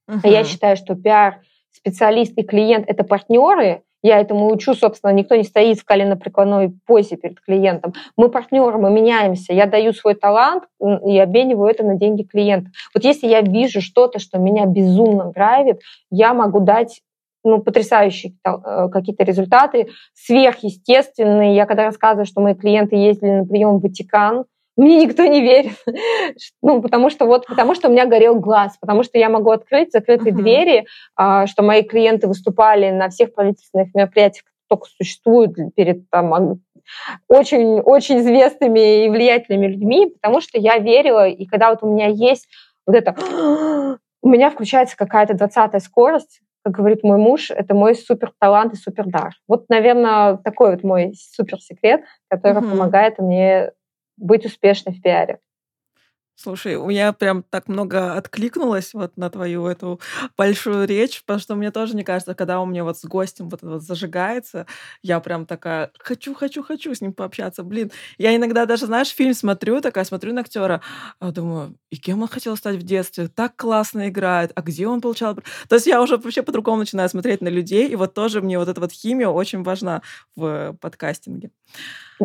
uh-huh. 0.08 0.30
я 0.30 0.44
считаю, 0.44 0.78
что 0.78 0.94
пиар— 0.94 1.42
специалист 1.76 2.38
и 2.38 2.44
клиент– 2.44 2.86
это 2.88 3.04
партнеры, 3.04 3.84
я 4.06 4.20
этому 4.20 4.52
учу, 4.52 4.76
собственно, 4.76 5.10
никто 5.12 5.36
не 5.36 5.44
стоит 5.44 5.80
в 5.80 5.84
коленопреклонной 5.84 6.74
позе 6.86 7.16
перед 7.18 7.42
клиентом. 7.42 7.96
Мы 8.16 8.30
партнеры, 8.30 8.78
мы 8.78 8.92
меняемся. 8.92 9.52
Я 9.52 9.66
даю 9.66 9.94
свой 9.94 10.14
талант 10.14 10.66
и 10.80 11.18
обмениваю 11.18 11.72
это 11.72 11.84
на 11.84 11.96
деньги 11.96 12.22
клиента. 12.22 12.70
Вот 12.94 13.04
если 13.04 13.26
я 13.26 13.42
вижу 13.42 13.82
что-то, 13.82 14.20
что 14.20 14.38
меня 14.38 14.68
безумно 14.68 15.32
драйвит, 15.32 15.82
я 16.12 16.36
могу 16.36 16.60
дать 16.60 17.02
ну, 17.44 17.64
потрясающие 17.64 18.34
э, 18.44 18.90
какие-то 18.92 19.24
результаты, 19.24 19.88
сверхъестественные. 20.14 21.56
Я 21.56 21.66
когда 21.66 21.86
рассказываю, 21.86 22.26
что 22.26 22.42
мои 22.42 22.54
клиенты 22.54 22.96
ездили 22.96 23.40
на 23.40 23.46
прием 23.46 23.78
в 23.78 23.82
Ватикан, 23.82 24.46
мне 24.78 25.06
никто 25.06 25.26
не 25.26 25.42
верит. 25.42 25.74
ну, 26.62 26.82
потому 26.82 27.10
что 27.10 27.26
вот, 27.26 27.46
потому 27.48 27.76
что 27.76 27.88
у 27.88 27.92
меня 27.92 28.06
горел 28.06 28.40
глаз, 28.40 28.78
потому 28.80 29.04
что 29.04 29.18
я 29.18 29.30
могу 29.30 29.52
открыть 29.52 29.92
закрытые 29.92 30.34
uh-huh. 30.34 30.42
двери, 30.42 30.86
а, 31.16 31.48
что 31.48 31.64
мои 31.64 31.84
клиенты 31.84 32.28
выступали 32.28 32.92
на 32.92 33.10
всех 33.10 33.34
правительственных 33.34 33.94
мероприятиях, 33.94 34.46
только 34.68 34.88
существуют 34.88 35.56
перед 35.76 36.10
там, 36.10 36.60
очень, 37.28 37.80
очень 37.80 38.20
известными 38.20 39.06
и 39.06 39.10
влиятельными 39.10 39.68
людьми, 39.68 40.08
потому 40.08 40.42
что 40.42 40.60
я 40.60 40.78
верила, 40.78 41.28
и 41.28 41.46
когда 41.46 41.70
вот 41.70 41.80
у 41.84 41.92
меня 41.92 42.08
есть 42.08 42.48
вот 42.86 42.96
это, 42.96 43.16
у 44.22 44.28
меня 44.28 44.50
включается 44.50 44.98
какая-то 44.98 45.36
двадцатая 45.36 45.82
скорость, 45.82 46.42
как 46.64 46.74
говорит 46.74 47.04
мой 47.04 47.20
муж, 47.20 47.52
это 47.52 47.76
мой 47.76 47.94
супер 47.94 48.34
талант 48.40 48.74
и 48.74 48.78
супер 48.78 49.06
дар. 49.06 49.34
Вот, 49.48 49.70
наверное, 49.70 50.38
такой 50.38 50.72
вот 50.72 50.84
мой 50.84 51.14
супер 51.16 51.60
секрет, 51.60 52.02
который 52.28 52.58
uh-huh. 52.58 52.72
помогает 52.72 53.20
мне 53.20 53.72
быть 54.18 54.45
успешной 54.45 54.95
в 54.95 55.01
пиаре. 55.01 55.39
Слушай, 56.38 56.76
у 56.76 56.88
меня 56.88 57.13
прям 57.13 57.43
так 57.43 57.70
много 57.70 58.13
откликнулось 58.16 58.93
вот 58.93 59.16
на 59.16 59.30
твою 59.30 59.68
эту 59.68 60.01
большую 60.38 60.86
речь, 60.86 61.22
потому 61.24 61.39
что 61.39 61.55
мне 61.55 61.72
тоже, 61.72 61.93
мне 61.93 62.03
кажется, 62.03 62.36
когда 62.36 62.59
у 62.59 62.66
меня 62.66 62.84
вот 62.84 62.97
с 62.97 63.05
гостем 63.05 63.47
вот 63.47 63.63
это 63.63 63.72
вот 63.72 63.84
зажигается, 63.84 64.66
я 65.01 65.22
прям 65.22 65.45
такая 65.45 65.91
хочу, 65.97 66.34
хочу, 66.34 66.61
хочу 66.61 66.93
с 66.93 66.99
ним 66.99 67.13
пообщаться. 67.13 67.63
Блин, 67.63 67.89
я 68.18 68.36
иногда 68.36 68.66
даже, 68.66 68.86
знаешь, 68.86 69.07
фильм 69.07 69.34
смотрю, 69.34 69.80
такая 69.80 70.03
смотрю 70.03 70.34
на 70.34 70.41
актера, 70.41 70.82
а 71.20 71.32
думаю, 71.32 71.78
и 71.89 71.95
кем 71.95 72.22
он 72.22 72.28
хотел 72.28 72.57
стать 72.57 72.76
в 72.76 72.84
детстве? 72.84 73.30
Так 73.30 73.55
классно 73.55 74.09
играет, 74.09 74.51
а 74.55 74.61
где 74.61 74.88
он 74.88 74.99
получал? 74.99 75.36
То 75.70 75.76
есть 75.76 75.88
я 75.88 76.01
уже 76.01 76.18
вообще 76.18 76.43
по-другому 76.43 76.80
начинаю 76.80 77.07
смотреть 77.07 77.39
на 77.39 77.47
людей, 77.47 77.88
и 77.88 77.95
вот 77.95 78.13
тоже 78.13 78.41
мне 78.41 78.59
вот 78.59 78.68
эта 78.68 78.82
вот 78.82 78.91
химия 78.91 79.30
очень 79.30 79.63
важна 79.63 80.01
в 80.36 80.74
подкастинге. 80.82 81.51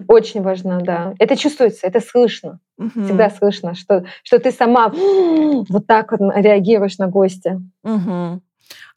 Очень 0.06 0.42
важно, 0.42 0.80
да. 0.80 1.14
Это 1.18 1.36
чувствуется, 1.36 1.86
это 1.86 2.00
слышно. 2.00 2.60
Угу. 2.78 3.04
Всегда 3.04 3.30
слышно, 3.30 3.74
что, 3.74 4.04
что 4.22 4.38
ты 4.38 4.52
сама 4.52 4.88
вот 5.68 5.86
так 5.86 6.12
вот 6.12 6.20
реагируешь 6.34 6.98
на 6.98 7.08
гостя. 7.08 7.60
Угу. 7.82 8.42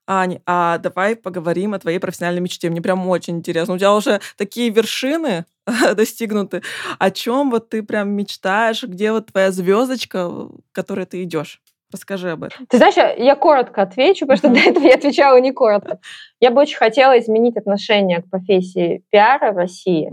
Ань, 0.05 0.39
а 0.45 0.77
давай 0.79 1.15
поговорим 1.15 1.73
о 1.73 1.79
твоей 1.79 1.99
профессиональной 1.99 2.41
мечте. 2.41 2.69
Мне 2.69 2.81
прям 2.81 3.07
очень 3.07 3.37
интересно. 3.37 3.75
У 3.75 3.77
тебя 3.77 3.93
уже 3.93 4.19
такие 4.35 4.69
вершины 4.69 5.45
достигнуты. 5.95 6.61
О 6.99 7.09
чем 7.09 7.51
вот 7.51 7.69
ты 7.69 7.83
прям 7.83 8.09
мечтаешь? 8.09 8.83
Где 8.83 9.13
вот 9.13 9.27
твоя 9.27 9.51
звездочка, 9.51 10.29
к 10.29 10.51
которой 10.73 11.05
ты 11.05 11.23
идешь? 11.23 11.61
Расскажи 11.93 12.31
об 12.31 12.43
этом. 12.43 12.65
Ты 12.67 12.77
знаешь, 12.77 12.95
я 12.95 13.35
коротко 13.35 13.83
отвечу, 13.83 14.25
потому 14.25 14.37
что 14.37 14.49
до 14.49 14.69
этого 14.69 14.83
я 14.83 14.95
отвечала 14.95 15.37
не 15.39 15.51
коротко. 15.51 15.99
Я 16.39 16.49
бы 16.49 16.61
очень 16.61 16.77
хотела 16.77 17.19
изменить 17.19 17.55
отношение 17.55 18.23
к 18.23 18.29
профессии 18.31 19.03
пиара 19.11 19.51
в 19.51 19.57
России, 19.57 20.11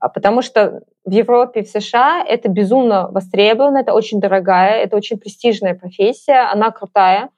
потому 0.00 0.40
что 0.40 0.82
в 1.04 1.10
Европе, 1.10 1.64
в 1.64 1.68
США 1.68 2.24
это 2.24 2.48
безумно 2.48 3.08
востребовано, 3.10 3.78
это 3.78 3.92
очень 3.92 4.20
дорогая, 4.20 4.82
это 4.82 4.96
очень 4.96 5.18
престижная 5.18 5.74
профессия, 5.74 6.48
она 6.52 6.70
крутая. 6.70 7.30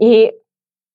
И 0.00 0.32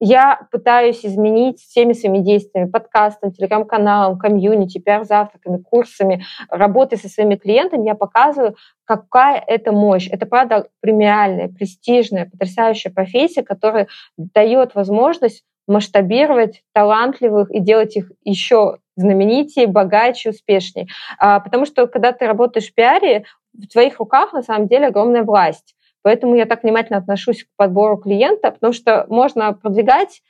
я 0.06 0.48
пытаюсь 0.52 1.06
изменить 1.06 1.62
всеми 1.62 1.94
своими 1.94 2.18
действиями, 2.18 2.70
подкастом, 2.70 3.32
телеграм-каналом, 3.32 4.20
комьюнити, 4.20 4.80
пиар-завтраками, 4.80 5.62
курсами, 5.62 6.26
работой 6.50 6.98
со 6.98 7.08
своими 7.08 7.36
клиентами, 7.36 7.88
я 7.88 7.96
показываю, 7.96 8.58
какая 8.84 9.42
это 9.48 9.72
мощь. 9.72 10.10
Это, 10.12 10.26
правда, 10.26 10.68
премиальная, 10.82 11.48
престижная, 11.48 12.30
потрясающая 12.30 12.92
профессия, 12.92 13.44
которая 13.44 13.88
дает 14.18 14.76
возможность 14.76 15.46
масштабировать 15.68 16.64
талантливых 16.74 17.50
и 17.50 17.62
делать 17.62 17.96
их 17.96 18.12
еще 18.26 18.80
знаменитее, 18.98 19.68
богаче, 19.68 20.32
успешнее. 20.32 20.88
А, 21.18 21.40
потому 21.40 21.66
что, 21.66 21.88
когда 21.88 22.12
ты 22.12 22.28
работаешь 22.28 22.70
в 22.70 22.74
пиаре, 22.74 23.24
в 23.54 23.68
твоих 23.68 24.00
руках 24.00 24.34
на 24.34 24.42
самом 24.42 24.68
деле 24.68 24.88
огромная 24.88 25.24
власть. 25.24 25.76
Поэтому 26.04 26.36
я 26.36 26.46
так 26.46 26.64
внимательно 26.64 27.00
отношусь 27.00 27.44
к 27.44 27.48
подбору 27.58 27.98
клиента, 27.98 28.52
потому 28.52 28.74
что 28.74 29.06
можно 29.10 29.54
продвигать 29.54 30.22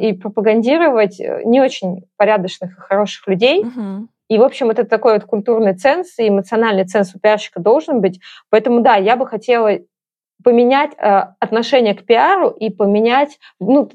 и 0.00 0.14
пропагандировать 0.14 1.20
не 1.44 1.60
очень 1.60 2.04
порядочных 2.16 2.78
и 2.78 2.80
хороших 2.80 3.26
людей. 3.26 3.64
Угу. 3.64 4.08
И, 4.28 4.38
в 4.38 4.42
общем, 4.42 4.70
это 4.70 4.84
такой 4.84 5.14
вот 5.14 5.24
культурный 5.24 5.74
ценз 5.74 6.18
и 6.18 6.28
эмоциональный 6.28 6.84
ценз 6.84 7.14
у 7.14 7.18
пиарщика 7.18 7.60
должен 7.60 8.00
быть. 8.00 8.20
Поэтому, 8.50 8.80
да, 8.80 8.96
я 8.96 9.16
бы 9.16 9.26
хотела 9.26 9.78
поменять 10.42 10.92
э, 10.98 11.22
отношение 11.38 11.94
к 11.94 12.04
пиару 12.04 12.50
и 12.50 12.70
поменять, 12.70 13.38
ну, 13.60 13.88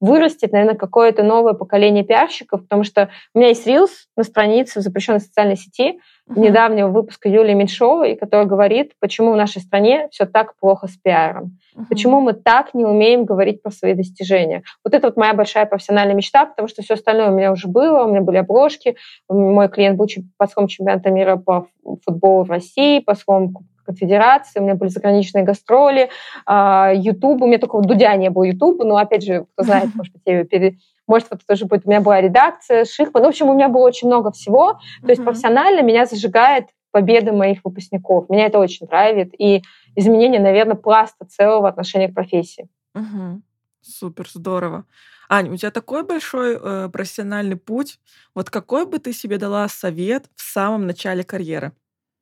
вырастет, 0.00 0.52
наверное, 0.52 0.76
какое-то 0.76 1.22
новое 1.22 1.54
поколение 1.54 2.04
пиарщиков, 2.04 2.62
потому 2.62 2.84
что 2.84 3.10
у 3.34 3.38
меня 3.38 3.48
есть 3.48 3.66
Reels 3.66 3.90
на 4.16 4.24
странице 4.24 4.80
в 4.80 4.82
запрещенной 4.82 5.20
социальной 5.20 5.56
сети 5.56 6.00
uh-huh. 6.28 6.38
недавнего 6.40 6.88
выпуска 6.88 7.28
Юлии 7.28 7.54
Меньшовой, 7.54 8.16
которая 8.16 8.46
говорит, 8.46 8.92
почему 9.00 9.32
в 9.32 9.36
нашей 9.36 9.60
стране 9.62 10.08
все 10.10 10.26
так 10.26 10.56
плохо 10.56 10.86
с 10.86 10.96
пиаром, 10.96 11.58
uh-huh. 11.76 11.84
почему 11.88 12.20
мы 12.20 12.32
так 12.32 12.74
не 12.74 12.84
умеем 12.84 13.24
говорить 13.24 13.62
про 13.62 13.70
свои 13.70 13.94
достижения. 13.94 14.62
Вот 14.84 14.94
это 14.94 15.08
вот 15.08 15.16
моя 15.16 15.34
большая 15.34 15.66
профессиональная 15.66 16.14
мечта, 16.14 16.46
потому 16.46 16.68
что 16.68 16.82
все 16.82 16.94
остальное 16.94 17.30
у 17.30 17.34
меня 17.34 17.52
уже 17.52 17.68
было, 17.68 18.04
у 18.04 18.10
меня 18.10 18.20
были 18.20 18.36
обложки, 18.36 18.96
мой 19.28 19.68
клиент 19.68 19.96
был 19.96 20.06
послом 20.36 20.68
чемпионата 20.68 21.10
мира 21.10 21.36
по 21.36 21.66
футболу 22.04 22.44
в 22.44 22.50
России, 22.50 23.00
послом 23.00 23.54
конфедерации, 23.84 24.60
у 24.60 24.62
меня 24.62 24.74
были 24.74 24.90
заграничные 24.90 25.44
гастроли, 25.44 26.10
YouTube, 26.46 27.42
у 27.42 27.46
меня 27.46 27.58
только 27.58 27.80
Дудя 27.80 28.14
не 28.16 28.28
было 28.28 28.44
YouTube, 28.44 28.84
но, 28.84 28.96
опять 28.96 29.24
же, 29.24 29.46
кто 29.54 29.64
знает, 29.64 29.88
может 29.94 30.12
быть, 30.12 30.22
я 30.26 30.40
ее. 30.40 30.76
Может, 31.08 31.28
вот 31.30 31.40
тоже 31.46 31.64
будет, 31.64 31.86
у 31.86 31.88
меня 31.88 32.00
была 32.00 32.20
редакция, 32.20 32.84
Шихман. 32.84 33.24
В 33.24 33.26
общем, 33.26 33.48
у 33.48 33.54
меня 33.54 33.68
было 33.68 33.86
очень 33.86 34.06
много 34.06 34.30
всего. 34.30 34.78
То 35.02 35.08
есть 35.08 35.24
профессионально 35.24 35.82
меня 35.82 36.06
зажигает 36.06 36.66
победы 36.92 37.32
моих 37.32 37.64
выпускников. 37.64 38.28
Меня 38.28 38.46
это 38.46 38.58
очень 38.58 38.86
нравит. 38.86 39.34
И 39.38 39.62
изменение, 39.96 40.40
наверное, 40.40 40.76
пласта 40.76 41.24
целого 41.26 41.68
отношения 41.68 42.08
к 42.08 42.14
профессии. 42.14 42.68
Угу. 42.94 43.42
Супер, 43.80 44.28
здорово. 44.32 44.84
Ань, 45.30 45.50
у 45.50 45.56
тебя 45.56 45.70
такой 45.70 46.04
большой 46.04 46.58
э, 46.60 46.88
профессиональный 46.90 47.56
путь. 47.56 47.98
Вот 48.34 48.50
какой 48.50 48.86
бы 48.86 48.98
ты 48.98 49.12
себе 49.12 49.38
дала 49.38 49.68
совет 49.68 50.26
в 50.36 50.42
самом 50.42 50.86
начале 50.86 51.24
карьеры? 51.24 51.72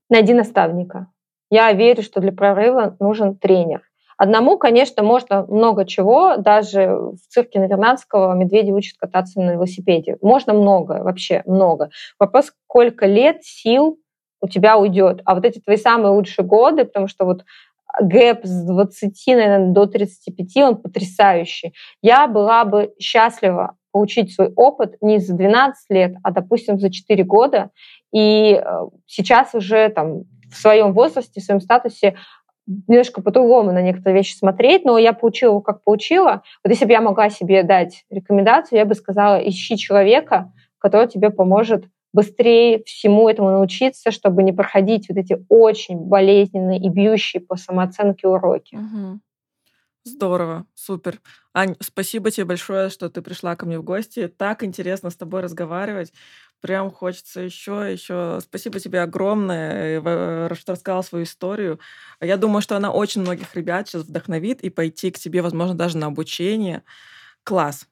Найди 0.09 0.35
наставника. 0.35 1.09
Я 1.51 1.73
верю, 1.73 2.03
что 2.03 2.21
для 2.21 2.33
прорыва 2.33 2.97
нужен 2.99 3.37
тренер. 3.37 3.86
Одному, 4.17 4.57
конечно, 4.57 5.03
можно 5.03 5.45
много 5.47 5.85
чего, 5.85 6.37
даже 6.37 6.89
в 6.89 7.19
цирке 7.29 7.61
Навернадского 7.61 8.35
медведи 8.35 8.71
учат 8.71 8.97
кататься 8.99 9.41
на 9.41 9.53
велосипеде. 9.53 10.17
Можно 10.23 10.55
много, 10.55 11.03
вообще 11.03 11.43
много. 11.45 11.91
Вопрос, 12.19 12.47
сколько 12.47 13.07
лет, 13.07 13.43
сил 13.43 13.99
у 14.41 14.49
тебя 14.49 14.79
уйдет. 14.79 15.21
А 15.25 15.35
вот 15.35 15.45
эти 15.45 15.59
твои 15.59 15.77
самые 15.77 16.13
лучшие 16.13 16.47
годы, 16.47 16.85
потому 16.85 17.09
что 17.09 17.25
вот 17.25 17.45
гэп 18.01 18.45
с 18.45 18.67
20, 18.67 19.27
наверное, 19.29 19.73
до 19.73 19.87
35, 19.87 20.57
он 20.65 20.77
потрясающий. 20.77 21.75
Я 22.03 22.27
была 22.27 22.65
бы 22.65 22.93
счастлива 22.99 23.77
получить 23.93 24.35
свой 24.35 24.53
опыт 24.57 24.97
не 25.01 25.19
за 25.19 25.35
12 25.35 25.91
лет, 25.91 26.17
а, 26.23 26.31
допустим, 26.31 26.79
за 26.79 26.91
4 26.91 27.25
года. 27.25 27.71
И 28.13 28.53
э, 28.53 28.63
сейчас 29.07 29.55
уже 29.55 29.89
там 29.89 30.25
в 30.51 30.57
своем 30.57 30.93
возрасте, 30.93 31.41
в 31.41 31.45
своем 31.45 31.61
статусе 31.61 32.17
немножко 32.67 33.23
по-другому 33.23 33.73
на 33.73 33.83
некоторые 33.83 34.17
вещи 34.17 34.37
смотреть, 34.37 34.85
но 34.85 34.99
я 34.99 35.13
получила, 35.13 35.61
как 35.61 35.83
получила. 35.83 36.43
Вот 36.65 36.71
если 36.71 36.85
бы 36.85 36.93
я 36.93 37.01
могла 37.01 37.31
себе 37.31 37.63
дать 37.63 38.05
рекомендацию, 38.11 38.79
я 38.79 38.85
бы 38.85 38.95
сказала, 38.95 39.37
ищи 39.37 39.77
человека, 39.77 40.53
который 40.79 41.09
тебе 41.09 41.31
поможет 41.31 41.85
быстрее 42.13 42.83
всему 42.85 43.29
этому 43.29 43.51
научиться, 43.51 44.11
чтобы 44.11 44.43
не 44.43 44.53
проходить 44.53 45.09
вот 45.09 45.19
эти 45.19 45.45
очень 45.49 45.99
болезненные 45.99 46.81
и 46.81 46.89
бьющие 46.89 47.43
по 47.43 47.57
самооценке 47.57 48.27
уроки. 48.27 48.77
Угу. 48.77 49.21
Здорово, 50.05 50.67
супер. 50.75 51.21
Ань, 51.53 51.75
спасибо 51.81 52.31
тебе 52.31 52.47
большое, 52.47 52.91
что 52.91 53.11
ты 53.11 53.23
пришла 53.23 53.57
ко 53.57 53.67
мне 53.67 53.79
в 53.79 53.83
гости. 53.83 54.29
Так 54.29 54.63
интересно 54.63 55.11
с 55.11 55.17
тобой 55.17 55.41
разговаривать. 55.41 56.13
Прям 56.61 56.91
хочется 56.91 57.41
еще, 57.41 57.93
еще. 57.93 58.39
Спасибо 58.41 58.81
тебе 58.81 59.03
огромное, 59.03 60.01
э, 60.01 60.55
что 60.55 60.73
рассказала 60.73 61.03
свою 61.03 61.25
историю. 61.25 61.79
Я 62.21 62.37
думаю, 62.37 62.63
что 62.63 62.77
она 62.77 62.91
очень 62.91 63.21
многих 63.21 63.55
ребят 63.55 63.89
сейчас 63.89 64.03
вдохновит 64.03 64.63
и 64.63 64.71
пойти 64.71 65.11
к 65.11 65.19
тебе, 65.19 65.43
возможно, 65.43 65.75
даже 65.75 65.99
на 65.99 66.07
обучение. 66.07 66.83
Класс. 67.45 67.87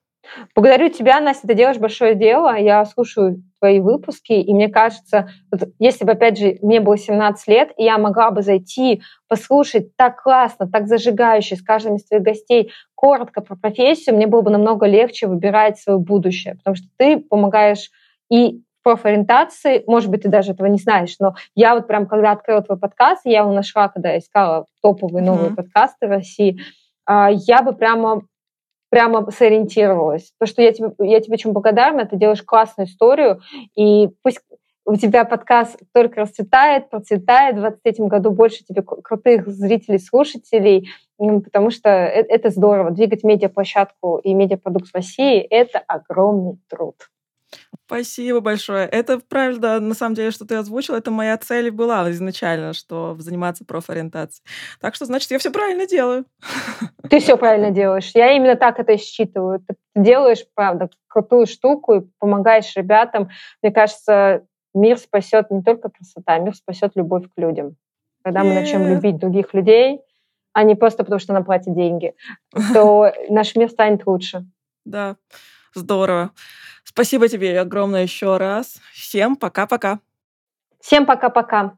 Благодарю 0.54 0.88
тебя, 0.88 1.20
Настя, 1.20 1.46
ты 1.48 1.54
делаешь 1.54 1.78
большое 1.78 2.14
дело. 2.14 2.56
Я 2.56 2.84
слушаю 2.84 3.42
твои 3.58 3.80
выпуски, 3.80 4.32
и 4.32 4.52
мне 4.52 4.68
кажется, 4.68 5.28
вот 5.50 5.68
если 5.78 6.04
бы, 6.04 6.12
опять 6.12 6.38
же, 6.38 6.58
мне 6.62 6.80
было 6.80 6.96
17 6.96 7.48
лет, 7.48 7.72
и 7.76 7.84
я 7.84 7.98
могла 7.98 8.30
бы 8.30 8.42
зайти, 8.42 9.02
послушать 9.28 9.94
так 9.96 10.22
классно, 10.22 10.68
так 10.68 10.88
зажигающе 10.88 11.56
с 11.56 11.62
каждым 11.62 11.96
из 11.96 12.04
твоих 12.06 12.22
гостей 12.22 12.72
коротко 12.94 13.40
про 13.40 13.56
профессию, 13.56 14.16
мне 14.16 14.26
было 14.26 14.40
бы 14.40 14.50
намного 14.50 14.86
легче 14.86 15.26
выбирать 15.26 15.78
свое 15.78 15.98
будущее, 15.98 16.54
потому 16.56 16.76
что 16.76 16.86
ты 16.96 17.18
помогаешь 17.18 17.90
и 18.30 18.62
профориентации, 18.82 19.82
может 19.86 20.10
быть, 20.10 20.22
ты 20.22 20.28
даже 20.28 20.52
этого 20.52 20.66
не 20.66 20.78
знаешь, 20.78 21.16
но 21.18 21.34
я 21.54 21.74
вот 21.74 21.86
прям, 21.86 22.06
когда 22.06 22.32
открыла 22.32 22.62
твой 22.62 22.78
подкаст, 22.78 23.22
я 23.24 23.40
его 23.40 23.52
нашла, 23.52 23.88
когда 23.88 24.16
искала 24.18 24.66
топовые 24.82 25.24
новые 25.24 25.50
mm-hmm. 25.50 25.54
подкасты 25.54 26.06
в 26.06 26.10
России, 26.10 26.60
а, 27.06 27.30
я 27.30 27.62
бы 27.62 27.72
прямо 27.72 28.22
прямо 28.90 29.28
сориентировалась. 29.32 30.32
Потому 30.38 30.52
что 30.52 30.62
я 30.62 30.72
тебе, 30.72 30.92
я 31.00 31.20
тебе 31.20 31.34
очень 31.34 31.50
благодарна, 31.50 32.04
ты 32.04 32.14
делаешь 32.16 32.44
классную 32.44 32.86
историю, 32.86 33.40
и 33.74 34.08
пусть 34.22 34.40
у 34.84 34.94
тебя 34.94 35.24
подкаст 35.24 35.80
только 35.92 36.20
расцветает, 36.20 36.90
процветает. 36.90 37.56
В 37.56 37.60
23 37.60 38.06
году 38.06 38.30
больше 38.30 38.64
тебе 38.64 38.82
крутых 38.82 39.48
зрителей, 39.48 39.98
слушателей, 39.98 40.90
потому 41.18 41.70
что 41.70 41.88
это, 41.88 42.32
это 42.32 42.50
здорово. 42.50 42.92
Двигать 42.92 43.24
медиаплощадку 43.24 44.18
и 44.18 44.32
медиапродукт 44.32 44.88
в 44.88 44.94
России— 44.94 45.40
это 45.50 45.80
огромный 45.80 46.58
труд. 46.68 46.94
Спасибо 47.86 48.40
большое. 48.40 48.86
Это 48.86 49.18
правильно, 49.18 49.78
на 49.78 49.94
самом 49.94 50.14
деле, 50.14 50.30
что 50.30 50.46
ты 50.46 50.54
озвучила, 50.54 50.96
это 50.96 51.10
моя 51.10 51.36
цель 51.36 51.70
была 51.70 52.10
изначально, 52.12 52.72
что 52.72 53.14
заниматься 53.18 53.64
профориентацией. 53.66 54.46
Так 54.80 54.94
что, 54.94 55.04
значит, 55.04 55.30
я 55.30 55.38
все 55.38 55.50
правильно 55.50 55.86
делаю. 55.86 56.24
Ты 57.10 57.20
все 57.20 57.36
правильно 57.36 57.70
делаешь. 57.70 58.12
Я 58.14 58.32
именно 58.32 58.56
так 58.56 58.78
это 58.78 58.96
считываю. 58.96 59.60
Ты 59.60 59.76
делаешь, 59.94 60.46
правда, 60.54 60.88
крутую 61.08 61.46
штуку 61.46 61.94
и 61.94 62.02
помогаешь 62.18 62.74
ребятам. 62.74 63.28
Мне 63.62 63.70
кажется, 63.70 64.46
мир 64.72 64.96
спасет 64.96 65.50
не 65.50 65.62
только 65.62 65.90
красота, 65.90 66.38
мир 66.38 66.54
спасет 66.54 66.92
любовь 66.94 67.24
к 67.24 67.38
людям. 67.38 67.76
Когда 68.22 68.42
мы 68.44 68.54
начнем 68.54 68.88
любить 68.88 69.18
других 69.18 69.52
людей, 69.52 70.00
а 70.54 70.62
не 70.62 70.74
просто 70.74 71.04
потому, 71.04 71.18
что 71.18 71.34
нам 71.34 71.44
платят 71.44 71.74
деньги, 71.74 72.14
то 72.72 73.12
наш 73.28 73.54
мир 73.56 73.68
станет 73.68 74.06
лучше. 74.06 74.46
Да, 74.86 75.16
здорово. 75.74 76.32
Спасибо 76.84 77.28
тебе 77.28 77.60
огромное 77.60 78.02
еще 78.02 78.36
раз. 78.36 78.80
Всем 78.92 79.36
пока-пока. 79.36 80.00
Всем 80.80 81.06
пока-пока. 81.06 81.76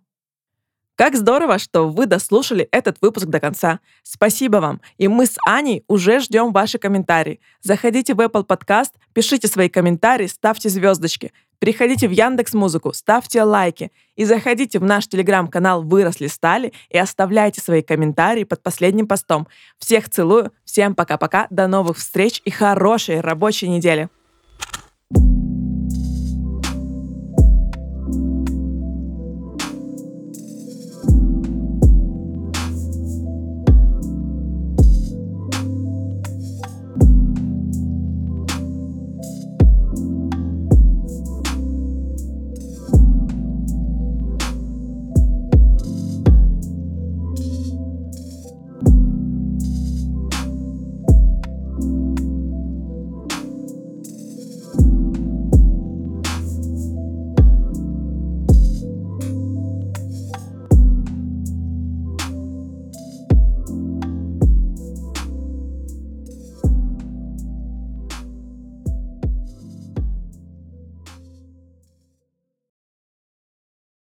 Как 0.97 1.15
здорово, 1.15 1.59
что 1.59 1.91
вы 1.91 2.07
дослушали 2.07 2.69
этот 2.73 2.97
выпуск 3.03 3.27
до 3.27 3.39
конца. 3.39 3.81
Спасибо 4.03 4.57
вам. 4.57 4.81
И 4.97 5.09
мы 5.09 5.27
с 5.27 5.37
Аней 5.47 5.85
уже 5.89 6.21
ждем 6.21 6.53
ваши 6.55 6.79
комментарии. 6.79 7.39
Заходите 7.61 8.15
в 8.15 8.21
Apple 8.21 8.47
Podcast, 8.47 8.93
пишите 9.13 9.47
свои 9.47 9.69
комментарии, 9.69 10.27
ставьте 10.27 10.71
звездочки. 10.71 11.35
Переходите 11.59 12.09
в 12.09 12.13
Яндекс 12.13 12.55
Музыку, 12.55 12.95
ставьте 12.95 13.43
лайки 13.43 13.93
и 14.15 14.25
заходите 14.25 14.79
в 14.79 14.85
наш 14.85 15.07
телеграм-канал 15.07 15.83
«Выросли 15.83 16.29
стали» 16.29 16.73
и 16.89 16.97
оставляйте 16.97 17.61
свои 17.61 17.83
комментарии 17.83 18.45
под 18.45 18.63
последним 18.63 19.07
постом. 19.07 19.49
Всех 19.79 20.09
целую, 20.09 20.51
всем 20.65 20.95
пока-пока, 20.95 21.47
до 21.51 21.67
новых 21.67 21.99
встреч 21.99 22.41
и 22.47 22.51
хорошей 22.51 23.21
рабочей 23.21 23.69
недели. 23.69 24.09